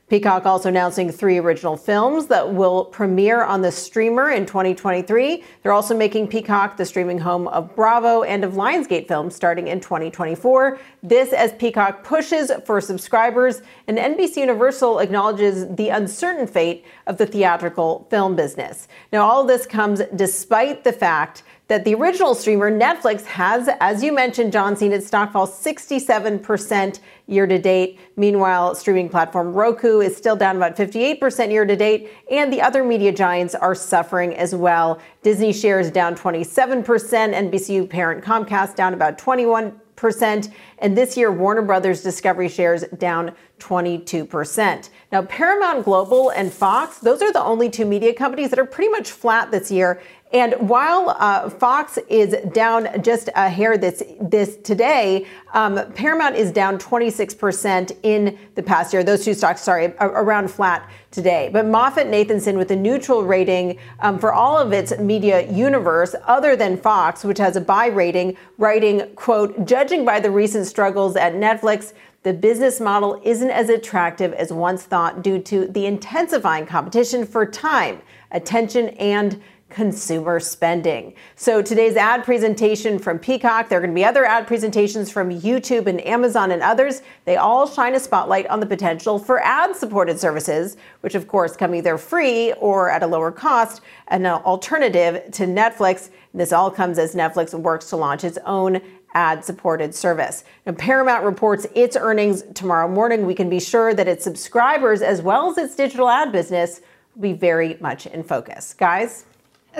Peacock 0.07 0.45
also 0.45 0.69
announcing 0.69 1.11
three 1.11 1.39
original 1.39 1.75
films 1.75 2.27
that 2.27 2.53
will 2.53 2.85
premiere 2.85 3.43
on 3.43 3.61
the 3.61 3.71
streamer 3.71 4.29
in 4.29 4.45
2023. 4.45 5.43
They're 5.63 5.73
also 5.73 5.97
making 5.97 6.27
Peacock 6.27 6.77
the 6.77 6.85
streaming 6.85 7.17
home 7.17 7.47
of 7.47 7.75
Bravo 7.75 8.21
and 8.21 8.43
of 8.43 8.53
Lionsgate 8.53 9.07
films 9.07 9.33
starting 9.35 9.67
in 9.67 9.79
2024. 9.81 10.77
This 11.01 11.33
as 11.33 11.53
Peacock 11.53 12.03
pushes 12.03 12.51
for 12.67 12.79
subscribers, 12.79 13.63
and 13.87 13.97
NBC 13.97 14.37
Universal 14.37 14.99
acknowledges 14.99 15.65
the 15.75 15.89
uncertain 15.89 16.45
fate 16.45 16.85
of 17.07 17.17
the 17.17 17.25
theatrical 17.25 18.07
film 18.09 18.35
business. 18.35 18.87
Now, 19.11 19.27
all 19.27 19.41
of 19.41 19.47
this 19.47 19.65
comes 19.65 20.01
despite 20.15 20.83
the 20.83 20.93
fact 20.93 21.43
that 21.67 21.83
the 21.83 21.95
original 21.95 22.35
streamer 22.35 22.71
Netflix 22.71 23.25
has, 23.25 23.67
as 23.79 24.03
you 24.03 24.13
mentioned, 24.13 24.51
John, 24.51 24.75
seen 24.75 24.91
its 24.91 25.07
stock 25.07 25.33
fall 25.33 25.47
67% 25.47 26.99
year 27.25 27.47
to 27.47 27.57
date. 27.57 27.99
Meanwhile, 28.15 28.75
streaming 28.75 29.09
platform 29.09 29.53
Roku 29.53 29.99
is 29.99 30.15
still 30.15 30.35
down 30.35 30.57
about 30.57 30.75
58% 30.75 31.51
year 31.51 31.65
to 31.65 31.75
date, 31.75 32.11
and 32.29 32.53
the 32.53 32.61
other 32.61 32.83
media 32.83 33.11
giants 33.11 33.55
are 33.55 33.73
suffering 33.73 34.35
as 34.35 34.53
well. 34.53 34.99
Disney 35.23 35.51
shares 35.51 35.89
down 35.89 36.15
27%, 36.15 36.83
NBCU 36.85 37.89
parent 37.89 38.23
Comcast 38.23 38.75
down 38.75 38.93
about 38.93 39.17
21 39.17 39.79
percent 40.05 40.49
and 40.77 40.95
this 40.95 41.17
year 41.17 41.31
Warner 41.31 41.63
Brothers 41.63 42.03
Discovery 42.03 42.47
shares 42.47 42.83
down 42.99 43.33
22%. 43.57 44.89
Now 45.11 45.23
Paramount 45.23 45.83
Global 45.83 46.29
and 46.29 46.53
Fox, 46.53 46.99
those 46.99 47.23
are 47.23 47.33
the 47.33 47.41
only 47.41 47.71
two 47.71 47.85
media 47.85 48.13
companies 48.13 48.51
that 48.51 48.59
are 48.59 48.65
pretty 48.65 48.91
much 48.91 49.09
flat 49.09 49.49
this 49.49 49.71
year 49.71 50.03
and 50.35 50.53
while 50.67 51.15
uh, 51.17 51.49
Fox 51.49 51.97
is 52.09 52.35
down 52.51 53.01
just 53.01 53.29
a 53.35 53.47
hair 53.47 53.77
this 53.77 54.03
this 54.19 54.57
today, 54.57 55.25
um, 55.53 55.89
Paramount 55.93 56.35
is 56.35 56.51
down 56.51 56.77
26% 56.77 57.97
in 58.03 58.37
the 58.55 58.61
past 58.61 58.91
year. 58.91 59.01
Those 59.01 59.23
two 59.23 59.33
stocks, 59.33 59.61
sorry, 59.61 59.93
around 60.01 60.51
flat 60.51 60.89
today. 61.09 61.49
But 61.53 61.67
MoffettNathanson 61.67 62.57
with 62.57 62.69
a 62.71 62.75
neutral 62.75 63.23
rating 63.23 63.79
um, 64.01 64.19
for 64.19 64.33
all 64.33 64.57
of 64.57 64.73
its 64.73 64.97
media 64.97 65.49
universe, 65.49 66.13
other 66.25 66.57
than 66.57 66.75
Fox, 66.75 67.23
which 67.23 67.37
has 67.37 67.55
a 67.55 67.61
buy 67.61 67.85
rating, 67.85 68.35
writing, 68.57 69.15
quote, 69.15 69.65
judging 69.65 70.03
by 70.03 70.19
the 70.19 70.29
recent 70.29 70.67
struggles 70.67 71.15
at 71.15 71.31
Netflix, 71.35 71.93
the 72.23 72.33
business 72.33 72.81
model 72.81 73.21
isn't 73.23 73.51
as 73.51 73.69
attractive 73.69 74.33
as 74.33 74.51
once 74.51 74.83
thought 74.83 75.21
due 75.21 75.39
to 75.43 75.67
the 75.67 75.85
intensifying 75.85 76.65
competition 76.65 77.25
for 77.25 77.45
time, 77.45 78.01
attention, 78.31 78.89
and 78.97 79.41
consumer 79.69 80.39
spending. 80.39 81.13
So 81.35 81.61
today's 81.61 81.95
ad 81.95 82.23
presentation 82.23 82.99
from 82.99 83.19
Peacock, 83.19 83.67
there 83.67 83.79
are 83.79 83.81
going 83.81 83.91
to 83.91 83.95
be 83.95 84.05
other 84.05 84.23
ad 84.23 84.47
presentations 84.47 85.11
from 85.11 85.29
YouTube 85.29 85.87
and 85.87 86.05
Amazon 86.05 86.51
and 86.51 86.61
others. 86.61 87.01
They 87.25 87.35
all 87.37 87.67
shine 87.67 87.95
a 87.95 87.99
spotlight 87.99 88.47
on 88.47 88.59
the 88.59 88.65
potential 88.65 89.17
for 89.17 89.41
ad 89.43 89.75
supported 89.75 90.19
services, 90.19 90.77
which 91.01 91.15
of 91.15 91.27
course 91.27 91.57
come 91.57 91.73
either 91.73 91.97
free 91.97 92.53
or 92.53 92.89
at 92.89 93.03
a 93.03 93.07
lower 93.07 93.31
cost, 93.31 93.81
an 94.09 94.25
alternative 94.25 95.31
to 95.31 95.45
Netflix. 95.45 96.09
This 96.33 96.53
all 96.53 96.69
comes 96.69 96.99
as 96.99 97.15
Netflix 97.15 97.53
works 97.53 97.89
to 97.89 97.97
launch 97.97 98.23
its 98.23 98.37
own 98.45 98.81
ad 99.15 99.43
supported 99.43 99.95
service. 99.95 100.43
Now, 100.65 100.73
Paramount 100.73 101.23
reports 101.23 101.65
its 101.73 101.95
earnings 101.95 102.43
tomorrow 102.53 102.87
morning. 102.87 103.25
We 103.25 103.33
can 103.33 103.49
be 103.49 103.59
sure 103.59 103.93
that 103.93 104.07
its 104.07 104.23
subscribers, 104.23 105.01
as 105.01 105.21
well 105.21 105.49
as 105.49 105.57
its 105.57 105.75
digital 105.75 106.09
ad 106.09 106.31
business, 106.31 106.81
will 107.15 107.21
be 107.23 107.33
very 107.33 107.77
much 107.79 108.05
in 108.05 108.23
focus. 108.23 108.73
Guys? 108.73 109.25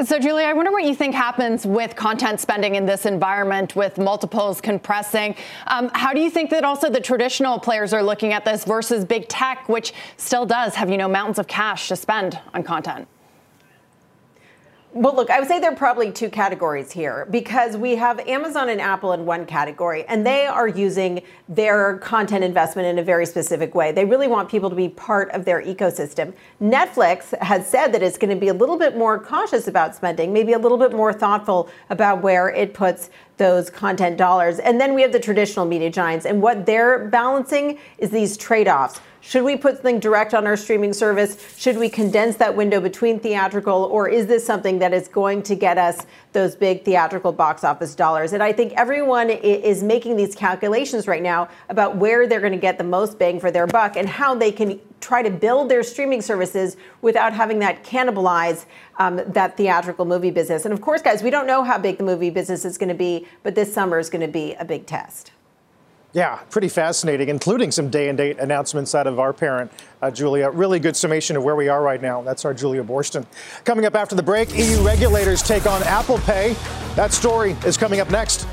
So, 0.04 0.20
Julie, 0.20 0.44
I 0.44 0.52
wonder 0.52 0.74
what 0.74 0.84
you 0.84 0.94
think 0.94 1.16
happens 1.16 1.66
with 1.66 1.96
content 1.96 2.42
spending 2.42 2.76
in 2.76 2.86
this 2.86 3.06
environment 3.06 3.78
with 3.78 3.98
multiples 3.98 4.60
compressing. 4.60 5.36
Um, 5.68 5.90
how 5.94 6.12
do 6.12 6.20
you 6.20 6.30
think 6.30 6.50
that 6.50 6.66
also 6.66 6.90
the 6.90 7.00
traditional 7.00 7.60
players 7.60 7.94
are 7.94 8.04
looking 8.04 8.34
at 8.34 8.44
this 8.44 8.66
versus 8.66 9.06
big 9.06 9.30
tech, 9.30 9.70
which 9.70 9.94
still 10.18 10.46
does 10.46 10.76
have, 10.76 10.90
you 10.90 10.98
know, 10.98 11.08
mountains 11.08 11.40
of 11.40 11.48
cash 11.48 11.88
to 11.88 11.96
spend 11.96 12.38
on 12.54 12.62
content? 12.64 13.08
Well, 14.96 15.14
look, 15.14 15.30
I 15.30 15.40
would 15.40 15.50
say 15.50 15.60
there 15.60 15.74
are 15.74 15.76
probably 15.76 16.10
two 16.10 16.30
categories 16.30 16.90
here 16.90 17.28
because 17.30 17.76
we 17.76 17.98
have 17.98 18.18
Amazon 18.30 18.70
and 18.70 18.80
Apple 18.80 19.12
in 19.12 19.26
one 19.26 19.46
category, 19.46 20.06
and 20.06 20.26
they 20.26 20.46
are 20.46 20.70
using 20.70 21.22
their 21.50 21.98
content 21.98 22.46
investment 22.46 22.88
in 22.88 22.98
a 22.98 23.04
very 23.04 23.26
specific 23.26 23.76
way. 23.76 23.92
They 23.92 24.06
really 24.06 24.30
want 24.30 24.48
people 24.48 24.70
to 24.70 24.76
be 24.76 24.88
part 24.88 25.30
of 25.32 25.44
their 25.44 25.62
ecosystem. 25.62 26.34
Netflix 26.62 27.38
has 27.40 27.68
said 27.68 27.90
that 27.90 28.02
it's 28.02 28.18
going 28.18 28.30
to 28.30 28.40
be 28.40 28.48
a 28.48 28.54
little 28.54 28.78
bit 28.78 28.96
more 28.96 29.20
cautious 29.20 29.68
about 29.68 29.98
spending, 29.98 30.32
maybe 30.32 30.54
a 30.54 30.60
little 30.60 30.78
bit 30.78 30.94
more 30.94 31.12
thoughtful 31.12 31.70
about 31.90 32.22
where 32.22 32.48
it 32.48 32.74
puts 32.74 33.10
those 33.38 33.70
content 33.70 34.18
dollars. 34.18 34.60
And 34.60 34.80
then 34.80 34.94
we 34.94 35.02
have 35.02 35.12
the 35.12 35.20
traditional 35.20 35.66
media 35.66 35.90
giants, 35.90 36.26
and 36.26 36.42
what 36.42 36.66
they're 36.66 37.08
balancing 37.08 37.80
is 37.98 38.10
these 38.10 38.38
trade 38.38 38.68
offs. 38.68 39.02
Should 39.22 39.44
we 39.44 39.58
put 39.58 39.78
something 39.78 40.00
direct 40.00 40.36
on 40.36 40.46
our 40.46 40.56
streaming 40.56 40.94
service? 40.94 41.38
Should 41.58 41.78
we 41.78 41.90
condense 41.90 42.36
that 42.36 42.56
window 42.56 42.80
between 42.80 43.20
theatrical? 43.20 43.86
Or 43.86 44.08
is 44.08 44.28
this 44.28 44.46
something 44.46 44.78
that 44.80 44.94
is 44.94 45.08
going 45.08 45.42
to 45.44 45.56
get 45.56 45.80
us 45.80 46.06
those 46.36 46.56
big 46.56 46.86
theatrical 46.86 47.32
box 47.32 47.64
office 47.64 47.96
dollars? 47.96 48.32
And 48.32 48.44
I 48.44 48.54
think 48.54 48.74
everyone 48.74 49.32
is 49.32 49.82
making 49.82 50.18
these 50.18 50.36
calculations 50.36 51.08
right 51.08 51.24
now 51.24 51.50
about 51.70 51.98
where 51.98 52.28
they're 52.28 52.40
going 52.40 52.54
to 52.54 52.60
get 52.60 52.78
the 52.78 52.84
most 52.84 53.18
bang 53.18 53.40
for 53.40 53.50
their 53.50 53.66
buck 53.66 53.98
and 53.98 54.08
how 54.08 54.36
they 54.36 54.52
can 54.52 54.80
try 55.02 55.24
to 55.24 55.32
build 55.32 55.70
their 55.70 55.82
streaming 55.82 56.22
services 56.22 56.78
without 57.02 57.34
having 57.34 57.60
that 57.60 57.84
cannibalize 57.84 58.66
um, 59.00 59.20
that 59.26 59.58
theatrical 59.58 60.06
movie 60.06 60.32
business. 60.32 60.66
And 60.66 60.74
of 60.74 60.82
course, 60.82 61.02
guys, 61.02 61.24
we 61.24 61.32
don't 61.32 61.48
know 61.48 61.64
how 61.64 61.80
big 61.80 61.98
the 61.98 62.04
movie 62.04 62.30
business 62.30 62.66
is 62.66 62.78
going 62.78 62.90
to 62.90 62.96
be, 62.96 63.28
but 63.42 63.56
this 63.56 63.74
summer 63.74 63.98
is 63.98 64.12
going 64.12 64.22
to 64.22 64.28
be 64.28 64.54
a 64.54 64.66
big 64.66 64.86
test. 64.86 65.32
Yeah, 66.16 66.38
pretty 66.50 66.70
fascinating, 66.70 67.28
including 67.28 67.72
some 67.72 67.90
day 67.90 68.08
and 68.08 68.18
date 68.18 68.40
announcements 68.40 68.96
out 68.96 69.06
of 69.06 69.20
our 69.20 69.34
parent, 69.34 69.70
uh, 70.02 70.10
Julia. 70.10 70.50
Really 70.50 70.80
good 70.80 70.96
summation 70.96 71.36
of 71.36 71.44
where 71.44 71.58
we 71.58 71.68
are 71.68 71.84
right 71.84 72.02
now. 72.02 72.22
That's 72.22 72.46
our 72.46 72.54
Julia 72.54 72.86
Boorstin. 72.86 73.26
Coming 73.66 73.86
up 73.86 73.96
after 73.96 74.16
the 74.16 74.24
break, 74.24 74.58
EU 74.58 74.82
regulators 74.82 75.44
take 75.44 75.66
on 75.66 75.84
Apple 75.84 76.20
Pay. 76.20 76.56
That 76.96 77.12
story 77.12 77.58
is 77.66 77.76
coming 77.76 78.00
up 78.00 78.10
next. 78.12 78.48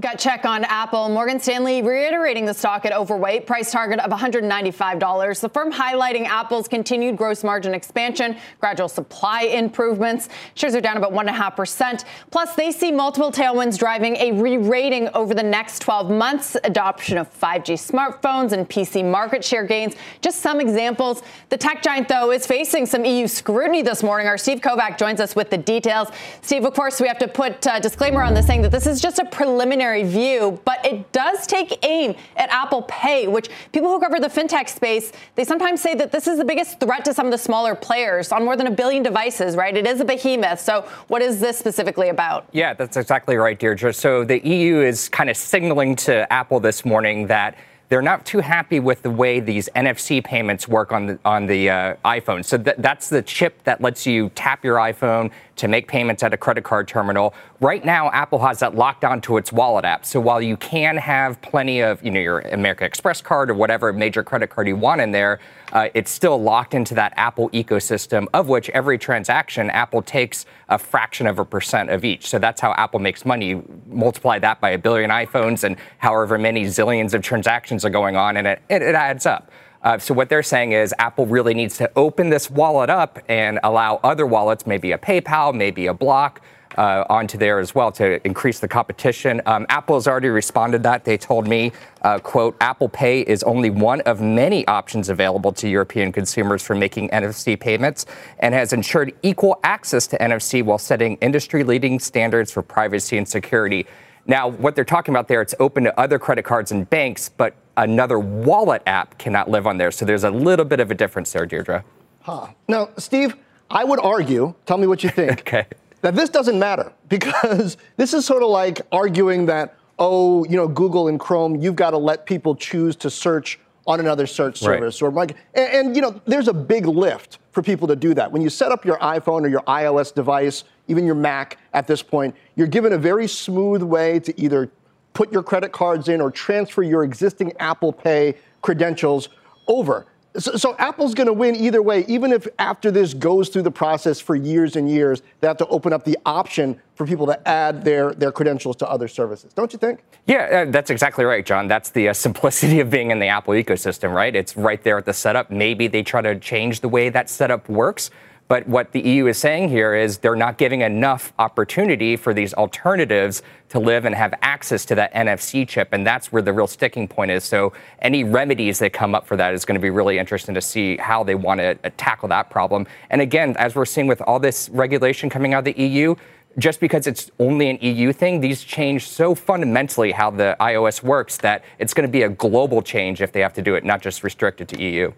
Gut 0.00 0.18
check 0.18 0.44
on 0.44 0.62
Apple. 0.64 1.08
Morgan 1.08 1.40
Stanley 1.40 1.82
reiterating 1.82 2.44
the 2.44 2.54
stock 2.54 2.84
at 2.84 2.92
overweight, 2.92 3.46
price 3.46 3.72
target 3.72 3.98
of 3.98 4.12
$195. 4.12 5.40
The 5.40 5.48
firm 5.48 5.72
highlighting 5.72 6.24
Apple's 6.26 6.68
continued 6.68 7.16
gross 7.16 7.42
margin 7.42 7.74
expansion, 7.74 8.36
gradual 8.60 8.88
supply 8.88 9.42
improvements. 9.42 10.28
Shares 10.54 10.76
are 10.76 10.80
down 10.80 10.98
about 10.98 11.12
1.5%. 11.12 12.04
Plus, 12.30 12.54
they 12.54 12.70
see 12.70 12.92
multiple 12.92 13.32
tailwinds 13.32 13.76
driving 13.76 14.14
a 14.16 14.30
re 14.32 14.56
rating 14.56 15.08
over 15.14 15.34
the 15.34 15.42
next 15.42 15.80
12 15.80 16.10
months, 16.10 16.56
adoption 16.62 17.18
of 17.18 17.28
5G 17.40 17.74
smartphones 17.74 18.52
and 18.52 18.68
PC 18.68 19.04
market 19.04 19.42
share 19.42 19.64
gains. 19.64 19.96
Just 20.20 20.42
some 20.42 20.60
examples. 20.60 21.22
The 21.48 21.56
tech 21.56 21.82
giant, 21.82 22.08
though, 22.08 22.30
is 22.30 22.46
facing 22.46 22.86
some 22.86 23.04
EU 23.04 23.26
scrutiny 23.26 23.82
this 23.82 24.04
morning. 24.04 24.28
Our 24.28 24.38
Steve 24.38 24.60
Kovach 24.60 24.96
joins 24.96 25.20
us 25.20 25.34
with 25.34 25.50
the 25.50 25.58
details. 25.58 26.08
Steve, 26.42 26.64
of 26.64 26.74
course, 26.74 27.00
we 27.00 27.08
have 27.08 27.18
to 27.18 27.26
put 27.26 27.66
a 27.66 27.80
disclaimer 27.80 28.22
on 28.22 28.34
this 28.34 28.46
saying 28.46 28.62
that 28.62 28.70
this 28.70 28.86
is 28.86 29.00
just 29.00 29.18
a 29.18 29.24
preliminary 29.24 29.87
view, 30.04 30.60
but 30.64 30.84
it 30.84 31.10
does 31.12 31.46
take 31.46 31.84
aim 31.84 32.14
at 32.36 32.48
Apple 32.50 32.82
Pay, 32.82 33.26
which 33.28 33.48
people 33.72 33.88
who 33.90 34.00
cover 34.00 34.20
the 34.20 34.28
fintech 34.28 34.68
space, 34.68 35.12
they 35.34 35.44
sometimes 35.44 35.80
say 35.80 35.94
that 35.94 36.12
this 36.12 36.26
is 36.26 36.38
the 36.38 36.44
biggest 36.44 36.80
threat 36.80 37.04
to 37.04 37.14
some 37.14 37.26
of 37.26 37.32
the 37.32 37.38
smaller 37.38 37.74
players 37.74 38.32
on 38.32 38.44
more 38.44 38.56
than 38.56 38.66
a 38.66 38.70
billion 38.70 39.02
devices, 39.02 39.56
right? 39.56 39.76
It 39.76 39.86
is 39.86 40.00
a 40.00 40.04
behemoth. 40.04 40.60
So 40.60 40.82
what 41.08 41.22
is 41.22 41.40
this 41.40 41.58
specifically 41.58 42.08
about? 42.08 42.48
Yeah, 42.52 42.74
that's 42.74 42.96
exactly 42.96 43.36
right, 43.36 43.58
Deirdre. 43.58 43.92
So 43.92 44.24
the 44.24 44.46
EU 44.46 44.80
is 44.80 45.08
kind 45.08 45.30
of 45.30 45.36
signaling 45.36 45.96
to 45.96 46.30
Apple 46.32 46.60
this 46.60 46.84
morning 46.84 47.26
that 47.28 47.56
they're 47.88 48.02
not 48.02 48.26
too 48.26 48.40
happy 48.40 48.80
with 48.80 49.02
the 49.02 49.10
way 49.10 49.40
these 49.40 49.68
NFC 49.74 50.22
payments 50.22 50.68
work 50.68 50.92
on 50.92 51.06
the 51.06 51.18
on 51.24 51.46
the 51.46 51.70
uh, 51.70 51.94
iPhone. 52.04 52.44
So 52.44 52.58
th- 52.58 52.76
that's 52.78 53.08
the 53.08 53.22
chip 53.22 53.62
that 53.64 53.80
lets 53.80 54.06
you 54.06 54.30
tap 54.34 54.64
your 54.64 54.76
iPhone 54.76 55.30
to 55.56 55.68
make 55.68 55.88
payments 55.88 56.22
at 56.22 56.32
a 56.32 56.36
credit 56.36 56.64
card 56.64 56.86
terminal. 56.86 57.34
Right 57.60 57.84
now, 57.84 58.10
Apple 58.12 58.38
has 58.40 58.60
that 58.60 58.76
locked 58.76 59.04
onto 59.04 59.36
its 59.36 59.52
wallet 59.52 59.84
app. 59.84 60.06
So 60.06 60.20
while 60.20 60.40
you 60.40 60.56
can 60.56 60.96
have 60.96 61.40
plenty 61.42 61.80
of, 61.80 62.02
you 62.04 62.12
know, 62.12 62.20
your 62.20 62.40
American 62.40 62.86
Express 62.86 63.20
card 63.20 63.50
or 63.50 63.54
whatever 63.54 63.92
major 63.92 64.22
credit 64.22 64.50
card 64.50 64.68
you 64.68 64.76
want 64.76 65.00
in 65.00 65.10
there, 65.10 65.40
uh, 65.72 65.88
it's 65.94 66.10
still 66.10 66.40
locked 66.40 66.74
into 66.74 66.94
that 66.94 67.12
Apple 67.16 67.50
ecosystem, 67.50 68.26
of 68.32 68.48
which 68.48 68.70
every 68.70 68.98
transaction 68.98 69.68
Apple 69.70 70.00
takes 70.00 70.46
a 70.68 70.78
fraction 70.78 71.26
of 71.26 71.38
a 71.38 71.44
percent 71.44 71.90
of 71.90 72.04
each. 72.04 72.28
So 72.28 72.38
that's 72.38 72.60
how 72.60 72.72
Apple 72.76 73.00
makes 73.00 73.26
money. 73.26 73.48
You 73.48 73.82
multiply 73.88 74.38
that 74.38 74.60
by 74.60 74.70
a 74.70 74.78
billion 74.78 75.10
iPhones 75.10 75.64
and 75.64 75.76
however 75.98 76.38
many 76.38 76.64
zillions 76.66 77.14
of 77.14 77.22
transactions 77.22 77.77
are 77.84 77.90
going 77.90 78.16
on, 78.16 78.36
and 78.36 78.46
it, 78.46 78.62
it, 78.68 78.82
it 78.82 78.94
adds 78.94 79.26
up. 79.26 79.50
Uh, 79.82 79.98
so 79.98 80.12
what 80.12 80.28
they're 80.28 80.42
saying 80.42 80.72
is 80.72 80.92
Apple 80.98 81.26
really 81.26 81.54
needs 81.54 81.78
to 81.78 81.90
open 81.94 82.30
this 82.30 82.50
wallet 82.50 82.90
up 82.90 83.18
and 83.28 83.60
allow 83.62 84.00
other 84.02 84.26
wallets, 84.26 84.66
maybe 84.66 84.92
a 84.92 84.98
PayPal, 84.98 85.54
maybe 85.54 85.86
a 85.86 85.94
Block, 85.94 86.40
uh, 86.76 87.04
onto 87.08 87.38
there 87.38 87.58
as 87.58 87.74
well 87.74 87.90
to 87.92 88.24
increase 88.26 88.60
the 88.60 88.68
competition. 88.68 89.40
Um, 89.46 89.66
Apple 89.68 89.96
has 89.96 90.06
already 90.06 90.28
responded 90.28 90.82
that. 90.82 91.04
They 91.04 91.16
told 91.16 91.48
me, 91.48 91.72
uh, 92.02 92.18
quote, 92.18 92.56
Apple 92.60 92.88
Pay 92.88 93.22
is 93.22 93.42
only 93.42 93.70
one 93.70 94.00
of 94.02 94.20
many 94.20 94.66
options 94.68 95.08
available 95.08 95.52
to 95.54 95.68
European 95.68 96.12
consumers 96.12 96.62
for 96.62 96.74
making 96.74 97.08
NFC 97.10 97.58
payments 97.58 98.06
and 98.38 98.54
has 98.54 98.72
ensured 98.72 99.12
equal 99.22 99.58
access 99.64 100.06
to 100.08 100.18
NFC 100.18 100.62
while 100.62 100.78
setting 100.78 101.16
industry 101.16 101.64
leading 101.64 101.98
standards 101.98 102.52
for 102.52 102.62
privacy 102.62 103.16
and 103.16 103.26
security. 103.26 103.86
Now, 104.26 104.48
what 104.48 104.74
they're 104.74 104.84
talking 104.84 105.12
about 105.14 105.26
there, 105.26 105.40
it's 105.40 105.54
open 105.58 105.84
to 105.84 105.98
other 105.98 106.18
credit 106.18 106.44
cards 106.44 106.70
and 106.70 106.88
banks, 106.88 107.28
but 107.28 107.54
another 107.78 108.18
wallet 108.18 108.82
app 108.86 109.16
cannot 109.18 109.48
live 109.48 109.66
on 109.66 109.78
there. 109.78 109.90
So 109.90 110.04
there's 110.04 110.24
a 110.24 110.30
little 110.30 110.64
bit 110.64 110.80
of 110.80 110.90
a 110.90 110.94
difference 110.94 111.32
there, 111.32 111.46
Deirdre. 111.46 111.84
Huh. 112.20 112.48
Now, 112.66 112.90
Steve, 112.98 113.36
I 113.70 113.84
would 113.84 114.00
argue, 114.00 114.54
tell 114.66 114.76
me 114.76 114.86
what 114.86 115.02
you 115.02 115.10
think, 115.10 115.30
okay. 115.40 115.66
that 116.02 116.14
this 116.14 116.28
doesn't 116.28 116.58
matter 116.58 116.92
because 117.08 117.76
this 117.96 118.12
is 118.12 118.26
sort 118.26 118.42
of 118.42 118.50
like 118.50 118.82
arguing 118.92 119.46
that, 119.46 119.76
oh, 119.98 120.44
you 120.44 120.56
know, 120.56 120.68
Google 120.68 121.08
and 121.08 121.18
Chrome, 121.18 121.56
you've 121.56 121.76
got 121.76 121.90
to 121.90 121.98
let 121.98 122.26
people 122.26 122.54
choose 122.54 122.96
to 122.96 123.10
search 123.10 123.58
on 123.88 124.00
another 124.00 124.26
search 124.26 124.58
service 124.58 125.00
right. 125.00 125.08
or 125.08 125.10
like 125.10 125.34
and, 125.54 125.72
and, 125.72 125.96
you 125.96 126.02
know 126.02 126.20
there's 126.26 126.46
a 126.46 126.52
big 126.52 126.84
lift 126.84 127.38
for 127.52 127.62
people 127.62 127.88
to 127.88 127.96
do 127.96 128.12
that 128.12 128.30
when 128.30 128.42
you 128.42 128.50
set 128.50 128.70
up 128.70 128.84
your 128.84 128.98
iphone 128.98 129.40
or 129.40 129.48
your 129.48 129.62
ios 129.62 130.14
device 130.14 130.64
even 130.88 131.06
your 131.06 131.14
mac 131.14 131.56
at 131.72 131.86
this 131.86 132.02
point 132.02 132.36
you're 132.54 132.66
given 132.66 132.92
a 132.92 132.98
very 132.98 133.26
smooth 133.26 133.82
way 133.82 134.20
to 134.20 134.38
either 134.38 134.70
put 135.18 135.32
your 135.32 135.42
credit 135.42 135.72
cards 135.72 136.08
in 136.08 136.20
or 136.20 136.30
transfer 136.30 136.80
your 136.80 137.02
existing 137.02 137.52
apple 137.58 137.92
pay 137.92 138.36
credentials 138.62 139.28
over 139.66 140.06
so, 140.36 140.56
so 140.56 140.76
Apple's 140.78 141.14
going 141.14 141.26
to 141.26 141.32
win 141.32 141.56
either 141.56 141.82
way, 141.82 142.04
even 142.06 142.32
if 142.32 142.46
after 142.58 142.90
this 142.90 143.14
goes 143.14 143.48
through 143.48 143.62
the 143.62 143.70
process 143.70 144.20
for 144.20 144.36
years 144.36 144.76
and 144.76 144.88
years, 144.88 145.22
they 145.40 145.48
have 145.48 145.56
to 145.56 145.66
open 145.66 145.92
up 145.92 146.04
the 146.04 146.18
option 146.26 146.80
for 146.94 147.06
people 147.06 147.26
to 147.26 147.48
add 147.48 147.82
their, 147.82 148.12
their 148.12 148.30
credentials 148.30 148.76
to 148.76 148.88
other 148.88 149.08
services. 149.08 149.52
Don't 149.54 149.72
you 149.72 149.78
think? 149.78 150.00
Yeah, 150.26 150.66
uh, 150.68 150.70
that's 150.70 150.90
exactly 150.90 151.24
right, 151.24 151.44
John. 151.44 151.66
That's 151.66 151.90
the 151.90 152.10
uh, 152.10 152.12
simplicity 152.12 152.78
of 152.80 152.90
being 152.90 153.10
in 153.10 153.18
the 153.18 153.26
Apple 153.26 153.54
ecosystem, 153.54 154.14
right? 154.14 154.36
It's 154.36 154.56
right 154.56 154.82
there 154.82 154.98
at 154.98 155.06
the 155.06 155.14
setup. 155.14 155.50
Maybe 155.50 155.88
they 155.88 156.02
try 156.02 156.20
to 156.20 156.38
change 156.38 156.80
the 156.80 156.88
way 156.88 157.08
that 157.08 157.30
setup 157.30 157.68
works. 157.68 158.10
But 158.48 158.66
what 158.66 158.92
the 158.92 159.00
EU 159.00 159.26
is 159.26 159.36
saying 159.36 159.68
here 159.68 159.94
is 159.94 160.18
they're 160.18 160.34
not 160.34 160.56
giving 160.56 160.80
enough 160.80 161.34
opportunity 161.38 162.16
for 162.16 162.32
these 162.32 162.54
alternatives 162.54 163.42
to 163.68 163.78
live 163.78 164.06
and 164.06 164.14
have 164.14 164.32
access 164.40 164.86
to 164.86 164.94
that 164.94 165.12
NFC 165.12 165.68
chip. 165.68 165.90
And 165.92 166.06
that's 166.06 166.32
where 166.32 166.40
the 166.40 166.54
real 166.54 166.66
sticking 166.66 167.06
point 167.06 167.30
is. 167.30 167.44
So 167.44 167.74
any 168.00 168.24
remedies 168.24 168.78
that 168.78 168.94
come 168.94 169.14
up 169.14 169.26
for 169.26 169.36
that 169.36 169.52
is 169.52 169.66
going 169.66 169.74
to 169.74 169.82
be 169.82 169.90
really 169.90 170.18
interesting 170.18 170.54
to 170.54 170.62
see 170.62 170.96
how 170.96 171.22
they 171.22 171.34
want 171.34 171.60
to 171.60 171.78
uh, 171.84 171.90
tackle 171.98 172.28
that 172.30 172.48
problem. 172.48 172.86
And 173.10 173.20
again, 173.20 173.54
as 173.58 173.74
we're 173.74 173.84
seeing 173.84 174.06
with 174.06 174.22
all 174.22 174.40
this 174.40 174.70
regulation 174.70 175.28
coming 175.28 175.52
out 175.52 175.68
of 175.68 175.76
the 175.76 175.82
EU, 175.82 176.14
just 176.56 176.80
because 176.80 177.06
it's 177.06 177.30
only 177.38 177.68
an 177.68 177.78
EU 177.82 178.14
thing, 178.14 178.40
these 178.40 178.64
change 178.64 179.06
so 179.08 179.34
fundamentally 179.34 180.10
how 180.10 180.30
the 180.30 180.56
iOS 180.58 181.02
works 181.02 181.36
that 181.36 181.62
it's 181.78 181.92
going 181.92 182.08
to 182.08 182.10
be 182.10 182.22
a 182.22 182.30
global 182.30 182.80
change 182.80 183.20
if 183.20 183.30
they 183.30 183.40
have 183.40 183.52
to 183.52 183.62
do 183.62 183.74
it, 183.74 183.84
not 183.84 184.00
just 184.00 184.24
restricted 184.24 184.68
to 184.68 184.82
EU. 184.82 185.12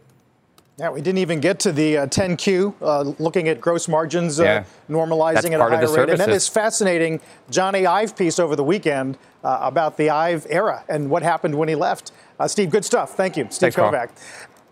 Yeah, 0.78 0.90
we 0.90 1.02
didn't 1.02 1.18
even 1.18 1.40
get 1.40 1.60
to 1.60 1.72
the 1.72 1.98
uh, 1.98 2.06
10Q, 2.06 2.74
uh, 2.80 3.00
looking 3.18 3.48
at 3.48 3.60
gross 3.60 3.86
margins 3.86 4.40
uh, 4.40 4.44
yeah. 4.44 4.64
normalizing 4.88 5.34
That's 5.34 5.46
at 5.46 5.60
a 5.60 5.64
higher 5.64 5.92
rate. 5.92 6.08
And 6.08 6.18
then 6.18 6.30
this 6.30 6.48
fascinating 6.48 7.20
Jony 7.50 7.86
Ive 7.86 8.16
piece 8.16 8.38
over 8.38 8.56
the 8.56 8.64
weekend 8.64 9.18
uh, 9.44 9.58
about 9.60 9.98
the 9.98 10.08
Ive 10.08 10.46
era 10.48 10.82
and 10.88 11.10
what 11.10 11.22
happened 11.22 11.54
when 11.54 11.68
he 11.68 11.74
left. 11.74 12.12
Uh, 12.38 12.48
Steve, 12.48 12.70
good 12.70 12.84
stuff. 12.84 13.14
Thank 13.14 13.36
you. 13.36 13.44
Steve 13.50 13.74
Thanks, 13.74 13.76
Kovach. 13.76 14.08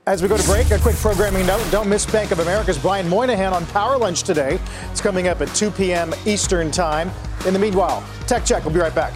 As 0.06 0.22
we 0.22 0.28
go 0.28 0.38
to 0.38 0.44
break, 0.44 0.70
a 0.70 0.78
quick 0.78 0.96
programming 0.96 1.46
note. 1.46 1.62
Don't 1.70 1.86
miss 1.86 2.06
Bank 2.06 2.30
of 2.30 2.38
America's 2.38 2.78
Brian 2.78 3.06
Moynihan 3.06 3.52
on 3.52 3.66
Power 3.66 3.98
Lunch 3.98 4.22
today. 4.22 4.58
It's 4.90 5.02
coming 5.02 5.28
up 5.28 5.42
at 5.42 5.54
2 5.54 5.70
p.m. 5.72 6.14
Eastern 6.24 6.70
Time. 6.70 7.10
In 7.46 7.52
the 7.52 7.58
meanwhile, 7.58 8.02
Tech 8.26 8.46
Check. 8.46 8.64
We'll 8.64 8.72
be 8.72 8.80
right 8.80 8.94
back. 8.94 9.12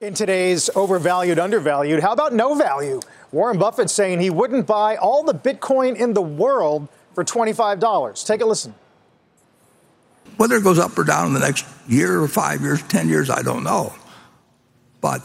In 0.00 0.14
today's 0.14 0.70
overvalued, 0.76 1.40
undervalued, 1.40 1.98
how 1.98 2.12
about 2.12 2.32
no 2.32 2.54
value? 2.54 3.00
Warren 3.30 3.58
Buffett 3.58 3.90
saying 3.90 4.20
he 4.20 4.30
wouldn't 4.30 4.66
buy 4.66 4.96
all 4.96 5.22
the 5.22 5.34
Bitcoin 5.34 5.96
in 5.96 6.14
the 6.14 6.22
world 6.22 6.88
for 7.14 7.24
$25. 7.24 8.26
Take 8.26 8.40
a 8.40 8.46
listen. 8.46 8.74
Whether 10.36 10.56
it 10.56 10.64
goes 10.64 10.78
up 10.78 10.96
or 10.96 11.04
down 11.04 11.26
in 11.26 11.34
the 11.34 11.40
next 11.40 11.66
year 11.88 12.22
or 12.22 12.28
five 12.28 12.60
years, 12.62 12.82
10 12.82 13.08
years, 13.08 13.28
I 13.28 13.42
don't 13.42 13.64
know. 13.64 13.92
But 15.00 15.22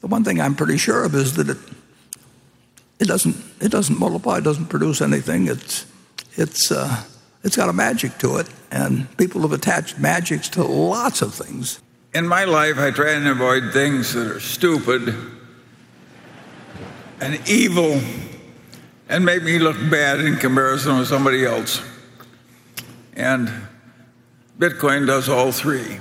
the 0.00 0.06
one 0.06 0.22
thing 0.22 0.40
I'm 0.40 0.54
pretty 0.54 0.76
sure 0.76 1.04
of 1.04 1.14
is 1.14 1.34
that 1.34 1.48
it, 1.48 1.56
it, 3.00 3.08
doesn't, 3.08 3.36
it 3.60 3.70
doesn't 3.70 3.98
multiply, 3.98 4.38
it 4.38 4.44
doesn't 4.44 4.66
produce 4.66 5.00
anything. 5.00 5.48
It's, 5.48 5.86
it's, 6.36 6.70
uh, 6.70 7.04
it's 7.42 7.56
got 7.56 7.68
a 7.68 7.72
magic 7.72 8.18
to 8.18 8.36
it, 8.36 8.48
and 8.70 9.16
people 9.16 9.40
have 9.42 9.52
attached 9.52 9.98
magics 9.98 10.48
to 10.50 10.62
lots 10.62 11.22
of 11.22 11.34
things. 11.34 11.80
In 12.14 12.26
my 12.26 12.44
life, 12.44 12.78
I 12.78 12.90
try 12.90 13.12
and 13.12 13.26
avoid 13.26 13.72
things 13.72 14.12
that 14.14 14.26
are 14.26 14.40
stupid 14.40 15.14
and 17.20 17.48
evil 17.48 18.00
and 19.08 19.24
make 19.24 19.42
me 19.42 19.58
look 19.58 19.76
bad 19.90 20.20
in 20.20 20.36
comparison 20.36 20.98
with 20.98 21.08
somebody 21.08 21.44
else. 21.44 21.82
And 23.14 23.50
Bitcoin 24.58 25.06
does 25.06 25.28
all 25.28 25.50
three. 25.52 25.98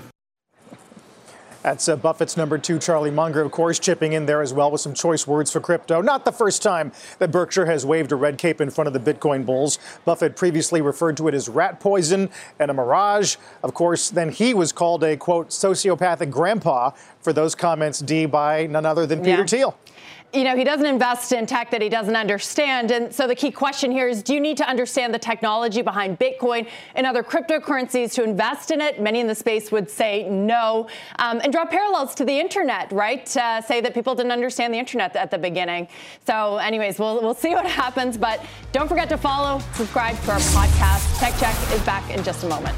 That's 1.64 1.90
uh, 1.90 1.98
Buffett's 1.98 2.38
number 2.38 2.58
two, 2.58 2.80
Charlie 2.80 3.12
Munger, 3.12 3.42
of 3.42 3.52
course, 3.52 3.78
chipping 3.78 4.14
in 4.14 4.26
there 4.26 4.42
as 4.42 4.54
well 4.54 4.72
with 4.72 4.80
some 4.80 4.94
choice 4.94 5.28
words 5.28 5.52
for 5.52 5.60
crypto. 5.60 6.02
Not 6.02 6.24
the 6.24 6.32
first 6.32 6.62
time 6.64 6.94
that 7.20 7.30
Berkshire 7.30 7.66
has 7.66 7.86
waved 7.86 8.14
a 8.14 8.16
red 8.16 8.38
cape 8.38 8.62
in 8.62 8.70
front 8.70 8.88
of 8.88 8.94
the 8.94 9.14
Bitcoin 9.14 9.46
bulls. 9.46 9.78
Buffett 10.06 10.38
previously 10.38 10.80
referred 10.82 11.18
to 11.18 11.28
it 11.28 11.34
as 11.34 11.50
rat 11.50 11.82
poison 11.82 12.30
and 12.58 12.72
a 12.72 12.74
mirage. 12.74 13.36
Of 13.64 13.74
course, 13.74 14.10
then 14.10 14.30
he 14.30 14.54
was 14.54 14.72
called 14.72 15.04
a, 15.04 15.18
quote, 15.18 15.50
sociopathic 15.50 16.30
grandpa 16.30 16.92
for 17.20 17.34
those 17.34 17.54
comments, 17.54 18.00
D, 18.00 18.26
by 18.28 18.68
none 18.68 18.86
other 18.86 19.06
than 19.06 19.20
Peter 19.20 19.40
Yeah. 19.40 19.46
Thiel. 19.46 19.78
You 20.34 20.44
know, 20.44 20.58
he 20.58 20.64
doesn't 20.64 20.86
invest 20.86 21.32
in 21.32 21.46
tech 21.46 21.72
that 21.72 21.82
he 21.82 21.88
doesn't 21.88 22.16
understand. 22.16 22.92
And 22.92 23.14
so 23.14 23.28
the 23.28 23.36
key 23.36 23.50
question 23.50 23.92
here 23.92 24.08
is 24.08 24.22
do 24.22 24.34
you 24.34 24.42
need 24.42 24.58
to 24.58 24.68
understand 24.68 25.14
the 25.14 25.20
technology 25.20 25.82
behind 25.82 26.20
Bitcoin 26.20 26.68
and 26.96 27.08
other 27.08 27.24
cryptocurrencies 27.24 28.14
to 28.16 28.24
invest 28.24 28.72
in 28.72 28.82
it? 28.82 29.02
Many 29.02 29.22
in 29.22 29.28
the 29.28 29.36
space 29.36 29.72
would 29.72 29.90
say 29.90 30.28
no. 30.30 30.88
Um, 31.20 31.40
and 31.44 31.54
draw 31.54 31.66
parallels 31.66 32.14
to 32.16 32.26
the 32.26 32.38
internet, 32.38 32.92
right? 32.92 33.36
Uh, 33.38 33.62
say 33.62 33.80
that 33.82 33.94
people 33.94 34.16
didn't 34.16 34.34
understand 34.34 34.74
the 34.74 34.80
internet 34.80 35.16
at 35.16 35.32
the 35.32 35.38
beginning. 35.38 35.88
So, 36.26 36.58
anyways, 36.58 37.00
we'll, 37.00 37.22
we'll 37.22 37.34
see 37.34 37.56
what 37.56 37.66
happens. 37.66 38.18
But 38.18 38.46
don't 38.74 38.90
forget 38.90 39.08
to 39.10 39.18
follow, 39.18 39.60
subscribe 39.74 40.22
to 40.24 40.32
our 40.32 40.40
podcast. 40.40 41.20
Tech 41.20 41.38
Check 41.40 41.56
is 41.72 41.82
back 41.84 42.10
in 42.10 42.24
just 42.24 42.44
a 42.44 42.48
moment. 42.48 42.76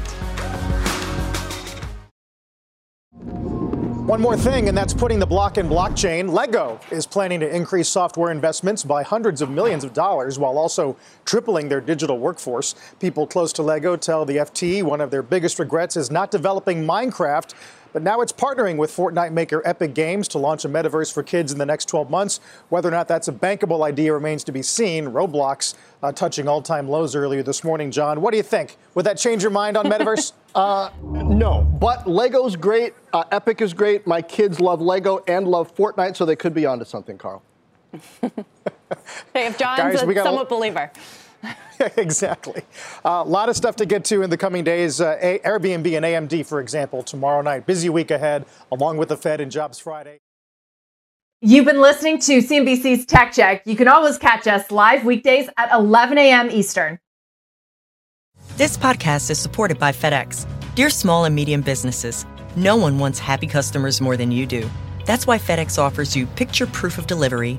One 4.06 4.20
more 4.20 4.36
thing, 4.36 4.68
and 4.68 4.76
that's 4.76 4.94
putting 4.94 5.18
the 5.20 5.26
block 5.26 5.56
in 5.56 5.68
blockchain. 5.68 6.32
Lego 6.32 6.80
is 6.90 7.06
planning 7.06 7.38
to 7.40 7.54
increase 7.54 7.88
software 7.88 8.32
investments 8.32 8.82
by 8.82 9.04
hundreds 9.04 9.40
of 9.40 9.50
millions 9.50 9.84
of 9.84 9.92
dollars 9.92 10.38
while 10.38 10.58
also 10.58 10.96
tripling 11.24 11.68
their 11.68 11.80
digital 11.80 12.18
workforce. 12.18 12.74
People 12.98 13.26
close 13.26 13.52
to 13.52 13.62
Lego 13.62 13.96
tell 13.96 14.24
the 14.24 14.38
FT 14.38 14.82
one 14.82 15.00
of 15.00 15.10
their 15.12 15.22
biggest 15.22 15.58
regrets 15.58 15.96
is 15.96 16.10
not 16.10 16.30
developing 16.30 16.84
Minecraft. 16.84 17.54
But 17.92 18.02
now 18.02 18.20
it's 18.20 18.32
partnering 18.32 18.76
with 18.76 18.90
Fortnite 18.90 19.32
maker 19.32 19.62
Epic 19.64 19.94
Games 19.94 20.28
to 20.28 20.38
launch 20.38 20.64
a 20.64 20.68
metaverse 20.68 21.12
for 21.12 21.22
kids 21.22 21.52
in 21.52 21.58
the 21.58 21.66
next 21.66 21.86
12 21.86 22.10
months. 22.10 22.40
Whether 22.68 22.88
or 22.88 22.92
not 22.92 23.08
that's 23.08 23.28
a 23.28 23.32
bankable 23.32 23.84
idea 23.84 24.12
remains 24.12 24.44
to 24.44 24.52
be 24.52 24.62
seen. 24.62 25.06
Roblox 25.06 25.74
uh, 26.02 26.12
touching 26.12 26.48
all 26.48 26.62
time 26.62 26.88
lows 26.88 27.14
earlier 27.14 27.42
this 27.42 27.64
morning. 27.64 27.90
John, 27.90 28.20
what 28.20 28.30
do 28.30 28.36
you 28.36 28.42
think? 28.42 28.76
Would 28.94 29.06
that 29.06 29.18
change 29.18 29.42
your 29.42 29.50
mind 29.52 29.76
on 29.76 29.86
metaverse? 29.86 30.32
Uh, 30.52 30.90
no, 31.04 31.62
but 31.62 32.08
Lego's 32.08 32.56
great. 32.56 32.94
Uh, 33.12 33.22
Epic 33.30 33.60
is 33.60 33.72
great. 33.72 34.04
My 34.04 34.20
kids 34.20 34.58
love 34.58 34.80
Lego 34.80 35.22
and 35.28 35.46
love 35.46 35.72
Fortnite, 35.76 36.16
so 36.16 36.24
they 36.24 36.34
could 36.34 36.52
be 36.54 36.66
onto 36.66 36.84
something, 36.84 37.16
Carl. 37.16 37.40
Hey, 39.32 39.46
if 39.46 39.56
John's 39.58 39.78
Guys, 39.78 40.02
a 40.02 40.06
got 40.14 40.20
a- 40.22 40.24
somewhat 40.24 40.48
believer. 40.48 40.90
exactly. 41.96 42.62
A 43.04 43.24
lot 43.24 43.48
of 43.48 43.56
stuff 43.56 43.76
to 43.76 43.86
get 43.86 44.04
to 44.06 44.22
in 44.22 44.30
the 44.30 44.36
coming 44.36 44.64
days. 44.64 45.00
Uh, 45.00 45.18
A- 45.20 45.38
Airbnb 45.40 45.96
and 45.96 46.30
AMD, 46.30 46.46
for 46.46 46.60
example, 46.60 47.02
tomorrow 47.02 47.42
night. 47.42 47.66
Busy 47.66 47.88
week 47.88 48.10
ahead, 48.10 48.46
along 48.70 48.98
with 48.98 49.08
the 49.08 49.16
Fed 49.16 49.40
and 49.40 49.50
Jobs 49.50 49.78
Friday. 49.78 50.18
You've 51.42 51.64
been 51.64 51.80
listening 51.80 52.18
to 52.20 52.38
CNBC's 52.38 53.06
Tech 53.06 53.32
Check. 53.32 53.62
You 53.64 53.74
can 53.74 53.88
always 53.88 54.18
catch 54.18 54.46
us 54.46 54.70
live 54.70 55.04
weekdays 55.06 55.48
at 55.56 55.72
11 55.72 56.18
a.m. 56.18 56.50
Eastern. 56.50 56.98
This 58.56 58.76
podcast 58.76 59.30
is 59.30 59.38
supported 59.38 59.78
by 59.78 59.92
FedEx. 59.92 60.46
Dear 60.74 60.90
small 60.90 61.24
and 61.24 61.34
medium 61.34 61.62
businesses, 61.62 62.26
no 62.56 62.76
one 62.76 62.98
wants 62.98 63.18
happy 63.18 63.46
customers 63.46 64.02
more 64.02 64.18
than 64.18 64.30
you 64.30 64.44
do. 64.44 64.68
That's 65.06 65.26
why 65.26 65.38
FedEx 65.38 65.78
offers 65.78 66.14
you 66.14 66.26
picture 66.26 66.66
proof 66.66 66.98
of 66.98 67.06
delivery, 67.06 67.58